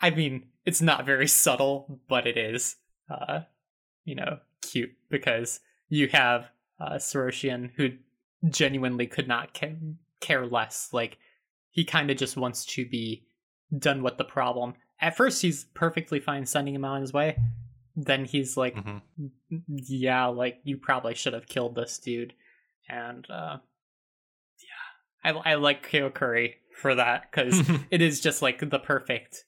I 0.00 0.10
mean, 0.10 0.46
it's 0.64 0.80
not 0.80 1.04
very 1.06 1.26
subtle, 1.28 2.00
but 2.08 2.26
it 2.26 2.36
is 2.36 2.76
uh 3.10 3.40
you 4.04 4.14
know, 4.14 4.38
cute 4.62 4.92
because 5.10 5.60
you 5.88 6.08
have 6.08 6.46
uh 6.80 6.94
Soroshian 6.94 7.70
who 7.76 7.90
genuinely 8.50 9.06
could 9.06 9.28
not 9.28 9.54
ca- 9.58 9.76
care 10.20 10.46
less. 10.46 10.88
Like 10.92 11.18
he 11.70 11.84
kind 11.84 12.10
of 12.10 12.16
just 12.16 12.36
wants 12.36 12.64
to 12.66 12.86
be 12.86 13.26
done 13.76 14.02
with 14.02 14.16
the 14.18 14.24
problem. 14.24 14.74
At 15.00 15.16
first 15.16 15.42
he's 15.42 15.64
perfectly 15.74 16.20
fine 16.20 16.46
sending 16.46 16.74
him 16.74 16.84
on 16.84 17.00
his 17.00 17.12
way. 17.12 17.36
Then 17.96 18.24
he's 18.24 18.56
like 18.56 18.74
Mhm. 18.76 19.02
yeah, 19.68 20.26
like 20.26 20.58
you 20.64 20.76
probably 20.78 21.14
should 21.14 21.32
have 21.32 21.46
killed 21.46 21.74
this 21.74 21.98
dude. 21.98 22.34
And 22.88 23.28
uh 23.30 23.58
yeah, 25.24 25.32
I 25.44 25.52
I 25.52 25.54
like 25.54 25.88
Kyokuri 25.88 26.54
for 26.80 26.94
that 26.94 27.30
because 27.30 27.62
it 27.90 28.02
is 28.02 28.20
just 28.20 28.42
like 28.42 28.68
the 28.68 28.78
perfect. 28.78 29.44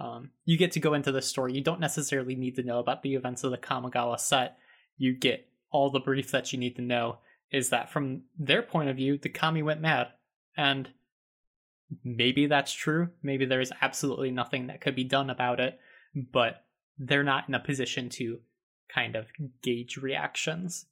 Um, 0.00 0.30
you 0.44 0.58
get 0.58 0.72
to 0.72 0.80
go 0.80 0.92
into 0.94 1.12
the 1.12 1.22
story. 1.22 1.52
You 1.54 1.60
don't 1.62 1.78
necessarily 1.78 2.34
need 2.34 2.56
to 2.56 2.64
know 2.64 2.80
about 2.80 3.02
the 3.02 3.14
events 3.14 3.44
of 3.44 3.52
the 3.52 3.58
Kamigawa 3.58 4.18
set. 4.18 4.56
You 4.98 5.14
get 5.16 5.46
all 5.70 5.88
the 5.90 6.00
brief 6.00 6.32
that 6.32 6.52
you 6.52 6.58
need 6.58 6.74
to 6.76 6.82
know. 6.82 7.18
Is 7.50 7.70
that 7.70 7.90
from 7.90 8.22
their 8.38 8.62
point 8.62 8.88
of 8.88 8.96
view, 8.96 9.18
the 9.18 9.28
Kami 9.28 9.62
went 9.62 9.80
mad, 9.80 10.08
and 10.56 10.88
maybe 12.02 12.46
that's 12.46 12.72
true. 12.72 13.10
Maybe 13.22 13.44
there 13.44 13.60
is 13.60 13.72
absolutely 13.80 14.30
nothing 14.30 14.66
that 14.66 14.80
could 14.80 14.96
be 14.96 15.04
done 15.04 15.30
about 15.30 15.60
it, 15.60 15.78
but 16.14 16.64
they're 16.98 17.22
not 17.22 17.48
in 17.48 17.54
a 17.54 17.60
position 17.60 18.08
to 18.08 18.40
kind 18.88 19.14
of 19.14 19.26
gauge 19.62 19.96
reactions. 19.96 20.86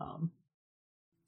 Um, 0.00 0.32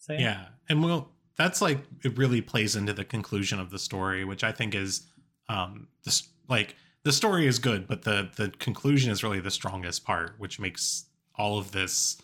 so 0.03 0.15
yeah 0.15 0.47
and 0.69 0.83
well 0.83 1.11
that's 1.37 1.63
like 1.63 1.79
it 2.03 2.19
really 2.19 2.41
plays 2.41 2.75
into 2.75 2.93
the 2.93 3.05
conclusion 3.05 3.61
of 3.61 3.71
the 3.71 3.79
story 3.79 4.25
which 4.25 4.43
i 4.43 4.51
think 4.51 4.75
is 4.75 5.07
um 5.49 5.87
this 6.05 6.29
like 6.49 6.75
the 7.05 7.13
story 7.13 7.47
is 7.47 7.61
good 7.61 7.87
but 7.87 8.03
the 8.03 8.29
the 8.37 8.49
conclusion 8.59 9.13
is 9.13 9.23
really 9.23 9.39
the 9.39 9.51
strongest 9.51 10.05
part 10.05 10.35
which 10.39 10.59
makes 10.59 11.07
all 11.37 11.57
of 11.57 11.71
this 11.71 12.21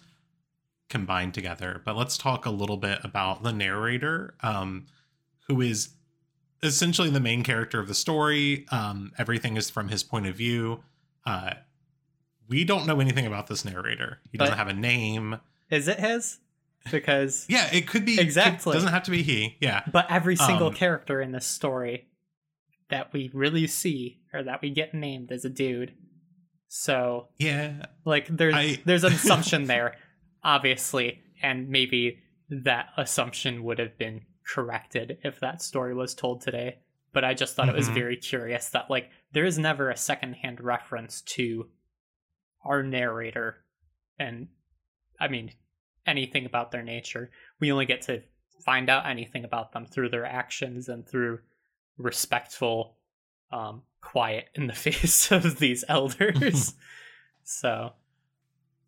combined 0.88 1.34
together 1.34 1.80
but 1.84 1.96
let's 1.96 2.16
talk 2.18 2.46
a 2.46 2.50
little 2.50 2.76
bit 2.76 2.98
about 3.04 3.42
the 3.42 3.52
narrator 3.52 4.34
um 4.42 4.86
who 5.48 5.60
is 5.60 5.90
essentially 6.62 7.10
the 7.10 7.20
main 7.20 7.42
character 7.42 7.78
of 7.78 7.88
the 7.88 7.94
story 7.94 8.66
um 8.70 9.12
everything 9.18 9.56
is 9.56 9.68
from 9.70 9.88
his 9.88 10.02
point 10.02 10.26
of 10.26 10.34
view 10.34 10.82
uh 11.26 11.52
we 12.48 12.64
don't 12.64 12.86
know 12.86 13.00
anything 13.00 13.26
about 13.26 13.46
this 13.48 13.64
narrator 13.64 14.18
he 14.32 14.38
doesn't 14.38 14.56
have 14.56 14.68
a 14.68 14.72
name 14.72 15.38
is 15.70 15.86
it 15.86 16.00
his? 16.00 16.38
Because 16.90 17.44
yeah, 17.50 17.68
it 17.70 17.86
could 17.86 18.06
be 18.06 18.18
Exactly. 18.18 18.72
doesn't 18.72 18.88
have 18.88 19.02
to 19.02 19.10
be 19.10 19.22
he. 19.22 19.58
Yeah. 19.60 19.82
but 19.92 20.10
every 20.10 20.34
single 20.36 20.68
Um, 20.68 20.74
character 20.74 21.20
in 21.20 21.32
this 21.32 21.44
story 21.44 22.06
that 22.88 23.12
we 23.12 23.30
really 23.34 23.66
see 23.66 24.20
or 24.32 24.42
that 24.44 24.62
we 24.62 24.70
get 24.70 24.94
named 24.94 25.30
is 25.30 25.44
a 25.44 25.50
dude. 25.50 25.92
So 26.68 27.28
Yeah. 27.38 27.84
like 28.06 28.28
there's 28.28 28.54
I- 28.54 28.78
there's 28.86 29.04
an 29.04 29.12
assumption 29.20 29.64
there, 29.66 29.96
obviously, 30.42 31.20
and 31.42 31.68
maybe 31.68 32.18
that 32.50 32.88
assumption 32.96 33.62
would 33.64 33.78
have 33.78 33.96
been 33.98 34.22
corrected 34.46 35.18
if 35.22 35.40
that 35.40 35.60
story 35.62 35.94
was 35.94 36.14
told 36.14 36.40
today. 36.40 36.78
But 37.12 37.24
I 37.24 37.34
just 37.34 37.54
thought 37.54 37.68
it 37.68 37.74
was 37.74 37.88
Mhm. 37.88 37.94
very 37.94 38.16
curious 38.16 38.70
that 38.70 38.88
like 38.90 39.10
there 39.32 39.44
is 39.44 39.58
never 39.58 39.90
a 39.90 39.96
secondhand 39.96 40.60
reference 40.60 41.20
to 41.22 41.70
our 42.64 42.82
narrator 42.82 43.64
and 44.18 44.48
I 45.20 45.28
mean 45.28 45.52
anything 46.06 46.46
about 46.46 46.70
their 46.70 46.82
nature. 46.82 47.30
We 47.60 47.70
only 47.72 47.86
get 47.86 48.02
to 48.02 48.22
find 48.64 48.88
out 48.88 49.06
anything 49.06 49.44
about 49.44 49.72
them 49.72 49.86
through 49.86 50.08
their 50.10 50.24
actions 50.26 50.88
and 50.88 51.06
through 51.08 51.40
respectful 51.96 52.96
um 53.50 53.82
quiet 54.00 54.48
in 54.54 54.66
the 54.66 54.72
face 54.86 55.30
of 55.32 55.58
these 55.58 55.84
elders. 55.88 56.74
so 57.44 57.92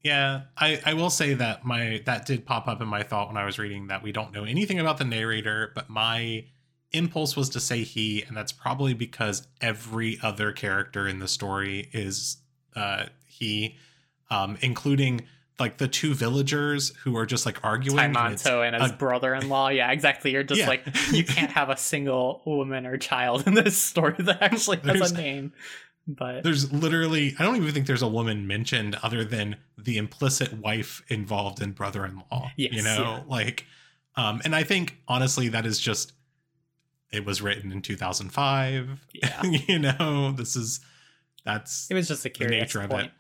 Yeah. 0.03 0.43
I, 0.57 0.81
I 0.87 0.95
will 0.95 1.11
say 1.11 1.35
that 1.35 1.65
my 1.65 2.03
that 2.07 2.25
did 2.27 2.47
pop 2.47 2.67
up 2.69 2.81
in 2.81 2.89
my 2.89 3.03
thought 3.03 3.29
when 3.29 3.37
I 3.37 3.45
was 3.45 3.59
reading 3.59 3.89
that 3.89 4.03
we 4.03 4.13
don't 4.13 4.33
know 4.33 4.45
anything 4.45 4.79
about 4.79 4.99
the 4.99 5.05
narrator, 5.05 5.73
but 5.75 5.91
my 5.91 6.45
impulse 6.93 7.37
was 7.37 7.49
to 7.51 7.61
say 7.61 7.83
he, 7.85 8.23
and 8.23 8.37
that's 8.37 8.51
probably 8.53 8.95
because 8.95 9.47
every 9.61 10.19
other 10.23 10.53
character 10.53 11.07
in 11.07 11.19
the 11.19 11.29
story 11.29 11.89
is 11.93 12.39
uh 12.77 13.05
he, 13.27 13.77
um, 14.31 14.57
including 14.61 15.23
like 15.59 15.77
the 15.77 15.87
two 15.89 16.15
villagers 16.15 16.91
who 17.05 17.15
are 17.19 17.27
just 17.27 17.45
like 17.45 17.63
arguing. 17.63 17.99
and 17.99 18.17
and 18.17 18.75
his 18.83 18.91
a- 18.93 18.95
brother-in-law. 18.95 19.69
Yeah, 19.69 19.93
exactly. 19.93 20.31
You're 20.31 20.43
just 20.43 20.61
Yeah. 20.63 20.69
like 20.69 20.87
you 21.13 21.23
can't 21.25 21.51
have 21.53 21.69
a 21.69 21.77
single 21.77 22.41
woman 22.47 22.87
or 22.87 22.97
child 22.97 23.47
in 23.47 23.53
this 23.55 23.77
story 23.77 24.15
that 24.21 24.41
actually 24.41 24.77
has 24.85 24.85
There's- 24.87 25.11
a 25.13 25.15
name. 25.15 25.53
But 26.19 26.43
there's 26.43 26.73
literally 26.73 27.35
i 27.39 27.43
don't 27.43 27.57
even 27.57 27.73
think 27.73 27.87
there's 27.87 28.03
a 28.03 28.09
woman 28.09 28.47
mentioned 28.47 28.97
other 29.03 29.25
than 29.25 29.57
the 29.79 29.97
implicit 29.99 30.53
wife 30.55 31.03
involved 31.09 31.61
in 31.63 31.73
brother-in-law 31.73 32.53
Yes, 32.57 32.73
you 32.75 32.83
know 32.83 32.97
yeah. 33.19 33.23
like 33.27 33.67
um 34.17 34.41
and 34.45 34.55
i 34.57 34.63
think 34.65 34.97
honestly 35.09 35.49
that 35.49 35.67
is 35.67 35.79
just 35.79 36.13
it 37.13 37.25
was 37.25 37.41
written 37.43 37.71
in 37.73 37.83
2005 37.83 39.07
Yeah. 39.13 39.43
you 39.45 39.79
know 39.79 40.33
this 40.33 40.57
is 40.57 40.81
that's 41.45 41.91
it 41.91 41.95
was 41.95 42.09
just 42.09 42.25
a 42.25 42.29
the 42.29 42.31
curious 42.31 42.61
nature 42.75 42.83
of 42.83 42.91
it 42.93 43.11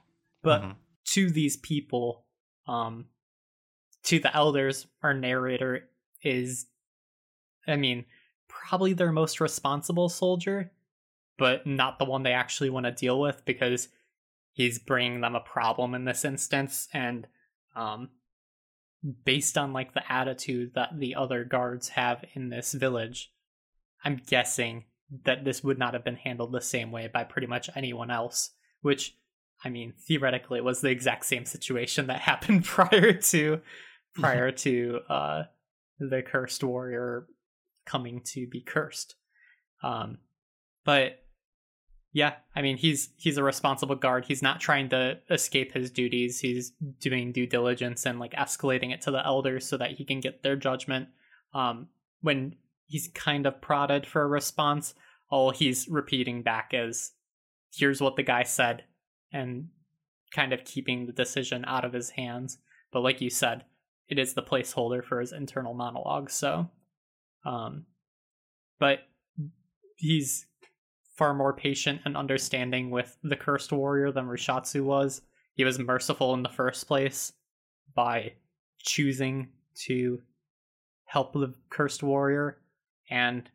But 0.42 0.62
Mhm. 0.62 0.76
to 1.12 1.30
these 1.30 1.56
people, 1.58 2.24
um, 2.66 3.06
to 4.04 4.18
the 4.18 4.34
elders, 4.34 4.86
our 5.02 5.12
narrator 5.12 5.88
is, 6.22 6.66
I 7.66 7.76
mean, 7.76 8.04
probably 8.48 8.92
their 8.94 9.12
most 9.12 9.40
responsible 9.40 10.08
soldier, 10.08 10.72
but 11.40 11.66
not 11.66 11.98
the 11.98 12.04
one 12.04 12.22
they 12.22 12.34
actually 12.34 12.68
want 12.68 12.84
to 12.84 12.92
deal 12.92 13.18
with 13.18 13.42
because 13.46 13.88
he's 14.52 14.78
bringing 14.78 15.22
them 15.22 15.34
a 15.34 15.40
problem 15.40 15.94
in 15.94 16.04
this 16.04 16.22
instance. 16.22 16.86
And, 16.92 17.26
um, 17.74 18.10
based 19.24 19.56
on 19.56 19.72
like 19.72 19.94
the 19.94 20.12
attitude 20.12 20.74
that 20.74 20.90
the 20.98 21.14
other 21.14 21.44
guards 21.44 21.88
have 21.88 22.22
in 22.34 22.50
this 22.50 22.74
village, 22.74 23.32
I'm 24.04 24.20
guessing 24.26 24.84
that 25.24 25.46
this 25.46 25.64
would 25.64 25.78
not 25.78 25.94
have 25.94 26.04
been 26.04 26.16
handled 26.16 26.52
the 26.52 26.60
same 26.60 26.92
way 26.92 27.08
by 27.08 27.24
pretty 27.24 27.46
much 27.46 27.70
anyone 27.74 28.10
else, 28.10 28.50
which 28.82 29.16
I 29.64 29.70
mean, 29.70 29.94
theoretically, 30.06 30.58
it 30.58 30.64
was 30.64 30.82
the 30.82 30.90
exact 30.90 31.24
same 31.24 31.46
situation 31.46 32.08
that 32.08 32.20
happened 32.20 32.66
prior 32.66 33.14
to 33.14 33.62
prior 34.14 34.50
to 34.50 35.00
uh, 35.08 35.42
the 35.98 36.20
cursed 36.20 36.62
warrior 36.62 37.26
coming 37.86 38.20
to 38.24 38.46
be 38.46 38.60
cursed. 38.60 39.14
Um, 39.82 40.18
but 40.84 41.22
yeah, 42.12 42.34
I 42.56 42.62
mean, 42.62 42.76
he's 42.76 43.10
he's 43.16 43.36
a 43.36 43.44
responsible 43.44 43.94
guard. 43.94 44.24
He's 44.24 44.42
not 44.42 44.60
trying 44.60 44.88
to 44.90 45.18
escape 45.30 45.72
his 45.72 45.90
duties. 45.90 46.40
He's 46.40 46.72
doing 47.00 47.32
due 47.32 47.46
diligence 47.46 48.04
and 48.06 48.18
like 48.18 48.32
escalating 48.32 48.92
it 48.92 49.00
to 49.02 49.10
the 49.10 49.24
elders 49.24 49.66
so 49.66 49.76
that 49.76 49.92
he 49.92 50.04
can 50.04 50.20
get 50.20 50.42
their 50.42 50.56
judgment. 50.56 51.08
Um, 51.54 51.88
when 52.20 52.56
he's 52.86 53.08
kind 53.14 53.46
of 53.46 53.60
prodded 53.60 54.06
for 54.06 54.22
a 54.22 54.26
response, 54.26 54.94
all 55.30 55.50
he's 55.50 55.88
repeating 55.88 56.42
back 56.42 56.70
is, 56.72 57.12
"Here's 57.72 58.00
what 58.00 58.16
the 58.16 58.22
guy 58.22 58.42
said." 58.42 58.84
and 59.32 59.68
kind 60.32 60.52
of 60.52 60.64
keeping 60.64 61.06
the 61.06 61.12
decision 61.12 61.64
out 61.66 61.84
of 61.84 61.92
his 61.92 62.10
hands. 62.10 62.58
But 62.92 63.00
like 63.00 63.20
you 63.20 63.30
said, 63.30 63.64
it 64.08 64.18
is 64.18 64.34
the 64.34 64.42
placeholder 64.42 65.04
for 65.04 65.20
his 65.20 65.32
internal 65.32 65.74
monologue. 65.74 66.30
So, 66.30 66.68
um, 67.44 67.86
but 68.78 69.00
he's 69.96 70.46
far 71.20 71.34
more 71.34 71.52
patient 71.52 72.00
and 72.06 72.16
understanding 72.16 72.88
with 72.88 73.18
the 73.22 73.36
cursed 73.36 73.72
warrior 73.72 74.10
than 74.10 74.24
Rushatsu 74.24 74.82
was. 74.82 75.20
He 75.52 75.64
was 75.64 75.78
merciful 75.78 76.32
in 76.32 76.42
the 76.42 76.48
first 76.48 76.88
place 76.88 77.34
by 77.94 78.32
choosing 78.78 79.50
to 79.84 80.22
help 81.04 81.34
the 81.34 81.52
cursed 81.68 82.02
warrior 82.02 82.56
and 83.10 83.50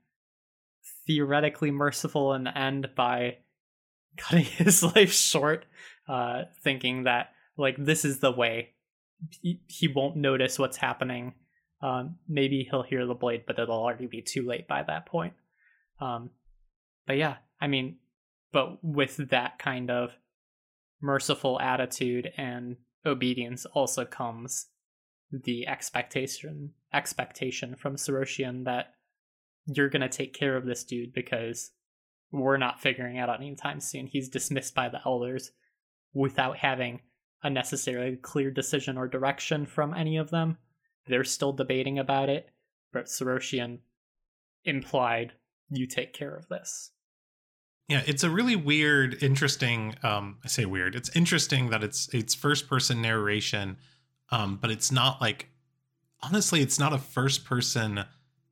theoretically 1.07 1.71
merciful 1.71 2.35
in 2.35 2.43
the 2.43 2.55
end 2.55 2.89
by 2.95 3.37
cutting 4.17 4.45
his 4.45 4.83
life 4.83 5.11
short, 5.11 5.65
uh, 6.07 6.43
thinking 6.63 7.05
that 7.05 7.31
like 7.57 7.77
this 7.79 8.05
is 8.05 8.19
the 8.19 8.31
way. 8.31 8.73
He, 9.41 9.59
he 9.65 9.87
won't 9.87 10.17
notice 10.17 10.59
what's 10.59 10.77
happening. 10.77 11.33
Um, 11.81 12.17
maybe 12.27 12.67
he'll 12.69 12.83
hear 12.83 13.07
the 13.07 13.15
blade, 13.15 13.45
but 13.47 13.57
it'll 13.57 13.81
already 13.81 14.05
be 14.05 14.21
too 14.21 14.45
late 14.45 14.67
by 14.67 14.83
that 14.83 15.07
point. 15.07 15.33
Um, 15.99 16.29
but 17.07 17.17
yeah, 17.17 17.37
I 17.61 17.67
mean, 17.67 17.97
but 18.51 18.83
with 18.83 19.17
that 19.29 19.59
kind 19.59 19.89
of 19.89 20.11
merciful 21.01 21.59
attitude 21.59 22.31
and 22.37 22.77
obedience 23.05 23.65
also 23.65 24.05
comes 24.05 24.67
the 25.31 25.67
expectation 25.67 26.71
expectation 26.93 27.75
from 27.75 27.95
Saroshian 27.95 28.63
that 28.65 28.93
you're 29.65 29.89
gonna 29.89 30.09
take 30.09 30.33
care 30.33 30.55
of 30.55 30.65
this 30.65 30.83
dude 30.83 31.13
because 31.13 31.71
we're 32.31 32.57
not 32.57 32.81
figuring 32.81 33.17
out 33.17 33.33
anytime 33.33 33.79
soon. 33.79 34.07
He's 34.07 34.29
dismissed 34.29 34.75
by 34.75 34.89
the 34.89 35.01
elders 35.05 35.51
without 36.13 36.57
having 36.57 37.01
a 37.43 37.49
necessarily 37.49 38.15
clear 38.15 38.51
decision 38.51 38.97
or 38.97 39.07
direction 39.07 39.65
from 39.65 39.93
any 39.93 40.17
of 40.17 40.29
them. 40.29 40.57
They're 41.07 41.23
still 41.23 41.53
debating 41.53 41.99
about 41.99 42.29
it, 42.29 42.49
but 42.91 43.05
Saroshian 43.05 43.79
implied 44.63 45.33
you 45.69 45.85
take 45.85 46.13
care 46.13 46.35
of 46.35 46.47
this. 46.47 46.91
Yeah, 47.87 48.01
it's 48.07 48.23
a 48.23 48.29
really 48.29 48.55
weird, 48.55 49.21
interesting. 49.21 49.95
Um, 50.01 50.37
I 50.43 50.47
say 50.47 50.65
weird. 50.65 50.95
It's 50.95 51.15
interesting 51.15 51.69
that 51.69 51.83
it's 51.83 52.09
it's 52.13 52.33
first 52.33 52.67
person 52.67 53.01
narration, 53.01 53.77
um, 54.31 54.57
but 54.59 54.71
it's 54.71 54.91
not 54.91 55.21
like 55.21 55.49
honestly, 56.23 56.61
it's 56.61 56.79
not 56.79 56.93
a 56.93 56.97
first 56.97 57.45
person 57.45 58.05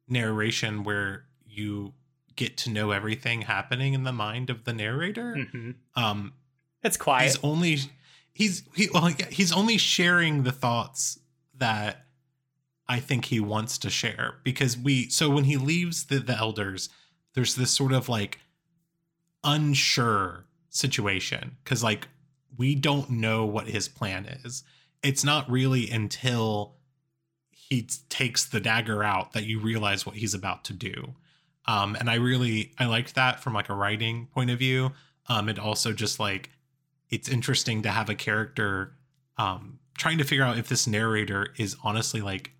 narration 0.08 0.84
where 0.84 1.26
you 1.48 1.94
get 2.36 2.58
to 2.58 2.70
know 2.70 2.92
everything 2.92 3.42
happening 3.42 3.94
in 3.94 4.04
the 4.04 4.12
mind 4.12 4.50
of 4.50 4.64
the 4.66 4.74
narrator. 4.74 5.36
Mm-hmm. 5.36 5.72
Um, 5.96 6.34
It's 6.84 6.98
quiet. 6.98 7.26
he's 7.26 7.40
only 7.44 7.78
he's 8.34 8.64
he 8.76 8.90
well 8.94 9.10
yeah, 9.10 9.30
he's 9.30 9.52
only 9.52 9.78
sharing 9.78 10.44
the 10.44 10.52
thoughts 10.52 11.20
that 11.56 12.06
I 12.88 13.00
think 13.00 13.26
he 13.26 13.40
wants 13.40 13.78
to 13.80 13.90
share 13.90 14.36
because 14.44 14.78
we 14.78 15.10
so 15.10 15.30
when 15.30 15.46
he 15.46 15.58
leaves 15.58 16.06
the 16.06 16.20
the 16.20 16.38
elders, 16.38 16.90
there's 17.34 17.56
this 17.56 17.72
sort 17.72 17.94
of 17.94 18.10
like 18.10 18.40
unsure 19.44 20.46
situation 20.70 21.58
because 21.64 21.84
like 21.84 22.08
we 22.58 22.76
don't 22.76 23.10
know 23.10 23.46
what 23.46 23.68
his 23.68 23.88
plan 23.88 24.26
is. 24.26 24.64
It's 25.04 25.24
not 25.24 25.50
really 25.50 25.90
until 25.90 26.76
he 27.52 27.88
takes 28.10 28.46
the 28.46 28.60
dagger 28.60 29.04
out 29.04 29.34
that 29.34 29.46
you 29.46 29.60
realize 29.60 30.06
what 30.06 30.16
he's 30.16 30.34
about 30.34 30.64
to 30.66 30.74
do. 30.74 31.16
Um, 31.66 31.96
and 31.96 32.10
I 32.10 32.16
really 32.16 32.74
I 32.78 32.86
liked 32.86 33.16
that 33.16 33.42
from 33.42 33.54
like 33.54 33.70
a 33.70 33.76
writing 33.76 34.28
point 34.34 34.50
of 34.50 34.60
view. 34.60 34.92
Um, 35.28 35.48
and 35.48 35.58
also 35.58 35.94
just 35.94 36.20
like 36.20 36.50
it's 37.10 37.30
interesting 37.30 37.82
to 37.84 37.90
have 37.90 38.10
a 38.10 38.16
character 38.16 38.94
um 39.38 39.80
trying 39.98 40.18
to 40.18 40.24
figure 40.24 40.44
out 40.44 40.58
if 40.58 40.68
this 40.68 40.88
narrator 40.88 41.54
is 41.58 41.76
honestly 41.84 42.22
like 42.22 42.52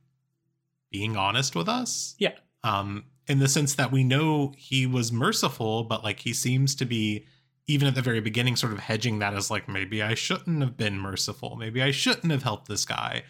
being 0.92 1.18
honest 1.18 1.56
with 1.56 1.68
us. 1.68 2.16
Yeah. 2.20 2.34
Um, 2.64 3.06
in 3.28 3.40
the 3.40 3.48
sense 3.48 3.76
that 3.76 3.92
we 3.92 4.04
know 4.04 4.54
he 4.58 4.86
was 4.86 5.12
merciful, 5.12 5.84
but 5.84 6.04
like 6.04 6.20
he 6.20 6.34
seems 6.34 6.76
to 6.76 6.86
be 6.86 7.26
even 7.68 7.88
at 7.88 7.96
the 7.96 8.02
very 8.02 8.20
beginning 8.20 8.56
sort 8.56 8.74
of 8.74 8.80
hedging 8.80 9.20
that 9.20 9.34
as 9.34 9.50
like 9.50 9.70
maybe 9.70 10.04
I 10.04 10.14
shouldn't 10.14 10.62
have 10.62 10.76
been 10.76 10.98
merciful. 10.98 11.56
Maybe 11.56 11.82
I 11.82 11.92
shouldn't 11.92 12.32
have 12.32 12.44
helped 12.44 12.68
this 12.68 12.86
guy. 12.86 13.24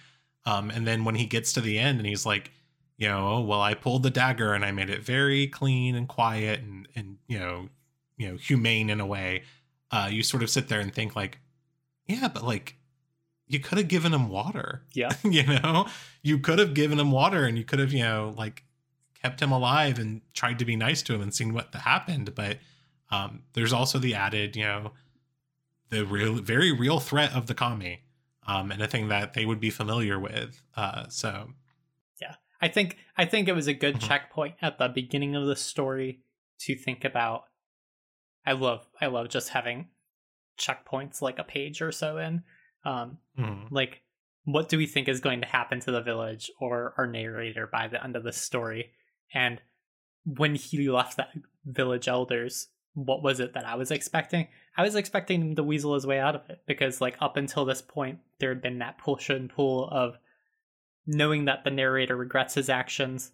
Um, 0.45 0.69
and 0.71 0.87
then 0.87 1.05
when 1.05 1.15
he 1.15 1.25
gets 1.25 1.53
to 1.53 1.61
the 1.61 1.77
end 1.77 1.99
and 1.99 2.07
he's 2.07 2.25
like, 2.25 2.51
you 2.97 3.07
know, 3.07 3.27
"Oh, 3.27 3.41
well, 3.41 3.61
I 3.61 3.73
pulled 3.73 4.03
the 4.03 4.09
dagger 4.09 4.53
and 4.53 4.65
I 4.65 4.71
made 4.71 4.89
it 4.89 5.03
very 5.03 5.47
clean 5.47 5.95
and 5.95 6.07
quiet 6.07 6.61
and 6.61 6.87
and 6.95 7.17
you 7.27 7.39
know, 7.39 7.69
you 8.17 8.29
know, 8.29 8.37
humane 8.37 8.89
in 8.89 8.99
a 8.99 9.05
way. 9.05 9.43
Uh, 9.91 10.09
you 10.11 10.23
sort 10.23 10.43
of 10.43 10.49
sit 10.49 10.67
there 10.67 10.79
and 10.79 10.93
think 10.93 11.15
like, 11.15 11.39
yeah, 12.07 12.27
but 12.27 12.43
like 12.43 12.77
you 13.47 13.59
could 13.59 13.77
have 13.77 13.87
given 13.87 14.13
him 14.13 14.29
water. 14.29 14.83
Yeah. 14.93 15.11
you 15.23 15.43
know, 15.43 15.87
you 16.21 16.39
could 16.39 16.59
have 16.59 16.73
given 16.73 16.99
him 16.99 17.11
water 17.11 17.45
and 17.45 17.57
you 17.57 17.63
could 17.63 17.79
have, 17.79 17.93
you 17.93 18.03
know, 18.03 18.33
like 18.37 18.63
kept 19.23 19.41
him 19.41 19.51
alive 19.51 19.99
and 19.99 20.21
tried 20.33 20.59
to 20.59 20.65
be 20.65 20.75
nice 20.75 21.01
to 21.03 21.13
him 21.15 21.21
and 21.21 21.33
seen 21.33 21.53
what 21.53 21.73
happened. 21.73 22.35
But 22.35 22.59
um, 23.09 23.43
there's 23.53 23.73
also 23.73 23.99
the 23.99 24.15
added, 24.15 24.55
you 24.55 24.63
know, 24.63 24.91
the 25.89 26.05
real, 26.05 26.35
very 26.35 26.71
real 26.71 26.99
threat 26.99 27.31
of 27.33 27.47
the 27.47 27.53
kami, 27.53 28.01
um, 28.47 28.71
and 28.71 28.81
a 28.81 28.87
thing 28.87 29.07
that 29.09 29.33
they 29.33 29.45
would 29.45 29.59
be 29.59 29.69
familiar 29.69 30.19
with. 30.19 30.61
Uh, 30.75 31.07
so 31.07 31.51
yeah, 32.21 32.35
I 32.61 32.67
think 32.67 32.97
I 33.17 33.25
think 33.25 33.47
it 33.47 33.53
was 33.53 33.67
a 33.67 33.73
good 33.73 33.95
Mhm. 33.95 34.07
checkpoint 34.07 34.55
at 34.61 34.77
the 34.77 34.89
beginning 34.89 35.35
of 35.35 35.45
the 35.45 35.55
story 35.55 36.21
to 36.59 36.75
think 36.75 37.05
about. 37.05 37.45
I 38.45 38.53
love 38.53 38.87
I 38.99 39.05
love 39.05 39.29
just 39.29 39.49
having 39.49 39.89
checkpoints 40.59 41.21
like 41.21 41.39
a 41.39 41.43
page 41.43 41.81
or 41.81 41.91
so 41.91 42.17
in. 42.17 42.43
Um, 42.85 43.19
mhm. 43.37 43.67
like 43.71 44.01
what 44.45 44.67
do 44.67 44.77
we 44.77 44.85
think 44.85 45.07
is 45.07 45.21
going 45.21 45.39
to 45.39 45.47
happen 45.47 45.79
to 45.79 45.91
the 45.91 46.01
village 46.01 46.51
or 46.59 46.93
our 46.97 47.07
narrator 47.07 47.65
by 47.71 47.87
the 47.87 48.03
end 48.03 48.17
of 48.17 48.23
the 48.23 48.33
story? 48.33 48.91
And 49.33 49.61
when 50.25 50.55
he 50.55 50.89
left 50.89 51.17
that 51.17 51.33
village 51.65 52.07
elders, 52.07 52.67
what 52.93 53.23
was 53.23 53.39
it 53.39 53.53
that 53.53 53.65
I 53.65 53.75
was 53.75 53.91
expecting? 53.91 54.47
I 54.77 54.83
was 54.83 54.95
expecting 54.95 55.41
him 55.41 55.55
to 55.55 55.63
weasel 55.63 55.95
his 55.95 56.05
way 56.05 56.19
out 56.19 56.35
of 56.35 56.49
it 56.49 56.61
because, 56.67 57.01
like, 57.01 57.17
up 57.19 57.37
until 57.37 57.65
this 57.65 57.81
point, 57.81 58.19
there 58.39 58.49
had 58.49 58.61
been 58.61 58.79
that 58.79 58.99
push 58.99 59.29
and 59.29 59.49
pull 59.49 59.89
of 59.89 60.17
knowing 61.05 61.45
that 61.45 61.63
the 61.63 61.71
narrator 61.71 62.15
regrets 62.15 62.53
his 62.53 62.69
actions, 62.69 63.31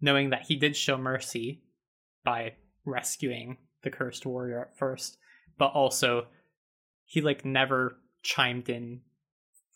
knowing 0.00 0.30
that 0.30 0.46
he 0.46 0.56
did 0.56 0.76
show 0.76 0.96
mercy 0.96 1.62
by 2.24 2.54
rescuing 2.84 3.58
the 3.82 3.90
cursed 3.90 4.24
warrior 4.24 4.60
at 4.60 4.78
first, 4.78 5.18
but 5.58 5.72
also 5.72 6.26
he, 7.04 7.20
like, 7.20 7.44
never 7.44 7.96
chimed 8.22 8.68
in 8.68 9.00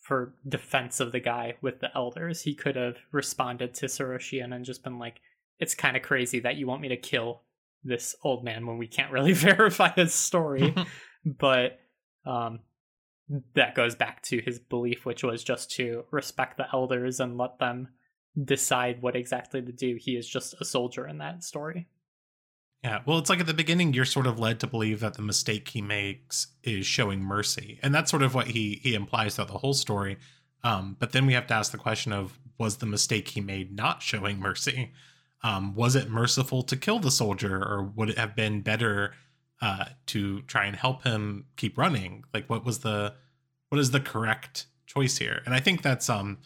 for 0.00 0.34
defense 0.46 1.00
of 1.00 1.12
the 1.12 1.20
guy 1.20 1.54
with 1.60 1.80
the 1.80 1.90
elders. 1.94 2.42
He 2.42 2.54
could 2.54 2.76
have 2.76 2.96
responded 3.10 3.74
to 3.74 3.86
Soroshian 3.86 4.54
and 4.54 4.64
just 4.64 4.84
been 4.84 4.98
like, 4.98 5.20
it's 5.58 5.74
kind 5.74 5.96
of 5.96 6.02
crazy 6.02 6.40
that 6.40 6.56
you 6.56 6.66
want 6.66 6.82
me 6.82 6.88
to 6.88 6.96
kill 6.96 7.42
this 7.84 8.16
old 8.22 8.44
man 8.44 8.66
when 8.66 8.78
we 8.78 8.86
can't 8.86 9.12
really 9.12 9.32
verify 9.34 9.90
his 9.90 10.14
story. 10.14 10.74
but 11.24 11.78
um, 12.26 12.60
that 13.54 13.74
goes 13.74 13.94
back 13.94 14.22
to 14.22 14.40
his 14.40 14.58
belief, 14.58 15.06
which 15.06 15.22
was 15.22 15.44
just 15.44 15.70
to 15.72 16.04
respect 16.10 16.56
the 16.56 16.66
elders 16.72 17.20
and 17.20 17.38
let 17.38 17.58
them 17.58 17.88
decide 18.42 19.00
what 19.00 19.16
exactly 19.16 19.62
to 19.62 19.72
do. 19.72 19.96
He 19.98 20.16
is 20.16 20.28
just 20.28 20.54
a 20.60 20.64
soldier 20.64 21.06
in 21.06 21.18
that 21.18 21.44
story. 21.44 21.88
Yeah, 22.82 23.00
well, 23.06 23.16
it's 23.16 23.30
like 23.30 23.40
at 23.40 23.46
the 23.46 23.54
beginning, 23.54 23.94
you're 23.94 24.04
sort 24.04 24.26
of 24.26 24.38
led 24.38 24.60
to 24.60 24.66
believe 24.66 25.00
that 25.00 25.14
the 25.14 25.22
mistake 25.22 25.68
he 25.68 25.80
makes 25.80 26.48
is 26.62 26.84
showing 26.84 27.20
mercy, 27.20 27.78
and 27.82 27.94
that's 27.94 28.10
sort 28.10 28.22
of 28.22 28.34
what 28.34 28.48
he 28.48 28.78
he 28.82 28.94
implies 28.94 29.36
throughout 29.36 29.48
the 29.48 29.58
whole 29.58 29.72
story. 29.72 30.18
Um, 30.62 30.96
but 30.98 31.12
then 31.12 31.24
we 31.24 31.32
have 31.32 31.46
to 31.46 31.54
ask 31.54 31.72
the 31.72 31.78
question 31.78 32.12
of 32.12 32.38
was 32.58 32.76
the 32.76 32.86
mistake 32.86 33.28
he 33.28 33.40
made 33.40 33.74
not 33.74 34.02
showing 34.02 34.38
mercy? 34.38 34.92
Um, 35.44 35.74
was 35.74 35.94
it 35.94 36.08
merciful 36.10 36.62
to 36.64 36.76
kill 36.76 36.98
the 36.98 37.10
soldier, 37.12 37.56
or 37.62 37.84
would 37.94 38.10
it 38.10 38.18
have 38.18 38.34
been 38.34 38.62
better 38.62 39.12
uh, 39.60 39.84
to 40.06 40.42
try 40.42 40.64
and 40.64 40.74
help 40.74 41.04
him 41.04 41.44
keep 41.56 41.78
running? 41.78 42.24
Like, 42.34 42.48
what 42.50 42.64
was 42.64 42.80
the 42.80 43.14
what 43.68 43.78
is 43.78 43.90
the 43.92 44.00
correct 44.00 44.66
choice 44.86 45.18
here? 45.18 45.42
And 45.46 45.54
I 45.54 45.60
think 45.60 45.82
that's 45.82 46.08
um 46.10 46.38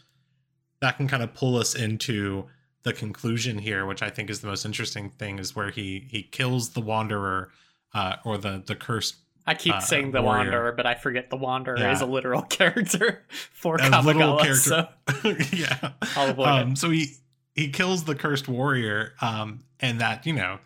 that 0.81 0.97
can 0.97 1.09
kind 1.09 1.23
of 1.23 1.33
pull 1.35 1.57
us 1.57 1.75
into 1.75 2.47
the 2.83 2.93
conclusion 2.93 3.59
here, 3.59 3.87
which 3.87 4.03
I 4.03 4.11
think 4.11 4.31
is 4.31 4.41
the 4.41 4.47
most 4.49 4.65
interesting 4.65 5.11
thing, 5.11 5.39
is 5.39 5.55
where 5.57 5.71
he 5.71 6.07
he 6.11 6.23
kills 6.23 6.71
the 6.71 6.81
wanderer 6.81 7.51
uh, 7.95 8.17
or 8.25 8.37
the 8.37 8.63
the 8.67 8.75
cursed 8.77 9.15
I 9.47 9.55
keep 9.55 9.75
Uh, 9.75 9.81
saying 9.81 10.11
the 10.11 10.21
warrior. 10.23 10.43
Wanderer, 10.45 10.73
but 10.73 10.85
I 10.87 10.95
forget 10.95 11.31
the 11.31 11.37
Wanderer 11.37 11.79
Yeah. 11.79 11.93
is 11.93 12.01
a 12.03 12.07
literal 12.07 12.43
character 12.59 13.25
for 13.31 13.77
A 13.81 14.03
literal 14.03 14.39
Kamigawa. 14.39 14.55
So 14.57 14.89
character. 15.07 15.57
yeah. 15.57 15.93
I'll 16.17 16.31
avoid 16.31 16.49
Um, 16.49 16.73
it. 16.73 16.79
so 16.79 16.91
he 16.91 17.15
he 17.59 17.69
kills 17.69 18.05
the 18.05 18.15
cursed 18.15 18.47
warrior, 18.47 19.15
um, 19.21 19.65
and 19.81 20.01
that 20.01 20.25
you 20.25 20.33
know 20.33 20.61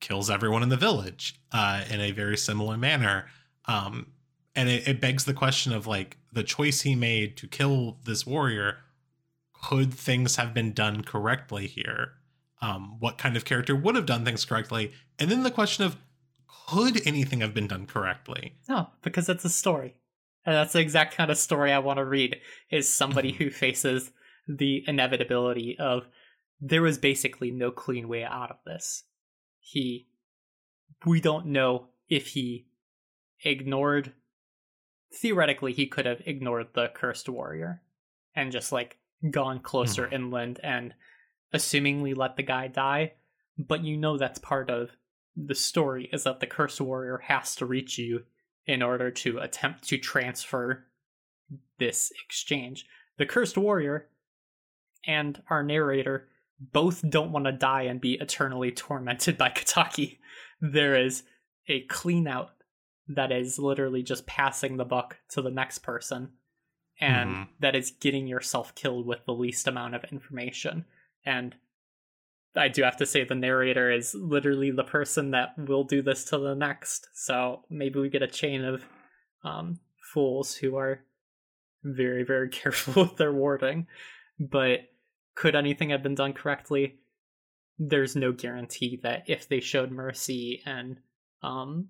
kills 0.00 0.28
everyone 0.28 0.62
in 0.62 0.68
the 0.68 0.76
village 0.76 1.40
uh, 1.52 1.82
in 1.90 1.98
a 2.00 2.10
very 2.10 2.36
similar 2.36 2.76
manner. 2.76 3.26
Um, 3.64 4.12
and 4.54 4.68
it, 4.68 4.86
it 4.86 5.00
begs 5.00 5.24
the 5.24 5.32
question 5.32 5.72
of 5.72 5.86
like 5.86 6.18
the 6.30 6.42
choice 6.42 6.82
he 6.82 6.94
made 6.94 7.38
to 7.38 7.46
kill 7.46 7.96
this 8.04 8.26
warrior. 8.26 8.78
Could 9.62 9.94
things 9.94 10.36
have 10.36 10.52
been 10.52 10.72
done 10.72 11.02
correctly 11.02 11.66
here? 11.66 12.12
Um, 12.60 12.96
what 12.98 13.16
kind 13.16 13.34
of 13.34 13.46
character 13.46 13.74
would 13.74 13.94
have 13.94 14.06
done 14.06 14.24
things 14.24 14.44
correctly? 14.44 14.92
And 15.18 15.30
then 15.30 15.42
the 15.42 15.50
question 15.50 15.86
of 15.86 15.96
could 16.66 17.06
anything 17.06 17.40
have 17.40 17.54
been 17.54 17.66
done 17.66 17.86
correctly? 17.86 18.56
No, 18.68 18.90
because 19.00 19.30
it's 19.30 19.44
a 19.46 19.50
story. 19.50 19.94
And 20.44 20.54
that's 20.54 20.74
the 20.74 20.80
exact 20.80 21.16
kind 21.16 21.30
of 21.30 21.38
story 21.38 21.72
I 21.72 21.78
want 21.78 21.96
to 21.96 22.04
read 22.04 22.40
is 22.70 22.92
somebody 22.92 23.32
who 23.32 23.48
faces 23.50 24.12
the 24.48 24.84
inevitability 24.86 25.76
of 25.78 26.06
there 26.60 26.82
was 26.82 26.98
basically 26.98 27.50
no 27.50 27.70
clean 27.70 28.08
way 28.08 28.24
out 28.24 28.50
of 28.50 28.58
this. 28.66 29.04
He 29.60 30.08
we 31.06 31.20
don't 31.20 31.46
know 31.46 31.88
if 32.08 32.28
he 32.28 32.66
ignored 33.44 34.12
theoretically 35.12 35.72
he 35.72 35.86
could 35.86 36.06
have 36.06 36.22
ignored 36.26 36.68
the 36.74 36.88
cursed 36.94 37.28
warrior 37.28 37.82
and 38.34 38.52
just 38.52 38.70
like 38.70 38.98
gone 39.30 39.58
closer 39.58 40.06
hmm. 40.06 40.14
inland 40.14 40.60
and 40.62 40.94
assumingly 41.54 42.16
let 42.16 42.36
the 42.36 42.42
guy 42.42 42.68
die, 42.68 43.12
but 43.58 43.82
you 43.84 43.96
know 43.96 44.16
that's 44.16 44.38
part 44.38 44.70
of 44.70 44.90
the 45.36 45.54
story 45.54 46.08
is 46.12 46.24
that 46.24 46.40
the 46.40 46.46
cursed 46.46 46.80
warrior 46.80 47.18
has 47.24 47.54
to 47.56 47.66
reach 47.66 47.98
you 47.98 48.24
in 48.66 48.82
order 48.82 49.10
to 49.10 49.38
attempt 49.38 49.88
to 49.88 49.98
transfer 49.98 50.86
this 51.78 52.12
exchange. 52.24 52.86
The 53.18 53.26
cursed 53.26 53.56
warrior 53.56 54.08
and 55.06 55.42
our 55.50 55.62
narrator 55.62 56.28
both 56.58 57.02
don't 57.08 57.32
want 57.32 57.46
to 57.46 57.52
die 57.52 57.82
and 57.82 58.00
be 58.00 58.14
eternally 58.14 58.70
tormented 58.70 59.38
by 59.38 59.48
Kataki. 59.48 60.18
There 60.60 60.94
is 60.96 61.22
a 61.68 61.82
clean 61.82 62.26
out 62.26 62.50
that 63.08 63.32
is 63.32 63.58
literally 63.58 64.02
just 64.02 64.26
passing 64.26 64.76
the 64.76 64.84
buck 64.84 65.16
to 65.30 65.42
the 65.42 65.50
next 65.50 65.78
person 65.78 66.30
and 67.00 67.30
Mhm. 67.30 67.48
that 67.60 67.74
is 67.74 67.92
getting 67.92 68.26
yourself 68.26 68.74
killed 68.74 69.06
with 69.06 69.24
the 69.24 69.32
least 69.32 69.66
amount 69.66 69.94
of 69.94 70.04
information. 70.04 70.84
And 71.24 71.56
I 72.54 72.68
do 72.68 72.82
have 72.82 72.96
to 72.98 73.06
say 73.06 73.24
the 73.24 73.34
narrator 73.34 73.90
is 73.90 74.14
literally 74.14 74.70
the 74.70 74.84
person 74.84 75.30
that 75.30 75.56
will 75.56 75.84
do 75.84 76.02
this 76.02 76.24
to 76.26 76.38
the 76.38 76.54
next. 76.54 77.08
So 77.14 77.64
maybe 77.70 78.00
we 78.00 78.10
get 78.10 78.22
a 78.22 78.26
chain 78.28 78.64
of 78.64 78.84
um, 79.44 79.80
fools 80.12 80.54
who 80.56 80.76
are 80.76 81.00
very, 81.82 82.22
very 82.22 82.48
careful 82.60 83.04
with 83.04 83.16
their 83.16 83.32
warding. 83.32 83.86
But 84.40 84.80
could 85.34 85.54
anything 85.54 85.90
have 85.90 86.02
been 86.02 86.14
done 86.14 86.32
correctly? 86.32 86.96
There's 87.78 88.16
no 88.16 88.32
guarantee 88.32 88.98
that 89.02 89.24
if 89.26 89.48
they 89.48 89.60
showed 89.60 89.90
mercy 89.90 90.62
and 90.66 90.96
um, 91.42 91.88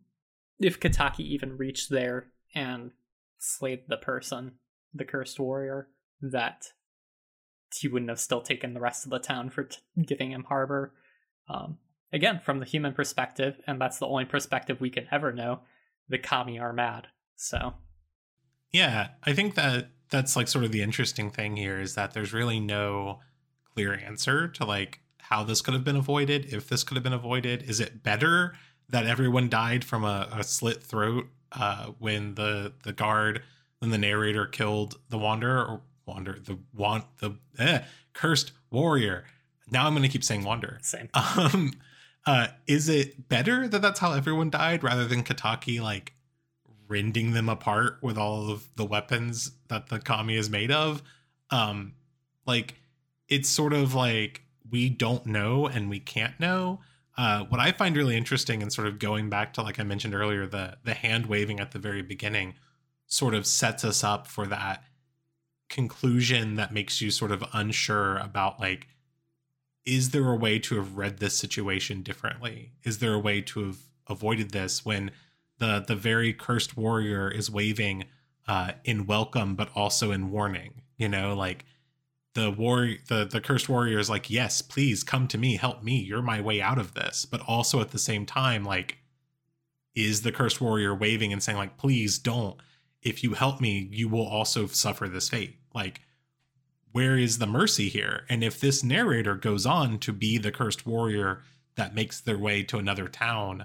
if 0.59 0.78
Kataki 0.78 1.20
even 1.20 1.57
reached 1.57 1.90
there 1.90 2.26
and 2.55 2.90
slayed 3.38 3.84
the 3.88 3.96
person, 3.96 4.53
the 4.92 5.05
cursed 5.05 5.40
warrior, 5.40 5.88
that 6.20 6.66
he 7.74 7.88
wouldn't 7.88 8.11
have 8.11 8.20
still 8.20 8.42
taken 8.42 8.74
the 8.74 8.80
rest 8.80 9.05
of 9.05 9.11
the 9.11 9.18
town 9.18 9.48
for 9.51 9.64
t- 9.64 9.78
giving 10.05 10.32
him 10.32 10.44
harbor. 10.44 10.92
Um, 11.48 11.78
again, 12.12 12.40
from 12.44 12.59
the 12.59 12.66
human 12.66 12.92
perspective, 12.92 13.61
and 13.66 13.80
that's 13.80 13.98
the 13.98 14.07
only 14.07 14.24
perspective 14.24 14.80
we 14.80 14.90
can 14.90 15.07
ever 15.11 15.32
know, 15.32 15.61
the 16.09 16.18
kami 16.18 16.59
are 16.59 16.72
mad. 16.72 17.07
So, 17.36 17.74
Yeah, 18.72 19.09
I 19.24 19.32
think 19.32 19.55
that 19.55 19.90
that's 20.11 20.37
like 20.37 20.49
sort 20.49 20.65
of 20.65 20.73
the 20.73 20.83
interesting 20.83 21.31
thing 21.31 21.57
here 21.57 21.81
is 21.81 21.95
that 21.95 22.13
there's 22.13 22.33
really 22.33 22.61
no 22.61 23.21
clear 23.75 23.95
answer 23.95 24.49
to 24.49 24.65
like 24.65 25.01
how 25.19 25.45
this 25.45 25.61
could 25.61 25.75
have 25.75 25.85
been 25.85 25.97
avoided, 25.97 26.53
if 26.53 26.69
this 26.69 26.83
could 26.83 26.97
have 26.97 27.05
been 27.05 27.13
avoided. 27.13 27.63
Is 27.63 27.81
it 27.81 28.03
better 28.03 28.55
that 28.89 29.07
everyone 29.07 29.49
died 29.49 29.85
from 29.85 30.05
a, 30.05 30.29
a 30.33 30.43
slit 30.43 30.83
throat 30.83 31.29
uh, 31.53 31.87
when 31.99 32.35
the 32.35 32.73
the 32.83 32.93
guard, 32.93 33.43
when 33.79 33.91
the 33.91 33.99
narrator 33.99 34.47
killed 34.47 34.97
the 35.09 35.19
wanderer 35.19 35.65
or 35.65 35.83
wander 36.07 36.39
the 36.45 36.59
want 36.75 37.05
the 37.19 37.37
eh, 37.59 37.83
cursed 38.13 38.53
warrior? 38.71 39.25
Now 39.71 39.87
I'm 39.87 39.93
going 39.93 40.03
to 40.03 40.09
keep 40.09 40.25
saying 40.25 40.45
wander. 40.45 40.79
same. 40.83 41.09
Um, 41.37 41.75
uh, 42.27 42.49
is 42.67 42.89
it 42.89 43.29
better 43.29 43.67
that 43.67 43.81
that's 43.81 44.01
how 44.01 44.13
everyone 44.13 44.51
died 44.51 44.85
rather 44.85 45.07
than 45.07 45.25
Kataki 45.25 45.81
like 45.81 46.13
rending 46.91 47.32
them 47.32 47.49
apart 47.49 47.99
with 48.03 48.18
all 48.18 48.51
of 48.51 48.68
the 48.76 48.84
weapons 48.84 49.53
that 49.68 49.88
the 49.88 50.01
kami 50.01 50.36
is 50.36 50.51
made 50.51 50.70
of? 50.70 51.03
Um, 51.51 51.95
like 52.47 52.74
it's 53.28 53.49
sort 53.49 53.72
of 53.72 53.95
like 53.95 54.43
we 54.68 54.91
don't 54.91 55.24
know 55.24 55.66
and 55.66 55.88
we 55.88 56.01
can't 56.01 56.38
know. 56.38 56.80
Uh, 57.16 57.45
what 57.45 57.61
I 57.61 57.72
find 57.72 57.97
really 57.97 58.16
interesting 58.16 58.62
and 58.62 58.72
sort 58.72 58.88
of 58.88 58.99
going 58.99 59.30
back 59.30 59.55
to 59.55 59.62
like 59.62 59.78
I 59.78 59.84
mentioned 59.84 60.14
earlier, 60.14 60.47
the 60.47 60.76
the 60.84 60.95
hand 60.95 61.26
waving 61.26 61.61
at 61.61 61.70
the 61.70 61.78
very 61.78 62.03
beginning 62.03 62.55
sort 63.07 63.34
of 63.34 63.47
sets 63.47 63.84
us 63.84 64.05
up 64.05 64.26
for 64.26 64.47
that 64.47 64.84
conclusion 65.68 66.57
that 66.57 66.72
makes 66.72 67.01
you 67.01 67.11
sort 67.11 67.30
of 67.30 67.45
unsure 67.53 68.18
about 68.18 68.59
like 68.59 68.88
is 69.86 70.11
there 70.11 70.28
a 70.28 70.36
way 70.36 70.59
to 70.59 70.76
have 70.76 70.97
read 70.97 71.18
this 71.18 71.36
situation 71.36 72.03
differently? 72.03 72.72
Is 72.84 72.99
there 72.99 73.14
a 73.14 73.18
way 73.18 73.41
to 73.43 73.66
have 73.66 73.78
avoided 74.09 74.51
this 74.51 74.84
when 74.84 75.11
the 75.61 75.85
the 75.87 75.95
very 75.95 76.33
cursed 76.33 76.77
warrior 76.77 77.31
is 77.31 77.51
waving 77.51 78.05
uh, 78.49 78.73
in 78.85 79.07
welcome 79.07 79.55
but 79.55 79.71
also 79.77 80.11
in 80.11 80.31
warning? 80.31 80.83
You 80.97 81.09
know, 81.09 81.35
like 81.35 81.65
the 82.35 82.51
war 82.51 82.91
the 83.09 83.25
the 83.25 83.41
cursed 83.41 83.69
warrior 83.69 83.99
is 83.99 84.11
like, 84.11 84.29
yes, 84.29 84.61
please 84.63 85.05
come 85.05 85.29
to 85.29 85.39
me, 85.39 85.57
help 85.57 85.85
me. 85.85 85.99
You're 85.99 86.23
my 86.23 86.41
way 86.41 86.61
out 86.61 86.79
of 86.79 86.95
this. 86.95 87.25
But 87.25 87.43
also 87.47 87.81
at 87.81 87.91
the 87.91 87.99
same 87.99 88.27
time, 88.27 88.65
like, 88.65 88.99
is 89.95 90.23
the 90.23 90.33
cursed 90.33 90.61
warrior 90.61 90.95
waving 90.95 91.33
and 91.33 91.43
saying 91.43 91.59
like, 91.59 91.79
please 91.79 92.19
don't. 92.19 92.57
If 93.03 93.23
you 93.23 93.35
help 93.35 93.61
me, 93.61 93.89
you 93.93 94.09
will 94.09 94.27
also 94.27 94.67
suffer 94.67 95.09
this 95.09 95.29
fate. 95.29 95.57
Like 95.73 96.01
where 96.93 97.17
is 97.17 97.39
the 97.39 97.47
mercy 97.47 97.89
here? 97.89 98.25
And 98.29 98.43
if 98.43 98.61
this 98.61 98.83
narrator 98.83 99.35
goes 99.35 99.65
on 99.67 99.99
to 100.01 100.13
be 100.13 100.39
the 100.39 100.51
cursed 100.51 100.87
warrior 100.87 101.43
that 101.77 101.95
makes 101.95 102.21
their 102.21 102.39
way 102.39 102.63
to 102.65 102.79
another 102.79 103.09
town, 103.09 103.65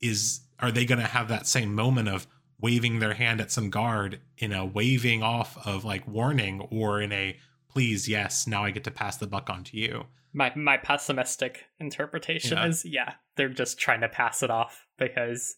is 0.00 0.40
are 0.62 0.70
they 0.70 0.84
going 0.84 1.00
to 1.00 1.06
have 1.06 1.28
that 1.28 1.46
same 1.46 1.74
moment 1.74 2.08
of 2.08 2.26
waving 2.60 2.98
their 2.98 3.14
hand 3.14 3.40
at 3.40 3.50
some 3.50 3.70
guard 3.70 4.20
in 4.38 4.52
a 4.52 4.64
waving 4.64 5.22
off 5.22 5.56
of 5.66 5.84
like 5.84 6.06
warning 6.06 6.60
or 6.70 7.00
in 7.00 7.10
a 7.12 7.36
please 7.68 8.08
yes 8.08 8.46
now 8.46 8.64
I 8.64 8.70
get 8.70 8.84
to 8.84 8.90
pass 8.90 9.16
the 9.16 9.26
buck 9.26 9.48
on 9.48 9.64
to 9.64 9.76
you? 9.78 10.04
My 10.32 10.52
my 10.54 10.76
pessimistic 10.76 11.64
interpretation 11.78 12.58
Yeah. 12.58 12.66
is 12.66 12.84
yeah, 12.84 13.14
they're 13.36 13.48
just 13.48 13.78
trying 13.78 14.02
to 14.02 14.08
pass 14.08 14.42
it 14.42 14.50
off 14.50 14.86
because 14.98 15.56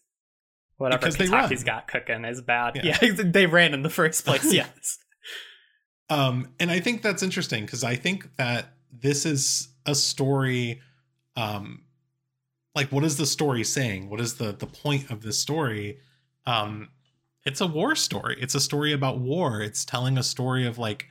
whatever 0.77 0.99
Because 0.99 1.17
they 1.17 1.27
Kataki's 1.27 1.59
run. 1.59 1.65
got 1.65 1.87
cooking 1.87 2.25
is 2.25 2.41
bad. 2.41 2.75
Yeah. 2.81 2.97
Yeah, 3.01 3.13
they 3.25 3.45
ran 3.45 3.73
in 3.73 3.83
the 3.83 3.89
first 3.89 4.25
place. 4.25 4.51
Yes. 4.53 4.97
Um, 6.09 6.49
and 6.59 6.69
I 6.71 6.79
think 6.79 7.01
that's 7.01 7.23
interesting 7.23 7.65
because 7.65 7.83
I 7.83 7.95
think 7.95 8.35
that 8.37 8.73
this 8.91 9.25
is 9.25 9.69
a 9.85 9.95
story. 9.95 10.81
Um, 11.35 11.82
like, 12.75 12.91
what 12.91 13.03
is 13.03 13.17
the 13.17 13.25
story 13.25 13.63
saying? 13.63 14.09
What 14.09 14.19
is 14.19 14.35
the 14.35 14.51
the 14.51 14.67
point 14.67 15.11
of 15.11 15.21
this 15.21 15.39
story? 15.39 15.99
Um, 16.45 16.89
it's 17.45 17.61
a 17.61 17.67
war 17.67 17.95
story. 17.95 18.37
It's 18.39 18.55
a 18.55 18.61
story 18.61 18.93
about 18.93 19.19
war. 19.19 19.61
It's 19.61 19.85
telling 19.85 20.17
a 20.17 20.23
story 20.23 20.65
of 20.65 20.77
like 20.77 21.07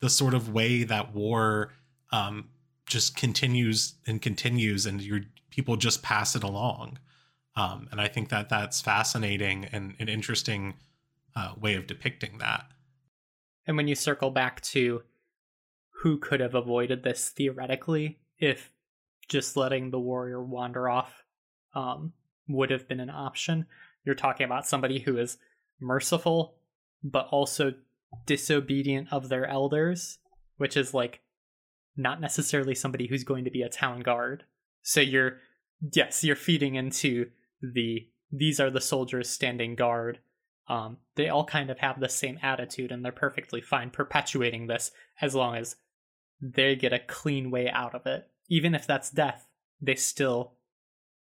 the 0.00 0.10
sort 0.10 0.34
of 0.34 0.52
way 0.52 0.82
that 0.84 1.14
war 1.14 1.72
um, 2.10 2.48
just 2.86 3.16
continues 3.16 3.94
and 4.06 4.20
continues, 4.20 4.86
and 4.86 5.00
your 5.00 5.20
people 5.50 5.76
just 5.76 6.02
pass 6.02 6.34
it 6.34 6.42
along. 6.42 6.98
Um, 7.56 7.88
and 7.92 8.00
I 8.00 8.08
think 8.08 8.30
that 8.30 8.48
that's 8.48 8.80
fascinating 8.80 9.66
and 9.66 9.94
an 10.00 10.08
interesting 10.08 10.74
uh, 11.36 11.52
way 11.60 11.74
of 11.74 11.86
depicting 11.86 12.38
that. 12.38 12.66
And 13.66 13.76
when 13.76 13.88
you 13.88 13.94
circle 13.94 14.30
back 14.30 14.60
to 14.62 15.02
who 16.02 16.18
could 16.18 16.40
have 16.40 16.54
avoided 16.54 17.02
this 17.02 17.30
theoretically, 17.30 18.18
if 18.38 18.72
just 19.28 19.56
letting 19.56 19.90
the 19.90 19.98
warrior 19.98 20.42
wander 20.42 20.88
off 20.88 21.24
um, 21.74 22.12
would 22.48 22.70
have 22.70 22.88
been 22.88 23.00
an 23.00 23.10
option, 23.10 23.66
you're 24.04 24.14
talking 24.14 24.44
about 24.44 24.66
somebody 24.66 25.00
who 25.00 25.16
is 25.18 25.38
merciful, 25.80 26.56
but 27.02 27.26
also 27.30 27.72
disobedient 28.26 29.08
of 29.10 29.28
their 29.28 29.46
elders, 29.46 30.18
which 30.56 30.76
is 30.76 30.94
like 30.94 31.20
not 31.96 32.20
necessarily 32.20 32.74
somebody 32.74 33.06
who's 33.06 33.24
going 33.24 33.44
to 33.44 33.50
be 33.50 33.62
a 33.62 33.68
town 33.68 34.00
guard. 34.00 34.44
So 34.82 35.00
you're, 35.00 35.38
yes, 35.92 36.22
you're 36.22 36.36
feeding 36.36 36.74
into 36.74 37.30
the 37.62 38.08
these 38.30 38.58
are 38.58 38.70
the 38.70 38.80
soldiers 38.80 39.30
standing 39.30 39.76
guard 39.76 40.18
um, 40.68 40.98
they 41.16 41.28
all 41.28 41.44
kind 41.44 41.70
of 41.70 41.78
have 41.78 42.00
the 42.00 42.08
same 42.08 42.38
attitude 42.42 42.90
and 42.90 43.04
they're 43.04 43.12
perfectly 43.12 43.60
fine 43.60 43.90
perpetuating 43.90 44.66
this 44.66 44.90
as 45.20 45.34
long 45.34 45.56
as 45.56 45.76
they 46.40 46.74
get 46.74 46.92
a 46.92 46.98
clean 46.98 47.50
way 47.50 47.68
out 47.68 47.94
of 47.94 48.06
it. 48.06 48.28
Even 48.48 48.74
if 48.74 48.86
that's 48.86 49.10
death, 49.10 49.48
they 49.80 49.94
still 49.94 50.52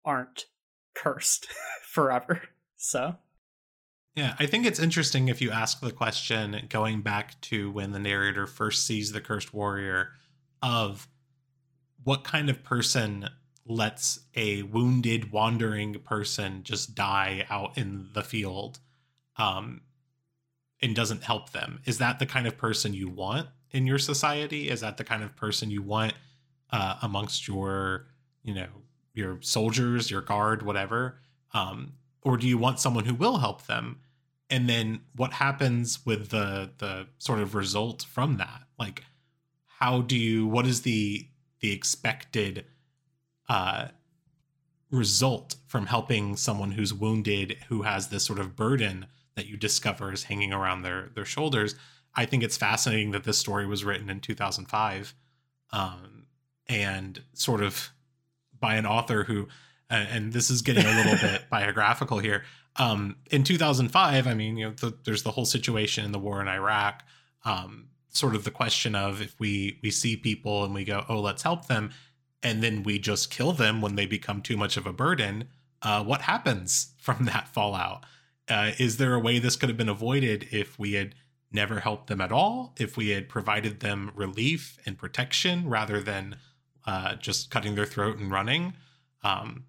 aren't 0.04 0.46
cursed 0.94 1.46
forever. 1.82 2.42
So, 2.76 3.16
Yeah, 4.14 4.34
I 4.38 4.46
think 4.46 4.66
it's 4.66 4.80
interesting 4.80 5.28
if 5.28 5.40
you 5.40 5.50
ask 5.50 5.80
the 5.80 5.92
question 5.92 6.66
going 6.68 7.02
back 7.02 7.40
to 7.42 7.70
when 7.70 7.92
the 7.92 7.98
narrator 7.98 8.46
first 8.46 8.86
sees 8.86 9.12
the 9.12 9.20
cursed 9.20 9.52
warrior 9.52 10.10
of 10.62 11.08
what 12.04 12.24
kind 12.24 12.48
of 12.48 12.62
person 12.62 13.28
lets 13.66 14.20
a 14.34 14.62
wounded 14.62 15.30
wandering 15.30 15.94
person 16.00 16.62
just 16.62 16.94
die 16.94 17.44
out 17.50 17.76
in 17.76 18.08
the 18.14 18.22
field 18.22 18.78
um 19.36 19.82
and 20.80 20.94
doesn't 20.94 21.24
help 21.24 21.50
them. 21.50 21.80
Is 21.84 21.98
that 21.98 22.18
the 22.18 22.26
kind 22.26 22.46
of 22.46 22.56
person 22.56 22.94
you 22.94 23.08
want 23.08 23.48
in 23.72 23.86
your 23.86 23.98
society? 23.98 24.68
Is 24.70 24.80
that 24.80 24.96
the 24.96 25.04
kind 25.04 25.22
of 25.22 25.34
person 25.36 25.70
you 25.70 25.82
want 25.82 26.14
uh 26.70 26.96
amongst 27.02 27.48
your, 27.48 28.06
you 28.42 28.54
know, 28.54 28.68
your 29.14 29.38
soldiers, 29.42 30.10
your 30.10 30.20
guard, 30.22 30.62
whatever? 30.62 31.20
Um 31.54 31.94
or 32.22 32.36
do 32.36 32.46
you 32.48 32.58
want 32.58 32.80
someone 32.80 33.04
who 33.04 33.14
will 33.14 33.38
help 33.38 33.66
them? 33.66 34.00
and 34.50 34.68
then 34.68 35.00
what 35.14 35.34
happens 35.34 36.04
with 36.06 36.30
the 36.30 36.70
the 36.78 37.06
sort 37.18 37.38
of 37.40 37.54
result 37.54 38.02
from 38.02 38.36
that 38.36 38.62
like 38.78 39.04
how 39.78 40.00
do 40.00 40.16
you 40.16 40.46
what 40.46 40.66
is 40.66 40.82
the 40.82 41.28
the 41.60 41.72
expected 41.72 42.64
uh 43.48 43.88
result 44.90 45.56
from 45.66 45.86
helping 45.86 46.34
someone 46.36 46.72
who's 46.72 46.94
wounded 46.94 47.58
who 47.68 47.82
has 47.82 48.08
this 48.08 48.24
sort 48.24 48.38
of 48.38 48.56
burden 48.56 49.06
that 49.34 49.46
you 49.46 49.56
discover 49.56 50.12
is 50.12 50.24
hanging 50.24 50.52
around 50.52 50.82
their 50.82 51.10
their 51.14 51.26
shoulders 51.26 51.74
i 52.14 52.24
think 52.24 52.42
it's 52.42 52.56
fascinating 52.56 53.10
that 53.10 53.24
this 53.24 53.38
story 53.38 53.66
was 53.66 53.84
written 53.84 54.08
in 54.08 54.20
2005 54.20 55.14
um 55.72 56.17
and 56.68 57.22
sort 57.32 57.62
of 57.62 57.90
by 58.58 58.74
an 58.76 58.86
author 58.86 59.24
who 59.24 59.48
and 59.90 60.34
this 60.34 60.50
is 60.50 60.60
getting 60.60 60.84
a 60.84 60.96
little 60.96 61.16
bit 61.16 61.44
biographical 61.50 62.18
here 62.18 62.44
um, 62.76 63.16
in 63.30 63.44
2005 63.44 64.26
i 64.26 64.34
mean 64.34 64.56
you 64.56 64.66
know 64.66 64.74
the, 64.80 64.96
there's 65.04 65.22
the 65.22 65.30
whole 65.30 65.46
situation 65.46 66.04
in 66.04 66.12
the 66.12 66.18
war 66.18 66.40
in 66.40 66.48
iraq 66.48 67.04
um, 67.44 67.88
sort 68.08 68.34
of 68.34 68.44
the 68.44 68.50
question 68.50 68.94
of 68.94 69.22
if 69.22 69.38
we 69.38 69.78
we 69.82 69.90
see 69.90 70.16
people 70.16 70.64
and 70.64 70.74
we 70.74 70.84
go 70.84 71.04
oh 71.08 71.20
let's 71.20 71.42
help 71.42 71.66
them 71.66 71.90
and 72.42 72.62
then 72.62 72.82
we 72.82 72.98
just 72.98 73.30
kill 73.30 73.52
them 73.52 73.80
when 73.80 73.96
they 73.96 74.06
become 74.06 74.42
too 74.42 74.56
much 74.56 74.76
of 74.76 74.86
a 74.86 74.92
burden 74.92 75.48
uh, 75.82 76.02
what 76.02 76.22
happens 76.22 76.94
from 76.98 77.24
that 77.26 77.48
fallout? 77.48 78.04
Uh, 78.48 78.72
is 78.78 78.96
there 78.96 79.14
a 79.14 79.18
way 79.18 79.38
this 79.38 79.56
could 79.56 79.68
have 79.68 79.76
been 79.76 79.88
avoided 79.88 80.48
if 80.50 80.78
we 80.78 80.94
had 80.94 81.14
never 81.52 81.80
helped 81.80 82.08
them 82.08 82.20
at 82.20 82.30
all 82.30 82.74
if 82.78 82.94
we 82.96 83.08
had 83.08 83.26
provided 83.26 83.80
them 83.80 84.10
relief 84.14 84.78
and 84.84 84.98
protection 84.98 85.66
rather 85.66 85.98
than 85.98 86.36
uh, 86.88 87.14
just 87.16 87.50
cutting 87.50 87.74
their 87.74 87.86
throat 87.86 88.18
and 88.18 88.30
running. 88.30 88.72
Um, 89.22 89.64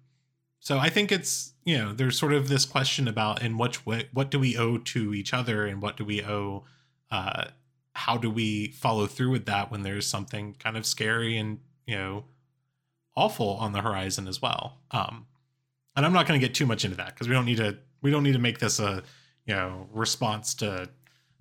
so 0.60 0.78
i 0.78 0.88
think 0.88 1.10
it's 1.10 1.54
you 1.64 1.76
know 1.76 1.92
there's 1.92 2.16
sort 2.16 2.32
of 2.32 2.48
this 2.48 2.64
question 2.64 3.08
about 3.08 3.42
in 3.42 3.58
which 3.58 3.84
way 3.84 4.08
what 4.12 4.30
do 4.30 4.38
we 4.38 4.56
owe 4.56 4.78
to 4.78 5.12
each 5.12 5.34
other 5.34 5.66
and 5.66 5.82
what 5.82 5.96
do 5.96 6.04
we 6.04 6.22
owe 6.22 6.64
uh, 7.10 7.46
how 7.94 8.16
do 8.16 8.30
we 8.30 8.68
follow 8.68 9.06
through 9.06 9.30
with 9.30 9.46
that 9.46 9.70
when 9.70 9.82
there's 9.82 10.06
something 10.06 10.54
kind 10.60 10.76
of 10.76 10.86
scary 10.86 11.36
and 11.36 11.58
you 11.86 11.96
know 11.96 12.24
awful 13.16 13.54
on 13.54 13.72
the 13.72 13.80
horizon 13.80 14.28
as 14.28 14.40
well? 14.40 14.78
Um, 14.92 15.26
and 15.96 16.06
i'm 16.06 16.12
not 16.12 16.26
going 16.26 16.40
to 16.40 16.46
get 16.46 16.54
too 16.54 16.66
much 16.66 16.84
into 16.84 16.96
that 16.98 17.14
because 17.14 17.26
we 17.26 17.34
don't 17.34 17.46
need 17.46 17.56
to 17.56 17.78
we 18.02 18.10
don't 18.10 18.22
need 18.22 18.34
to 18.34 18.38
make 18.38 18.60
this 18.60 18.78
a 18.78 19.02
you 19.46 19.54
know 19.54 19.88
response 19.92 20.54
to 20.54 20.88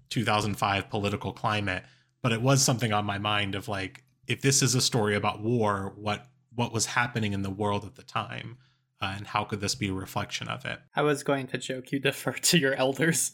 2005 0.09 0.89
political 0.89 1.33
climate 1.33 1.83
but 2.21 2.31
it 2.31 2.41
was 2.41 2.63
something 2.63 2.91
on 2.91 3.05
my 3.05 3.19
mind 3.19 3.53
of 3.53 3.67
like 3.67 4.03
if 4.29 4.41
this 4.41 4.61
is 4.61 4.75
a 4.75 4.81
story 4.81 5.15
about 5.15 5.41
war 5.41 5.93
what 5.95 6.27
what 6.53 6.71
was 6.71 6.85
happening 6.85 7.33
in 7.33 7.41
the 7.41 7.49
world 7.49 7.83
at 7.83 7.95
the 7.95 8.03
time 8.03 8.57
uh, 9.01 9.13
and 9.15 9.27
how 9.27 9.43
could 9.43 9.61
this 9.61 9.75
be 9.75 9.89
a 9.89 9.93
reflection 9.93 10.47
of 10.47 10.65
it? 10.65 10.79
I 10.95 11.01
was 11.01 11.23
going 11.23 11.47
to 11.47 11.57
joke 11.57 11.91
you 11.91 11.99
defer 11.99 12.31
to 12.33 12.57
your 12.57 12.75
elders 12.75 13.33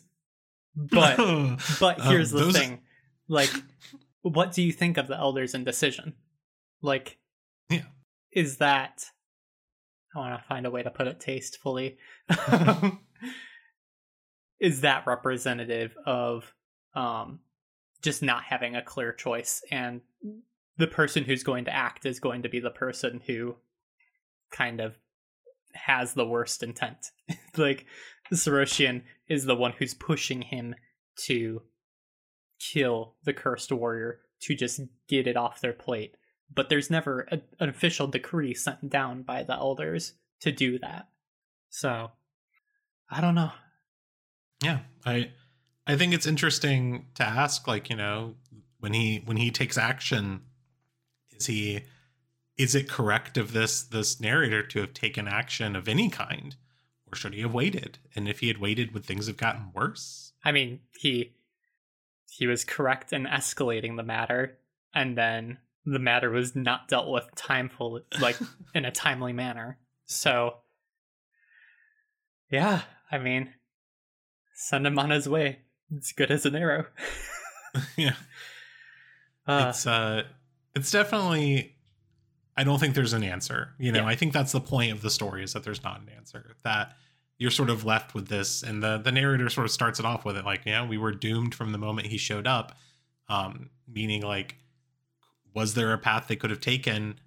but 0.75 1.17
but 1.79 1.99
um, 1.99 2.07
here's 2.07 2.33
um, 2.33 2.39
the 2.39 2.53
thing. 2.53 2.81
Like 3.27 3.51
what 4.21 4.53
do 4.53 4.61
you 4.61 4.71
think 4.71 4.97
of 4.97 5.07
the 5.07 5.17
elders 5.17 5.53
indecision? 5.53 6.13
Like 6.81 7.17
yeah. 7.69 7.83
is 8.31 8.57
that 8.57 9.05
i 10.15 10.19
want 10.19 10.39
to 10.39 10.47
find 10.47 10.65
a 10.65 10.71
way 10.71 10.83
to 10.83 10.89
put 10.89 11.07
it 11.07 11.19
tastefully. 11.19 11.97
Is 14.57 14.81
that 14.81 15.05
representative 15.05 15.95
of 16.05 16.53
um, 16.93 17.39
just 18.01 18.23
not 18.23 18.43
having 18.43 18.75
a 18.75 18.81
clear 18.81 19.11
choice 19.11 19.61
and 19.69 19.99
the 20.77 20.87
person 20.87 21.23
who's 21.23 21.43
going 21.43 21.65
to 21.65 21.75
act 21.75 22.05
is 22.05 22.19
going 22.19 22.43
to 22.43 22.49
be 22.49 22.59
the 22.59 22.69
person 22.69 23.21
who 23.25 23.55
kind 24.51 24.81
of 24.81 24.97
has 25.73 26.13
the 26.13 26.27
worst 26.27 26.63
intent. 26.63 27.11
Like 27.57 27.85
the 28.29 28.35
Sarosian 28.35 29.03
is 29.29 29.45
the 29.45 29.55
one 29.55 29.71
who's 29.71 29.93
pushing 29.93 30.41
him 30.41 30.75
to 31.19 31.61
kill 32.59 33.15
the 33.23 33.31
cursed 33.31 33.71
warrior 33.71 34.19
to 34.41 34.55
just 34.55 34.81
get 35.07 35.25
it 35.25 35.37
off 35.37 35.61
their 35.61 35.71
plate. 35.71 36.17
But 36.53 36.67
there's 36.67 36.89
never 36.89 37.29
a, 37.31 37.39
an 37.61 37.69
official 37.69 38.07
decree 38.07 38.53
sent 38.53 38.89
down 38.89 39.21
by 39.21 39.43
the 39.43 39.53
elders 39.53 40.15
to 40.41 40.51
do 40.51 40.77
that. 40.79 41.07
So 41.69 42.11
i 43.09 43.21
don't 43.21 43.35
know. 43.35 43.51
Yeah 44.61 44.79
i 45.05 45.31
I 45.87 45.95
think 45.95 46.13
it's 46.13 46.25
interesting 46.25 47.05
to 47.15 47.23
ask, 47.23 47.67
like, 47.67 47.89
you 47.89 47.95
know, 47.95 48.35
when 48.79 48.93
he 48.93 49.21
when 49.25 49.37
he 49.37 49.51
takes 49.51 49.77
action, 49.77 50.41
is 51.39 51.45
he 51.47 51.81
is 52.57 52.75
it 52.75 52.89
correct 52.89 53.37
of 53.37 53.53
this 53.53 53.83
this 53.83 54.19
narrator 54.19 54.63
to 54.63 54.81
have 54.81 54.93
taken 54.93 55.27
action 55.27 55.75
of 55.75 55.87
any 55.87 56.09
kind? 56.09 56.55
Or 57.11 57.15
should 57.15 57.33
he 57.33 57.41
have 57.41 57.53
waited? 57.53 57.99
And 58.15 58.27
if 58.27 58.39
he 58.39 58.47
had 58.47 58.57
waited, 58.57 58.93
would 58.93 59.05
things 59.05 59.27
have 59.27 59.37
gotten 59.37 59.71
worse? 59.73 60.33
I 60.43 60.51
mean, 60.51 60.79
he 60.99 61.33
he 62.29 62.47
was 62.47 62.63
correct 62.63 63.13
in 63.13 63.25
escalating 63.25 63.95
the 63.95 64.03
matter, 64.03 64.57
and 64.93 65.17
then 65.17 65.59
the 65.85 65.99
matter 65.99 66.29
was 66.31 66.55
not 66.55 66.87
dealt 66.87 67.09
with 67.09 67.29
timeful 67.35 68.01
like 68.19 68.37
in 68.75 68.85
a 68.85 68.91
timely 68.91 69.33
manner. 69.33 69.77
So 70.05 70.55
yeah, 72.51 72.81
I 73.11 73.17
mean, 73.17 73.53
send 74.53 74.87
him 74.87 74.97
on 74.97 75.09
his 75.09 75.27
way. 75.27 75.59
It's 75.95 76.11
good 76.11 76.31
as 76.31 76.45
an 76.45 76.55
arrow. 76.55 76.87
yeah. 77.97 78.15
Uh, 79.47 79.67
it's 79.69 79.85
uh 79.85 80.23
it's 80.75 80.91
definitely 80.91 81.75
I 82.57 82.63
don't 82.63 82.79
think 82.79 82.95
there's 82.95 83.13
an 83.13 83.23
answer. 83.23 83.73
You 83.77 83.91
know, 83.91 84.01
yeah. 84.01 84.07
I 84.07 84.15
think 84.15 84.33
that's 84.33 84.51
the 84.51 84.61
point 84.61 84.91
of 84.91 85.01
the 85.01 85.09
story 85.09 85.43
is 85.43 85.53
that 85.53 85.63
there's 85.63 85.83
not 85.83 86.01
an 86.01 86.09
answer. 86.15 86.55
That 86.63 86.95
you're 87.37 87.51
sort 87.51 87.69
of 87.69 87.85
left 87.85 88.13
with 88.13 88.27
this 88.27 88.63
and 88.63 88.81
the 88.81 88.97
the 88.97 89.11
narrator 89.11 89.49
sort 89.49 89.65
of 89.65 89.71
starts 89.71 89.99
it 89.99 90.05
off 90.05 90.25
with 90.25 90.37
it 90.37 90.45
like, 90.45 90.61
yeah, 90.65 90.85
we 90.85 90.97
were 90.97 91.11
doomed 91.11 91.55
from 91.55 91.71
the 91.71 91.77
moment 91.77 92.07
he 92.07 92.17
showed 92.17 92.47
up. 92.47 92.77
Um 93.27 93.69
meaning 93.87 94.21
like 94.21 94.55
was 95.53 95.73
there 95.73 95.93
a 95.93 95.97
path 95.97 96.27
they 96.27 96.35
could 96.35 96.49
have 96.49 96.61
taken? 96.61 97.19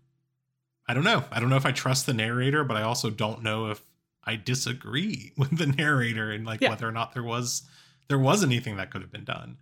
I 0.87 0.95
don't 0.95 1.05
know. 1.05 1.25
I 1.31 1.41
don't 1.41 1.51
know 1.51 1.57
if 1.57 1.67
I 1.67 1.73
trust 1.73 2.07
the 2.07 2.15
narrator, 2.15 2.65
but 2.65 2.77
I 2.77 2.83
also 2.83 3.11
don't 3.11 3.43
know 3.43 3.71
if 3.71 3.83
I 4.25 4.37
disagree 4.37 5.33
with 5.39 5.57
the 5.57 5.67
narrator 5.67 6.31
and 6.31 6.47
like 6.47 6.61
yeah. 6.61 6.71
whether 6.71 6.87
or 6.87 6.93
not 6.93 7.15
there 7.15 7.23
was 7.23 7.63
there 8.09 8.19
was 8.19 8.43
anything 8.43 8.77
that 8.77 8.91
could 8.91 9.03
have 9.03 9.13
been 9.13 9.25
done. 9.25 9.59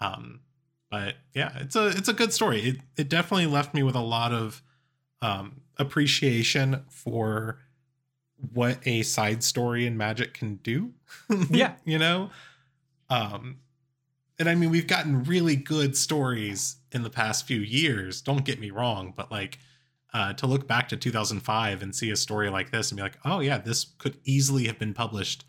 Um, 0.00 0.40
but 0.90 1.16
yeah, 1.34 1.52
it's 1.60 1.76
a 1.76 1.88
it's 1.88 2.08
a 2.08 2.12
good 2.12 2.32
story. 2.32 2.60
It 2.60 2.76
it 2.96 3.08
definitely 3.08 3.46
left 3.46 3.74
me 3.74 3.82
with 3.82 3.94
a 3.94 4.00
lot 4.00 4.32
of 4.32 4.62
um, 5.20 5.62
appreciation 5.76 6.84
for 6.90 7.58
what 8.52 8.78
a 8.86 9.02
side 9.02 9.42
story 9.42 9.86
in 9.86 9.96
Magic 9.96 10.34
can 10.34 10.56
do. 10.56 10.92
yeah, 11.50 11.74
you 11.84 11.98
know. 11.98 12.30
Um, 13.08 13.58
and 14.38 14.48
I 14.48 14.54
mean, 14.54 14.70
we've 14.70 14.86
gotten 14.86 15.24
really 15.24 15.56
good 15.56 15.96
stories 15.96 16.76
in 16.92 17.02
the 17.02 17.10
past 17.10 17.46
few 17.46 17.60
years. 17.60 18.20
Don't 18.20 18.44
get 18.44 18.60
me 18.60 18.70
wrong, 18.70 19.14
but 19.16 19.30
like 19.30 19.58
uh, 20.12 20.32
to 20.34 20.46
look 20.46 20.66
back 20.66 20.88
to 20.90 20.96
2005 20.96 21.82
and 21.82 21.94
see 21.94 22.10
a 22.10 22.16
story 22.16 22.50
like 22.50 22.70
this 22.70 22.90
and 22.90 22.96
be 22.96 23.02
like, 23.02 23.18
oh 23.24 23.40
yeah, 23.40 23.58
this 23.58 23.86
could 23.98 24.18
easily 24.24 24.66
have 24.66 24.78
been 24.78 24.94
published. 24.94 25.44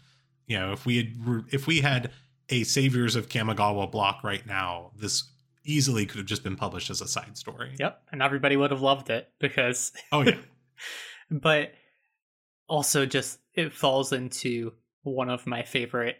You 0.47 0.57
know, 0.59 0.71
if 0.71 0.85
we 0.85 0.97
had 0.97 1.45
if 1.51 1.67
we 1.67 1.81
had 1.81 2.11
a 2.49 2.63
Saviors 2.63 3.15
of 3.15 3.29
Kamigawa 3.29 3.91
block 3.91 4.23
right 4.23 4.45
now, 4.45 4.91
this 4.95 5.31
easily 5.65 6.05
could 6.05 6.17
have 6.17 6.25
just 6.25 6.43
been 6.43 6.55
published 6.55 6.89
as 6.89 7.01
a 7.01 7.07
side 7.07 7.37
story. 7.37 7.75
Yep, 7.79 8.01
and 8.11 8.21
everybody 8.21 8.55
would 8.55 8.71
have 8.71 8.81
loved 8.81 9.09
it 9.09 9.29
because 9.39 9.91
Oh 10.11 10.21
yeah. 10.21 10.37
but 11.31 11.73
also 12.67 13.05
just 13.05 13.39
it 13.53 13.73
falls 13.73 14.13
into 14.13 14.73
one 15.03 15.29
of 15.29 15.47
my 15.47 15.63
favorite 15.63 16.17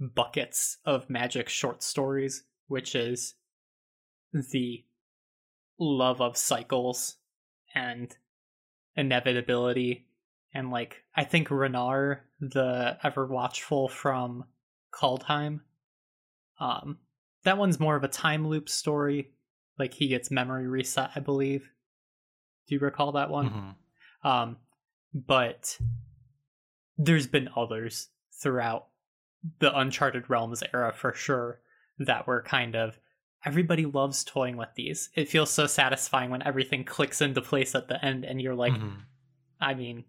buckets 0.00 0.78
of 0.84 1.08
magic 1.10 1.48
short 1.48 1.82
stories, 1.82 2.44
which 2.66 2.94
is 2.94 3.34
the 4.32 4.84
love 5.78 6.20
of 6.20 6.36
cycles 6.36 7.16
and 7.74 8.16
inevitability 8.96 10.08
and 10.54 10.70
like 10.70 11.02
I 11.14 11.24
think 11.24 11.48
Ranar, 11.48 12.20
the 12.40 12.96
ever 13.02 13.26
watchful 13.26 13.88
from 13.88 14.44
Kaldheim, 14.92 15.60
um, 16.60 16.98
that 17.44 17.58
one's 17.58 17.80
more 17.80 17.96
of 17.96 18.04
a 18.04 18.08
time 18.08 18.46
loop 18.48 18.68
story. 18.68 19.30
Like 19.78 19.94
he 19.94 20.08
gets 20.08 20.30
memory 20.30 20.66
reset, 20.66 21.10
I 21.14 21.20
believe. 21.20 21.70
Do 22.66 22.74
you 22.74 22.80
recall 22.80 23.12
that 23.12 23.30
one? 23.30 23.50
Mm-hmm. 23.50 24.28
Um, 24.28 24.56
but 25.14 25.78
there's 26.96 27.26
been 27.26 27.48
others 27.56 28.08
throughout 28.42 28.88
the 29.60 29.76
Uncharted 29.76 30.28
Realms 30.28 30.62
era 30.74 30.92
for 30.94 31.14
sure 31.14 31.60
that 31.98 32.26
were 32.26 32.42
kind 32.42 32.74
of 32.74 32.98
everybody 33.44 33.86
loves 33.86 34.24
toying 34.24 34.56
with 34.56 34.68
these. 34.74 35.10
It 35.14 35.28
feels 35.28 35.50
so 35.50 35.66
satisfying 35.66 36.30
when 36.30 36.42
everything 36.42 36.84
clicks 36.84 37.20
into 37.20 37.40
place 37.40 37.74
at 37.74 37.88
the 37.88 38.04
end 38.04 38.24
and 38.24 38.42
you're 38.42 38.54
like, 38.54 38.72
mm-hmm. 38.72 39.00
I 39.60 39.74
mean, 39.74 40.04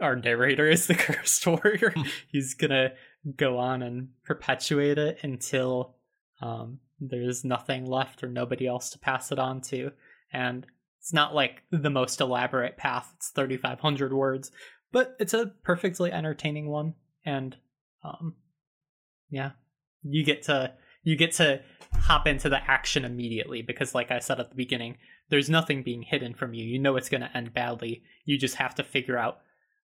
our 0.00 0.16
narrator 0.16 0.68
is 0.68 0.86
the 0.86 0.94
cursed 0.94 1.46
warrior. 1.46 1.94
He's 2.28 2.54
gonna 2.54 2.92
go 3.36 3.58
on 3.58 3.82
and 3.82 4.08
perpetuate 4.24 4.98
it 4.98 5.18
until 5.22 5.96
um, 6.40 6.78
there's 7.00 7.44
nothing 7.44 7.86
left 7.86 8.22
or 8.22 8.28
nobody 8.28 8.66
else 8.66 8.90
to 8.90 8.98
pass 8.98 9.32
it 9.32 9.38
on 9.38 9.60
to. 9.62 9.90
And 10.32 10.66
it's 11.00 11.12
not 11.12 11.34
like 11.34 11.62
the 11.70 11.90
most 11.90 12.20
elaborate 12.20 12.76
path, 12.76 13.12
it's 13.16 13.30
3,500 13.30 14.12
words, 14.12 14.50
but 14.92 15.16
it's 15.18 15.34
a 15.34 15.52
perfectly 15.62 16.12
entertaining 16.12 16.68
one. 16.68 16.94
And 17.24 17.56
um, 18.02 18.34
yeah, 19.30 19.52
you 20.02 20.24
get 20.24 20.42
to 20.44 20.72
you 21.02 21.16
get 21.16 21.32
to 21.32 21.60
hop 21.92 22.26
into 22.26 22.48
the 22.48 22.70
action 22.70 23.04
immediately 23.04 23.62
because 23.62 23.94
like 23.94 24.10
i 24.10 24.18
said 24.18 24.40
at 24.40 24.50
the 24.50 24.56
beginning 24.56 24.96
there's 25.30 25.48
nothing 25.48 25.82
being 25.82 26.02
hidden 26.02 26.34
from 26.34 26.52
you 26.52 26.64
you 26.64 26.78
know 26.78 26.96
it's 26.96 27.08
going 27.08 27.20
to 27.20 27.36
end 27.36 27.54
badly 27.54 28.02
you 28.24 28.36
just 28.36 28.56
have 28.56 28.74
to 28.74 28.82
figure 28.82 29.16
out 29.16 29.38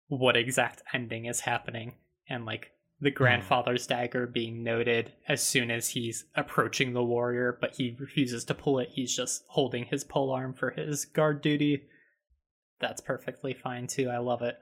what 0.08 0.36
exact 0.36 0.82
ending 0.92 1.26
is 1.26 1.40
happening 1.40 1.94
and 2.28 2.44
like 2.44 2.72
the 3.00 3.10
hmm. 3.10 3.16
grandfather's 3.16 3.86
dagger 3.86 4.26
being 4.26 4.62
noted 4.62 5.12
as 5.28 5.42
soon 5.42 5.70
as 5.70 5.88
he's 5.90 6.24
approaching 6.34 6.92
the 6.92 7.04
warrior, 7.04 7.56
but 7.60 7.76
he 7.76 7.96
refuses 7.98 8.44
to 8.46 8.54
pull 8.54 8.78
it. 8.78 8.90
He's 8.92 9.14
just 9.14 9.44
holding 9.48 9.84
his 9.84 10.04
pole 10.04 10.30
arm 10.30 10.54
for 10.54 10.70
his 10.70 11.04
guard 11.04 11.42
duty. 11.42 11.82
that's 12.80 13.00
perfectly 13.00 13.54
fine 13.54 13.86
too. 13.86 14.08
I 14.08 14.18
love 14.18 14.42
it. 14.42 14.56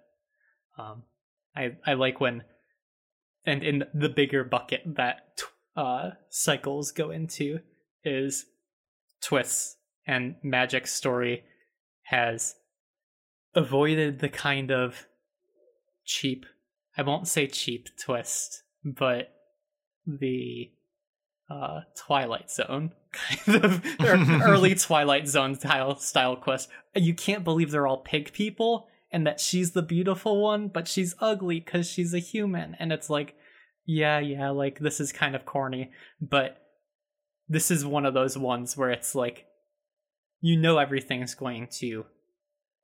Um, 0.79 1.03
I 1.57 1.77
I 1.87 1.95
like 1.95 2.21
when, 2.21 2.45
and 3.45 3.63
in 3.63 3.85
the 3.95 4.09
bigger 4.09 4.45
bucket 4.45 4.83
that 4.97 5.41
uh, 5.77 6.11
cycles 6.31 6.93
go 6.93 7.11
into 7.11 7.61
is 8.05 8.47
twists 9.21 9.77
and 10.07 10.37
Magic 10.43 10.87
Story 10.87 11.45
has 12.05 12.55
avoided 13.55 14.19
the 14.19 14.29
kind 14.29 14.73
of 14.73 15.07
cheap, 16.05 16.47
I 16.99 17.03
won't 17.03 17.29
say 17.29 17.47
cheap 17.47 17.89
twist, 17.97 18.65
but 18.85 19.29
the 20.05 20.73
uh, 21.49 21.81
Twilight 21.97 22.51
Zone 22.51 22.93
kind 23.13 23.65
of 23.65 23.85
early 24.43 24.75
Twilight 24.75 25.29
Zone 25.29 25.55
style 25.55 25.97
style 25.97 26.37
quest. 26.37 26.69
You 26.95 27.15
can't 27.15 27.45
believe 27.45 27.71
they're 27.71 27.87
all 27.87 27.99
pig 27.99 28.33
people 28.33 28.89
and 29.11 29.27
that 29.27 29.41
she's 29.41 29.73
the 29.73 29.83
beautiful 29.83 30.43
one, 30.43 30.69
but 30.69 30.89
she's 30.89 31.15
ugly 31.21 31.61
because 31.61 31.89
she's 31.89 32.13
a 32.13 32.19
human. 32.19 32.77
And 32.79 32.93
it's 32.93 33.09
like, 33.09 33.37
yeah, 33.87 34.19
yeah, 34.19 34.51
like 34.51 34.81
this 34.81 35.01
is 35.01 35.13
kind 35.13 35.35
of 35.35 35.47
corny, 35.47 35.93
but 36.21 36.59
this 37.49 37.71
is 37.71 37.87
one 37.87 38.05
of 38.05 38.13
those 38.13 38.37
ones 38.37 38.77
where 38.77 38.91
it's 38.91 39.15
like, 39.15 39.47
you 40.41 40.59
know, 40.59 40.79
everything's 40.79 41.35
going 41.35 41.69
to 41.79 42.05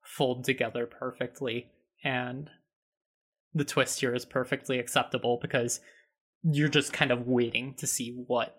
fold 0.03 0.45
together 0.45 0.87
perfectly, 0.87 1.67
and 2.03 2.51
the 3.55 3.65
twist 3.65 4.01
here 4.01 4.15
is 4.15 4.25
perfectly 4.25 4.79
acceptable 4.79 5.39
because 5.41 5.81
you're 6.43 6.69
just 6.69 6.93
kind 6.93 7.11
of 7.11 7.27
waiting 7.27 7.75
to 7.75 7.87
see 7.87 8.11
what 8.27 8.57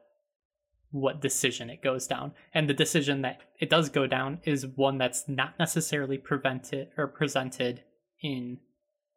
what 0.91 1.22
decision 1.22 1.70
it 1.70 1.82
goes 1.82 2.08
down 2.08 2.32
and 2.54 2.70
the 2.70 2.74
decision 2.74 3.22
that 3.22 3.41
it 3.60 3.70
does 3.70 3.89
go 3.89 4.08
down 4.08 4.39
is 4.46 4.66
one 4.66 4.98
that's 4.98 5.28
not 5.28 5.54
necessarily 5.60 6.18
prevented 6.18 6.88
or 6.98 7.06
presented 7.06 7.84
in 8.22 8.58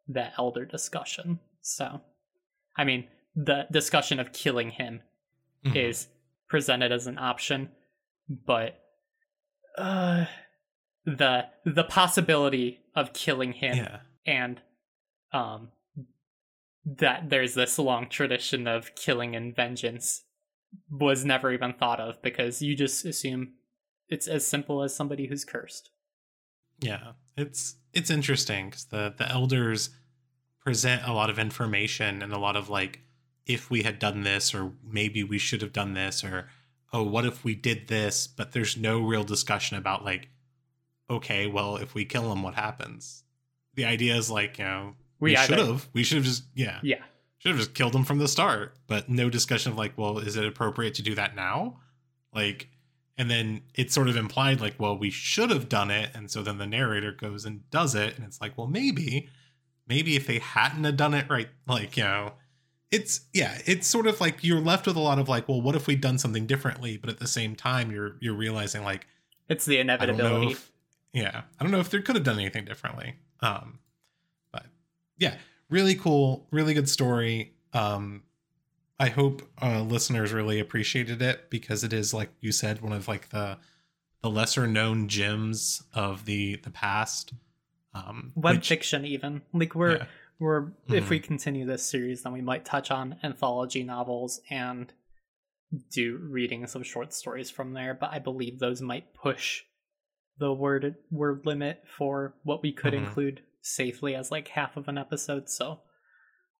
the 0.07 0.27
elder 0.37 0.65
discussion 0.65 1.39
so 1.61 2.01
i 2.77 2.83
mean 2.83 3.07
the 3.35 3.65
discussion 3.71 4.19
of 4.19 4.33
killing 4.33 4.71
him 4.71 4.99
mm-hmm. 5.65 5.77
is 5.77 6.07
presented 6.49 6.91
as 6.91 7.07
an 7.07 7.17
option 7.17 7.69
but 8.45 8.79
uh 9.77 10.25
the 11.05 11.45
the 11.65 11.83
possibility 11.85 12.79
of 12.95 13.13
killing 13.13 13.53
him 13.53 13.77
yeah. 13.77 13.99
and 14.25 14.59
um 15.31 15.69
that 16.85 17.29
there's 17.29 17.53
this 17.53 17.77
long 17.77 18.07
tradition 18.09 18.67
of 18.67 18.95
killing 18.95 19.35
and 19.35 19.55
vengeance 19.55 20.23
was 20.89 21.25
never 21.25 21.51
even 21.51 21.73
thought 21.73 21.99
of 21.99 22.21
because 22.21 22.61
you 22.61 22.75
just 22.75 23.05
assume 23.05 23.53
it's 24.07 24.27
as 24.27 24.45
simple 24.45 24.81
as 24.81 24.95
somebody 24.95 25.27
who's 25.27 25.45
cursed. 25.45 25.91
Yeah, 26.79 27.13
it's 27.37 27.75
it's 27.93 28.09
interesting 28.09 28.69
because 28.69 28.85
the 28.85 29.13
the 29.17 29.29
elders 29.29 29.89
present 30.63 31.03
a 31.05 31.13
lot 31.13 31.29
of 31.29 31.39
information 31.39 32.21
and 32.21 32.33
a 32.33 32.39
lot 32.39 32.55
of 32.55 32.69
like 32.69 33.01
if 33.45 33.69
we 33.69 33.83
had 33.83 33.99
done 33.99 34.21
this 34.21 34.53
or 34.53 34.73
maybe 34.83 35.23
we 35.23 35.37
should 35.37 35.61
have 35.61 35.73
done 35.73 35.93
this 35.93 36.23
or 36.23 36.49
oh 36.93 37.03
what 37.03 37.25
if 37.25 37.43
we 37.43 37.55
did 37.55 37.87
this 37.87 38.27
but 38.27 38.51
there's 38.51 38.77
no 38.77 39.01
real 39.01 39.23
discussion 39.23 39.77
about 39.77 40.05
like 40.05 40.29
okay 41.09 41.47
well 41.47 41.77
if 41.77 41.95
we 41.95 42.05
kill 42.05 42.31
him 42.31 42.43
what 42.43 42.53
happens 42.53 43.23
the 43.75 43.85
idea 43.85 44.15
is 44.15 44.29
like 44.29 44.59
you 44.59 44.65
know 44.65 44.93
we, 45.19 45.31
we 45.31 45.35
should 45.35 45.59
have 45.59 45.87
we 45.93 46.03
should 46.03 46.17
have 46.17 46.25
just 46.25 46.43
yeah. 46.55 46.79
Yeah. 46.83 47.03
Should 47.39 47.51
have 47.51 47.59
just 47.59 47.73
killed 47.73 47.95
him 47.95 48.03
from 48.03 48.19
the 48.19 48.27
start 48.27 48.75
but 48.87 49.09
no 49.09 49.29
discussion 49.29 49.71
of 49.71 49.77
like 49.77 49.97
well 49.97 50.19
is 50.19 50.35
it 50.35 50.45
appropriate 50.45 50.93
to 50.95 51.01
do 51.01 51.15
that 51.15 51.35
now? 51.35 51.79
Like 52.33 52.69
and 53.17 53.29
then 53.29 53.61
it's 53.75 53.93
sort 53.93 54.07
of 54.07 54.15
implied 54.15 54.61
like 54.61 54.75
well 54.79 54.97
we 54.97 55.09
should 55.09 55.49
have 55.51 55.69
done 55.69 55.91
it 55.91 56.09
and 56.15 56.31
so 56.31 56.41
then 56.41 56.57
the 56.57 56.65
narrator 56.65 57.11
goes 57.11 57.45
and 57.45 57.69
does 57.69 57.93
it 57.93 58.15
and 58.15 58.25
it's 58.25 58.41
like 58.41 58.57
well 58.57 58.67
maybe 58.67 59.29
maybe 59.87 60.15
if 60.15 60.25
they 60.25 60.39
hadn't 60.39 60.85
have 60.85 60.97
done 60.97 61.13
it 61.13 61.29
right 61.29 61.49
like 61.67 61.97
you 61.97 62.03
know 62.03 62.33
it's 62.91 63.21
yeah 63.33 63.57
it's 63.65 63.85
sort 63.85 64.07
of 64.07 64.19
like 64.19 64.43
you're 64.43 64.61
left 64.61 64.87
with 64.87 64.95
a 64.95 65.01
lot 65.01 65.19
of 65.19 65.27
like 65.29 65.47
well 65.47 65.61
what 65.61 65.75
if 65.75 65.85
we'd 65.85 66.01
done 66.01 66.17
something 66.17 66.47
differently 66.47 66.97
but 66.97 67.09
at 67.09 67.19
the 67.19 67.27
same 67.27 67.55
time 67.55 67.91
you're 67.91 68.15
you're 68.19 68.33
realizing 68.33 68.83
like 68.83 69.05
it's 69.49 69.65
the 69.65 69.79
inevitability. 69.79 70.51
if, 70.51 70.71
yeah 71.13 71.41
i 71.59 71.63
don't 71.63 71.71
know 71.71 71.79
if 71.79 71.89
they 71.89 72.01
could 72.01 72.15
have 72.15 72.23
done 72.23 72.39
anything 72.39 72.65
differently. 72.65 73.15
Um 73.41 73.79
yeah 75.19 75.35
really 75.69 75.95
cool, 75.95 76.47
really 76.51 76.73
good 76.73 76.89
story. 76.89 77.53
Um, 77.73 78.23
I 78.99 79.09
hope 79.09 79.47
uh, 79.61 79.81
listeners 79.81 80.33
really 80.33 80.59
appreciated 80.59 81.21
it 81.21 81.49
because 81.49 81.83
it 81.83 81.93
is, 81.93 82.13
like 82.13 82.31
you 82.41 82.51
said, 82.51 82.81
one 82.81 82.91
of 82.91 83.07
like 83.07 83.29
the 83.29 83.57
the 84.21 84.29
lesser 84.29 84.67
known 84.67 85.07
gems 85.07 85.83
of 85.93 86.25
the 86.25 86.57
the 86.57 86.69
past. 86.69 87.33
Um, 87.93 88.33
Web 88.35 88.57
which, 88.57 88.67
fiction, 88.67 89.05
even 89.05 89.41
like 89.53 89.73
we're 89.73 89.97
yeah. 89.97 90.05
we're 90.39 90.61
mm-hmm. 90.63 90.95
if 90.95 91.09
we 91.09 91.19
continue 91.19 91.65
this 91.65 91.83
series, 91.83 92.23
then 92.23 92.33
we 92.33 92.41
might 92.41 92.65
touch 92.65 92.91
on 92.91 93.15
anthology 93.23 93.83
novels 93.83 94.41
and 94.49 94.91
do 95.91 96.17
readings 96.17 96.75
of 96.75 96.85
short 96.85 97.13
stories 97.13 97.49
from 97.49 97.73
there. 97.73 97.93
But 97.93 98.11
I 98.11 98.19
believe 98.19 98.59
those 98.59 98.81
might 98.81 99.13
push 99.13 99.63
the 100.39 100.51
word 100.51 100.95
word 101.09 101.45
limit 101.45 101.83
for 101.97 102.33
what 102.43 102.61
we 102.61 102.73
could 102.73 102.93
mm-hmm. 102.93 103.05
include 103.05 103.41
safely 103.69 104.15
as 104.15 104.31
like 104.31 104.49
half 104.49 104.77
of 104.77 104.87
an 104.87 104.97
episode. 104.97 105.49
So 105.49 105.79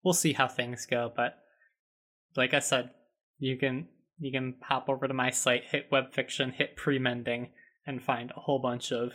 we'll 0.04 0.14
see 0.14 0.34
how 0.34 0.48
things 0.48 0.86
go. 0.86 1.12
But 1.16 1.38
like 2.36 2.54
I 2.54 2.60
said, 2.60 2.92
you 3.38 3.58
can 3.58 3.88
you 4.20 4.32
can 4.32 4.56
pop 4.60 4.90
over 4.90 5.08
to 5.08 5.14
my 5.14 5.30
site, 5.30 5.66
hit 5.66 5.88
web 5.92 6.14
fiction, 6.14 6.52
hit 6.52 6.76
pre-mending, 6.76 7.50
and 7.88 8.04
find 8.04 8.32
a 8.32 8.40
whole 8.42 8.60
bunch 8.60 8.92
of 8.92 9.14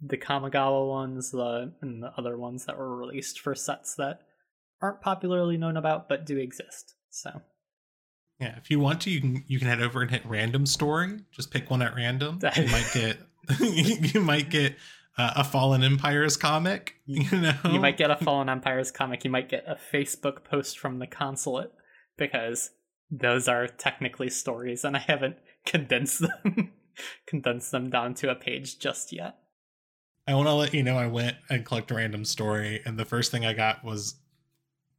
the 0.00 0.16
Kamigawa 0.16 0.88
ones, 0.88 1.30
the 1.30 1.72
and 1.80 2.02
the 2.02 2.12
other 2.16 2.36
ones 2.36 2.66
that 2.66 2.78
were 2.78 2.96
released 2.96 3.40
for 3.40 3.54
sets 3.54 3.94
that 3.96 4.20
aren't 4.80 5.00
popularly 5.00 5.56
known 5.56 5.76
about 5.76 6.08
but 6.08 6.26
do 6.26 6.38
exist. 6.38 6.94
So 7.10 7.42
yeah, 8.40 8.56
if 8.56 8.70
you 8.70 8.80
want 8.80 9.00
to, 9.02 9.10
you 9.10 9.20
can 9.20 9.44
you 9.46 9.58
can 9.58 9.68
head 9.68 9.80
over 9.80 10.02
and 10.02 10.10
hit 10.10 10.26
random 10.26 10.66
story. 10.66 11.20
Just 11.30 11.50
pick 11.50 11.70
one 11.70 11.82
at 11.82 11.94
random. 11.94 12.40
You 12.56 12.66
might 12.66 12.90
get 12.92 13.18
you 13.60 14.20
might 14.20 14.50
get 14.50 14.76
uh, 15.18 15.32
a 15.36 15.44
Fallen 15.44 15.82
Empires 15.82 16.36
comic. 16.36 16.96
You 17.06 17.40
know, 17.40 17.54
you 17.70 17.78
might 17.78 17.96
get 17.96 18.10
a 18.10 18.16
Fallen 18.16 18.48
Empires 18.48 18.90
comic. 18.90 19.24
You 19.24 19.30
might 19.30 19.48
get 19.48 19.64
a 19.66 19.76
Facebook 19.92 20.44
post 20.44 20.78
from 20.78 20.98
the 20.98 21.06
consulate 21.06 21.72
because 22.16 22.70
those 23.10 23.48
are 23.48 23.66
technically 23.66 24.30
stories, 24.30 24.84
and 24.84 24.96
I 24.96 25.00
haven't 25.00 25.36
condensed 25.66 26.20
them 26.20 26.72
condensed 27.26 27.70
them 27.70 27.90
down 27.90 28.14
to 28.14 28.30
a 28.30 28.34
page 28.34 28.78
just 28.78 29.12
yet. 29.12 29.36
I 30.26 30.34
want 30.34 30.48
to 30.48 30.54
let 30.54 30.72
you 30.72 30.82
know 30.82 30.96
I 30.96 31.06
went 31.06 31.36
and 31.50 31.64
clicked 31.64 31.90
a 31.90 31.94
random 31.94 32.24
story, 32.24 32.80
and 32.84 32.98
the 32.98 33.04
first 33.04 33.30
thing 33.30 33.44
I 33.44 33.52
got 33.52 33.84
was 33.84 34.16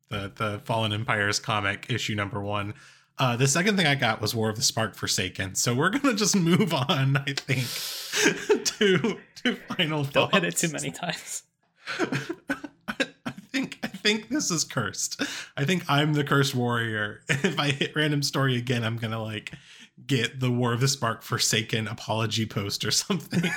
the 0.10 0.32
the 0.36 0.62
Fallen 0.66 0.94
Empires 0.94 1.40
comic 1.40 1.88
issue 1.90 2.16
number 2.16 2.42
one. 2.42 2.74
Uh, 3.20 3.36
the 3.36 3.48
second 3.48 3.78
thing 3.78 3.86
I 3.86 3.96
got 3.96 4.22
was 4.22 4.34
War 4.34 4.50
of 4.50 4.56
the 4.56 4.64
Spark 4.64 4.96
Forsaken. 4.96 5.56
So 5.56 5.74
we're 5.74 5.90
gonna 5.90 6.14
just 6.16 6.36
move 6.36 6.74
on, 6.74 7.18
I 7.18 7.34
think, 7.34 8.66
to 8.66 9.18
to 9.44 9.56
final 9.76 10.04
thoughts. 10.04 10.32
Don't 10.32 10.44
hit 10.44 10.54
it 10.54 10.58
too 10.58 10.70
many 10.70 10.92
times. 10.92 11.44
I 12.00 13.32
think 13.52 13.80
I 13.84 13.88
think 13.88 14.30
this 14.30 14.50
is 14.50 14.64
cursed. 14.64 15.22
I 15.56 15.66
think 15.66 15.84
I'm 15.88 16.14
the 16.14 16.24
cursed 16.24 16.56
warrior. 16.56 17.22
If 17.30 17.60
I 17.60 17.72
hit 17.72 17.96
random 17.96 18.24
story 18.24 18.58
again, 18.58 18.84
I'm 18.84 18.98
gonna 18.98 19.22
like 19.22 19.52
get 20.08 20.40
the 20.40 20.50
War 20.52 20.74
of 20.74 20.80
the 20.80 20.88
Spark 20.88 21.22
Forsaken 21.22 21.88
apology 21.88 22.46
post 22.46 22.84
or 22.84 22.92
something. 22.92 23.52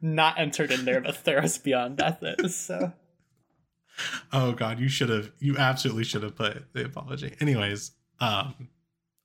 Not 0.00 0.38
entered 0.38 0.70
in 0.70 0.84
there, 0.84 1.00
but 1.00 1.24
Theros 1.24 1.62
Beyond 1.62 1.96
Death 1.96 2.18
is 2.22 2.54
so. 2.54 2.92
Oh 4.32 4.52
god, 4.52 4.78
you 4.78 4.88
should 4.88 5.08
have. 5.08 5.32
You 5.40 5.56
absolutely 5.56 6.04
should 6.04 6.22
have 6.22 6.36
put 6.36 6.72
the 6.72 6.84
apology. 6.84 7.34
Anyways, 7.40 7.92
um, 8.20 8.68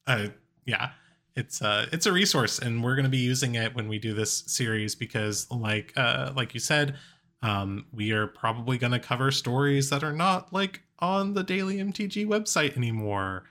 uh, 0.08 0.28
yeah, 0.66 0.92
it's 1.36 1.62
uh 1.62 1.88
it's 1.92 2.06
a 2.06 2.12
resource, 2.12 2.60
and 2.60 2.84
we're 2.84 2.96
going 2.96 3.06
to 3.06 3.10
be 3.10 3.18
using 3.18 3.56
it 3.56 3.76
when 3.76 3.88
we 3.88 4.00
do 4.00 4.14
this 4.14 4.44
series 4.48 4.96
because, 4.96 5.50
like 5.50 5.94
uh, 5.96 6.32
like 6.36 6.54
you 6.54 6.60
said, 6.60 6.96
um, 7.42 7.86
we 7.92 8.12
are 8.12 8.28
probably 8.28 8.78
going 8.78 8.94
to 8.94 9.00
cover 9.00 9.32
stories 9.32 9.90
that 9.90 10.04
are 10.04 10.14
not 10.14 10.54
like 10.54 10.82
on 11.00 11.34
the 11.34 11.44
Daily 11.44 11.78
MTG 11.78 12.26
website 12.26 12.78
anymore 12.78 13.44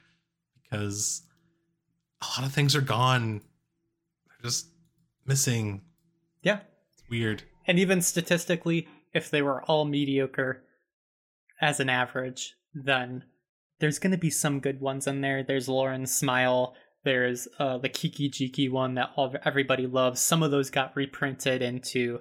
because 0.63 1.23
a 2.23 2.41
lot 2.41 2.47
of 2.47 2.55
things 2.55 2.75
are 2.75 2.81
gone. 2.81 3.41
They're 4.27 4.51
just 4.51 4.69
missing. 5.27 5.83
Yeah, 6.43 6.61
it's 6.93 7.03
weird. 7.11 7.43
And 7.67 7.79
even 7.79 8.01
statistically, 8.01 8.89
if 9.13 9.31
they 9.31 9.43
were 9.43 9.63
all 9.65 9.85
mediocre 9.85 10.63
as 11.61 11.81
an 11.81 11.89
average, 11.89 12.55
then 12.75 13.25
there's 13.83 13.99
going 13.99 14.13
to 14.13 14.17
be 14.17 14.31
some 14.31 14.61
good 14.61 14.81
ones 14.81 15.09
in 15.09 15.23
there. 15.23 15.43
There's 15.43 15.69
Lauren's 15.69 16.15
Smile. 16.15 16.77
There's 17.03 17.49
uh, 17.59 17.79
the 17.79 17.89
Kiki 17.89 18.31
Jiki 18.31 18.71
one 18.71 18.95
that 18.95 19.11
all, 19.17 19.35
everybody 19.45 19.89
loves. 19.89 20.21
Some 20.21 20.41
of 20.45 20.53
those 20.53 20.71
got 20.71 20.95
reprinted 20.95 21.63
into 21.63 22.21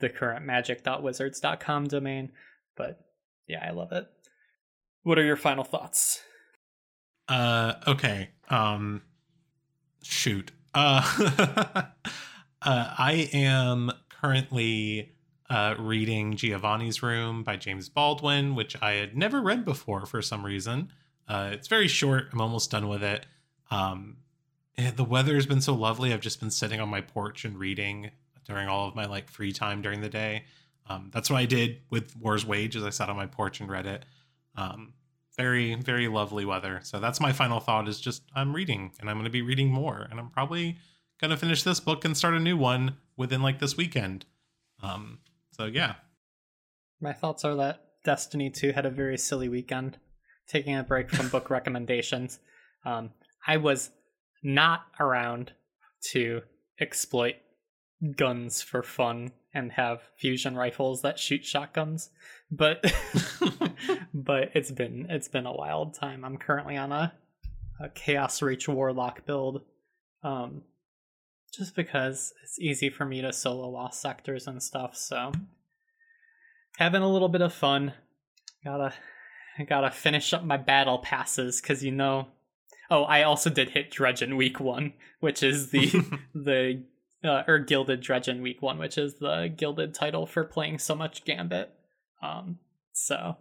the 0.00 0.08
current 0.08 0.44
magic.wizards.com 0.44 1.86
domain. 1.86 2.32
But 2.76 2.98
yeah, 3.46 3.64
I 3.64 3.70
love 3.70 3.92
it. 3.92 4.08
What 5.04 5.20
are 5.20 5.24
your 5.24 5.36
final 5.36 5.62
thoughts? 5.62 6.20
Uh, 7.28 7.74
okay. 7.86 8.30
Um, 8.50 9.02
shoot. 10.02 10.50
Uh, 10.74 11.04
uh 12.60 12.94
I 12.98 13.30
am 13.32 13.92
currently 14.20 15.12
uh, 15.52 15.74
reading 15.78 16.34
Giovanni's 16.34 17.02
Room 17.02 17.42
by 17.42 17.56
James 17.56 17.90
Baldwin, 17.90 18.54
which 18.54 18.74
I 18.80 18.92
had 18.92 19.14
never 19.14 19.42
read 19.42 19.66
before 19.66 20.06
for 20.06 20.22
some 20.22 20.46
reason. 20.46 20.90
Uh, 21.28 21.50
it's 21.52 21.68
very 21.68 21.88
short. 21.88 22.28
I'm 22.32 22.40
almost 22.40 22.70
done 22.70 22.88
with 22.88 23.02
it. 23.02 23.26
Um, 23.70 24.16
eh, 24.78 24.92
the 24.96 25.04
weather 25.04 25.34
has 25.34 25.44
been 25.44 25.60
so 25.60 25.74
lovely. 25.74 26.14
I've 26.14 26.22
just 26.22 26.40
been 26.40 26.50
sitting 26.50 26.80
on 26.80 26.88
my 26.88 27.02
porch 27.02 27.44
and 27.44 27.58
reading 27.58 28.10
during 28.46 28.66
all 28.66 28.88
of 28.88 28.94
my 28.94 29.04
like 29.04 29.28
free 29.28 29.52
time 29.52 29.82
during 29.82 30.00
the 30.00 30.08
day. 30.08 30.44
Um, 30.88 31.10
that's 31.12 31.28
what 31.28 31.36
I 31.36 31.44
did 31.44 31.80
with 31.90 32.16
War's 32.16 32.46
Wage, 32.46 32.74
as 32.74 32.82
I 32.82 32.90
sat 32.90 33.10
on 33.10 33.16
my 33.16 33.26
porch 33.26 33.60
and 33.60 33.70
read 33.70 33.84
it. 33.84 34.06
Um, 34.56 34.94
very, 35.36 35.74
very 35.74 36.08
lovely 36.08 36.46
weather. 36.46 36.80
So 36.82 36.98
that's 36.98 37.20
my 37.20 37.32
final 37.32 37.60
thought. 37.60 37.88
Is 37.88 38.00
just 38.00 38.22
I'm 38.34 38.56
reading, 38.56 38.92
and 39.00 39.10
I'm 39.10 39.16
going 39.16 39.24
to 39.24 39.30
be 39.30 39.42
reading 39.42 39.68
more, 39.68 40.06
and 40.10 40.18
I'm 40.18 40.30
probably 40.30 40.78
going 41.20 41.30
to 41.30 41.36
finish 41.36 41.62
this 41.62 41.78
book 41.78 42.06
and 42.06 42.16
start 42.16 42.32
a 42.32 42.40
new 42.40 42.56
one 42.56 42.96
within 43.18 43.42
like 43.42 43.58
this 43.58 43.76
weekend. 43.76 44.24
Um, 44.82 45.18
so 45.62 45.66
yeah, 45.66 45.94
My 47.00 47.12
thoughts 47.12 47.44
are 47.44 47.54
that 47.54 47.84
Destiny 48.04 48.50
2 48.50 48.72
had 48.72 48.84
a 48.84 48.90
very 48.90 49.16
silly 49.16 49.48
weekend, 49.48 49.96
taking 50.48 50.76
a 50.76 50.82
break 50.82 51.08
from 51.08 51.28
book 51.28 51.50
recommendations. 51.56 52.40
Um, 52.84 53.10
I 53.46 53.58
was 53.58 53.90
not 54.42 54.86
around 54.98 55.52
to 56.10 56.40
exploit 56.80 57.36
guns 58.16 58.60
for 58.60 58.82
fun 58.82 59.30
and 59.54 59.70
have 59.70 60.02
fusion 60.16 60.56
rifles 60.56 61.02
that 61.02 61.20
shoot 61.20 61.44
shotguns, 61.44 62.10
but 62.50 62.84
but 64.12 64.50
it's 64.54 64.72
been 64.72 65.06
it's 65.10 65.28
been 65.28 65.46
a 65.46 65.54
wild 65.54 65.94
time. 65.94 66.24
I'm 66.24 66.38
currently 66.38 66.76
on 66.76 66.90
a, 66.90 67.12
a 67.80 67.88
Chaos 67.88 68.42
Reach 68.42 68.68
Warlock 68.68 69.24
build, 69.26 69.62
um, 70.24 70.62
just 71.52 71.74
because 71.76 72.32
it's 72.42 72.58
easy 72.58 72.88
for 72.88 73.04
me 73.04 73.20
to 73.20 73.32
solo 73.32 73.68
lost 73.68 74.00
sectors 74.00 74.46
and 74.46 74.62
stuff. 74.62 74.96
So 74.96 75.32
having 76.78 77.02
a 77.02 77.12
little 77.12 77.28
bit 77.28 77.42
of 77.42 77.52
fun. 77.52 77.92
Gotta 78.64 78.94
gotta 79.68 79.90
finish 79.90 80.32
up 80.32 80.44
my 80.44 80.56
battle 80.56 80.98
passes 80.98 81.60
because 81.60 81.82
you 81.82 81.92
know. 81.92 82.28
Oh, 82.90 83.04
I 83.04 83.22
also 83.22 83.48
did 83.48 83.70
hit 83.70 83.90
Dredgen 83.90 84.36
week 84.36 84.60
one, 84.60 84.92
which 85.20 85.42
is 85.42 85.70
the 85.70 85.90
the 86.34 86.82
uh, 87.24 87.42
or 87.46 87.58
Gilded 87.58 88.02
Dredgen 88.02 88.42
week 88.42 88.62
one, 88.62 88.78
which 88.78 88.98
is 88.98 89.14
the 89.14 89.52
gilded 89.56 89.94
title 89.94 90.26
for 90.26 90.44
playing 90.44 90.78
so 90.78 90.94
much 90.94 91.24
Gambit. 91.24 91.70
Um, 92.22 92.58
so 92.92 93.36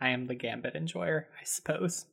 I 0.00 0.10
am 0.10 0.26
the 0.26 0.34
Gambit 0.34 0.74
enjoyer, 0.74 1.28
I 1.40 1.44
suppose. 1.44 2.06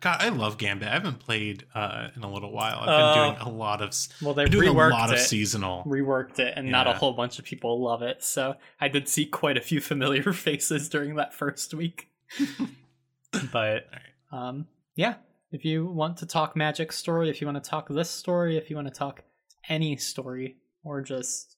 God, 0.00 0.18
I 0.20 0.28
love 0.30 0.58
Gambit. 0.58 0.88
I 0.88 0.92
haven't 0.92 1.18
played 1.20 1.64
uh, 1.74 2.08
in 2.16 2.22
a 2.22 2.32
little 2.32 2.52
while. 2.52 2.78
I've 2.80 2.86
been 2.86 2.94
Oh. 3.22 3.36
doing 3.36 3.54
a 3.54 3.56
lot 3.58 3.80
of 3.82 3.94
Well, 4.22 4.34
they 4.34 4.44
doing 4.46 4.68
a 4.68 4.72
reworked 4.72 4.90
lot 4.92 5.10
of 5.10 5.16
it. 5.16 5.20
seasonal. 5.20 5.84
reworked 5.84 6.38
it 6.38 6.54
and 6.56 6.70
not 6.70 6.86
a 6.86 6.92
whole 6.92 7.12
bunch 7.12 7.38
of 7.38 7.44
people 7.44 7.82
love 7.82 8.02
it 8.02 8.22
so 8.22 8.54
i 8.80 8.88
did 8.88 9.08
see 9.08 9.24
quite 9.26 9.56
a 9.56 9.60
few 9.60 9.80
familiar 9.80 10.32
faces 10.32 10.88
during 10.88 11.14
that 11.16 11.32
first 11.34 11.72
week 11.74 12.08
but 13.52 13.86
um 14.32 14.66
yeah 14.96 15.14
if 15.52 15.64
you 15.64 15.86
want 15.86 16.16
to 16.18 16.26
talk 16.26 16.54
magic 16.56 16.92
story 16.92 17.28
if 17.30 17.40
you 17.40 17.46
want 17.46 17.62
to 17.62 17.70
talk 17.70 17.88
this 17.88 18.10
story 18.10 18.56
if 18.56 18.70
you 18.70 18.76
want 18.76 18.88
to 18.88 18.94
talk 18.94 19.22
any 19.68 19.96
story 19.96 20.56
or 20.84 21.00
just 21.02 21.56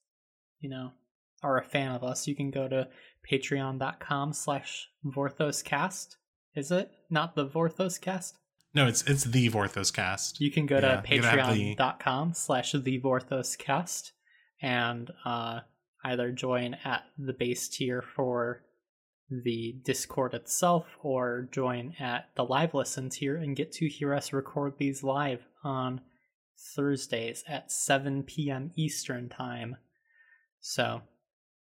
you 0.60 0.68
know 0.70 0.90
are 1.42 1.58
a 1.58 1.64
fan 1.64 1.92
of 1.92 2.02
us 2.04 2.26
you 2.28 2.34
can 2.36 2.50
go 2.50 2.68
to 2.68 2.86
patreon.com 3.30 4.32
slash 4.32 4.88
vorthoscast 5.04 6.16
is 6.54 6.70
it 6.70 6.90
not 7.10 7.34
the 7.34 7.46
Vorthos 7.46 8.00
cast? 8.00 8.36
No, 8.74 8.86
it's 8.86 9.02
it's 9.02 9.24
the 9.24 9.48
Vorthos 9.50 9.92
cast. 9.92 10.40
you 10.40 10.50
can 10.50 10.66
go 10.66 10.76
Yeah, 10.78 11.00
to 11.02 11.14
you 11.14 11.20
can 11.20 11.28
have 11.38 11.48
patreon.com 11.48 12.34
slash 12.34 12.72
the 12.72 13.00
Vorthos 13.00 13.58
cast 13.58 14.12
and 14.62 15.10
uh, 15.24 15.60
either 16.04 16.32
join 16.32 16.74
at 16.84 17.04
the 17.18 17.32
base 17.32 17.68
tier 17.68 18.02
for 18.02 18.62
the 19.30 19.76
discord 19.84 20.34
itself 20.34 20.84
or 21.02 21.48
join 21.52 21.94
at 21.98 22.28
the 22.36 22.44
live 22.44 22.74
listen 22.74 23.08
tier 23.08 23.36
and 23.36 23.56
get 23.56 23.72
to 23.72 23.88
hear 23.88 24.12
us 24.14 24.30
record 24.32 24.74
these 24.78 25.02
live 25.02 25.40
on 25.64 26.02
thursdays 26.76 27.42
at 27.48 27.72
7 27.72 28.24
p.m 28.24 28.70
eastern 28.76 29.30
time 29.30 29.76
so 30.60 31.00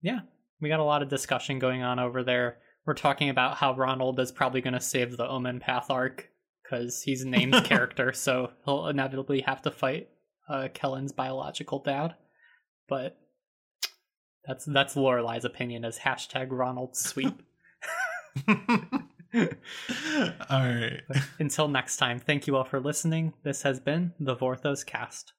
yeah 0.03 0.21
we 0.61 0.69
got 0.69 0.79
a 0.81 0.85
lot 0.85 1.03
of 1.03 1.09
discussion 1.09 1.59
going 1.59 1.83
on 1.83 1.99
over 1.99 2.23
there 2.23 2.59
we're 2.87 2.95
talking 2.95 3.29
about 3.29 3.57
how 3.57 3.75
ronald 3.75 4.21
is 4.21 4.33
probably 4.33 4.61
going 4.61 4.75
to 4.75 4.81
save 4.81 5.17
the 5.17 5.29
omen 5.29 5.61
path 5.61 5.91
arc 5.91 6.31
because 6.65 7.03
he's 7.03 7.25
named 7.25 7.55
character, 7.65 8.13
so 8.13 8.51
he'll 8.65 8.89
inevitably 8.89 9.43
have 9.43 9.63
to 9.63 9.71
fight 9.71 10.09
uh, 10.49 10.69
Kellan's 10.73 11.13
biological 11.13 11.79
dad. 11.79 12.15
But 12.89 13.17
that's 14.47 14.65
that's 14.65 14.95
Lorelai's 14.95 15.45
opinion 15.45 15.85
as 15.85 15.99
hashtag 15.99 16.49
Ronald 16.51 16.97
sweep. 16.97 17.43
all 18.49 19.49
right. 20.51 21.01
Until 21.39 21.69
next 21.69 21.97
time, 21.97 22.19
thank 22.19 22.47
you 22.47 22.57
all 22.57 22.65
for 22.65 22.81
listening. 22.81 23.33
This 23.43 23.63
has 23.63 23.81
been 23.81 24.13
the 24.19 24.37
Vorthos 24.37 24.85
Cast. 24.85 25.33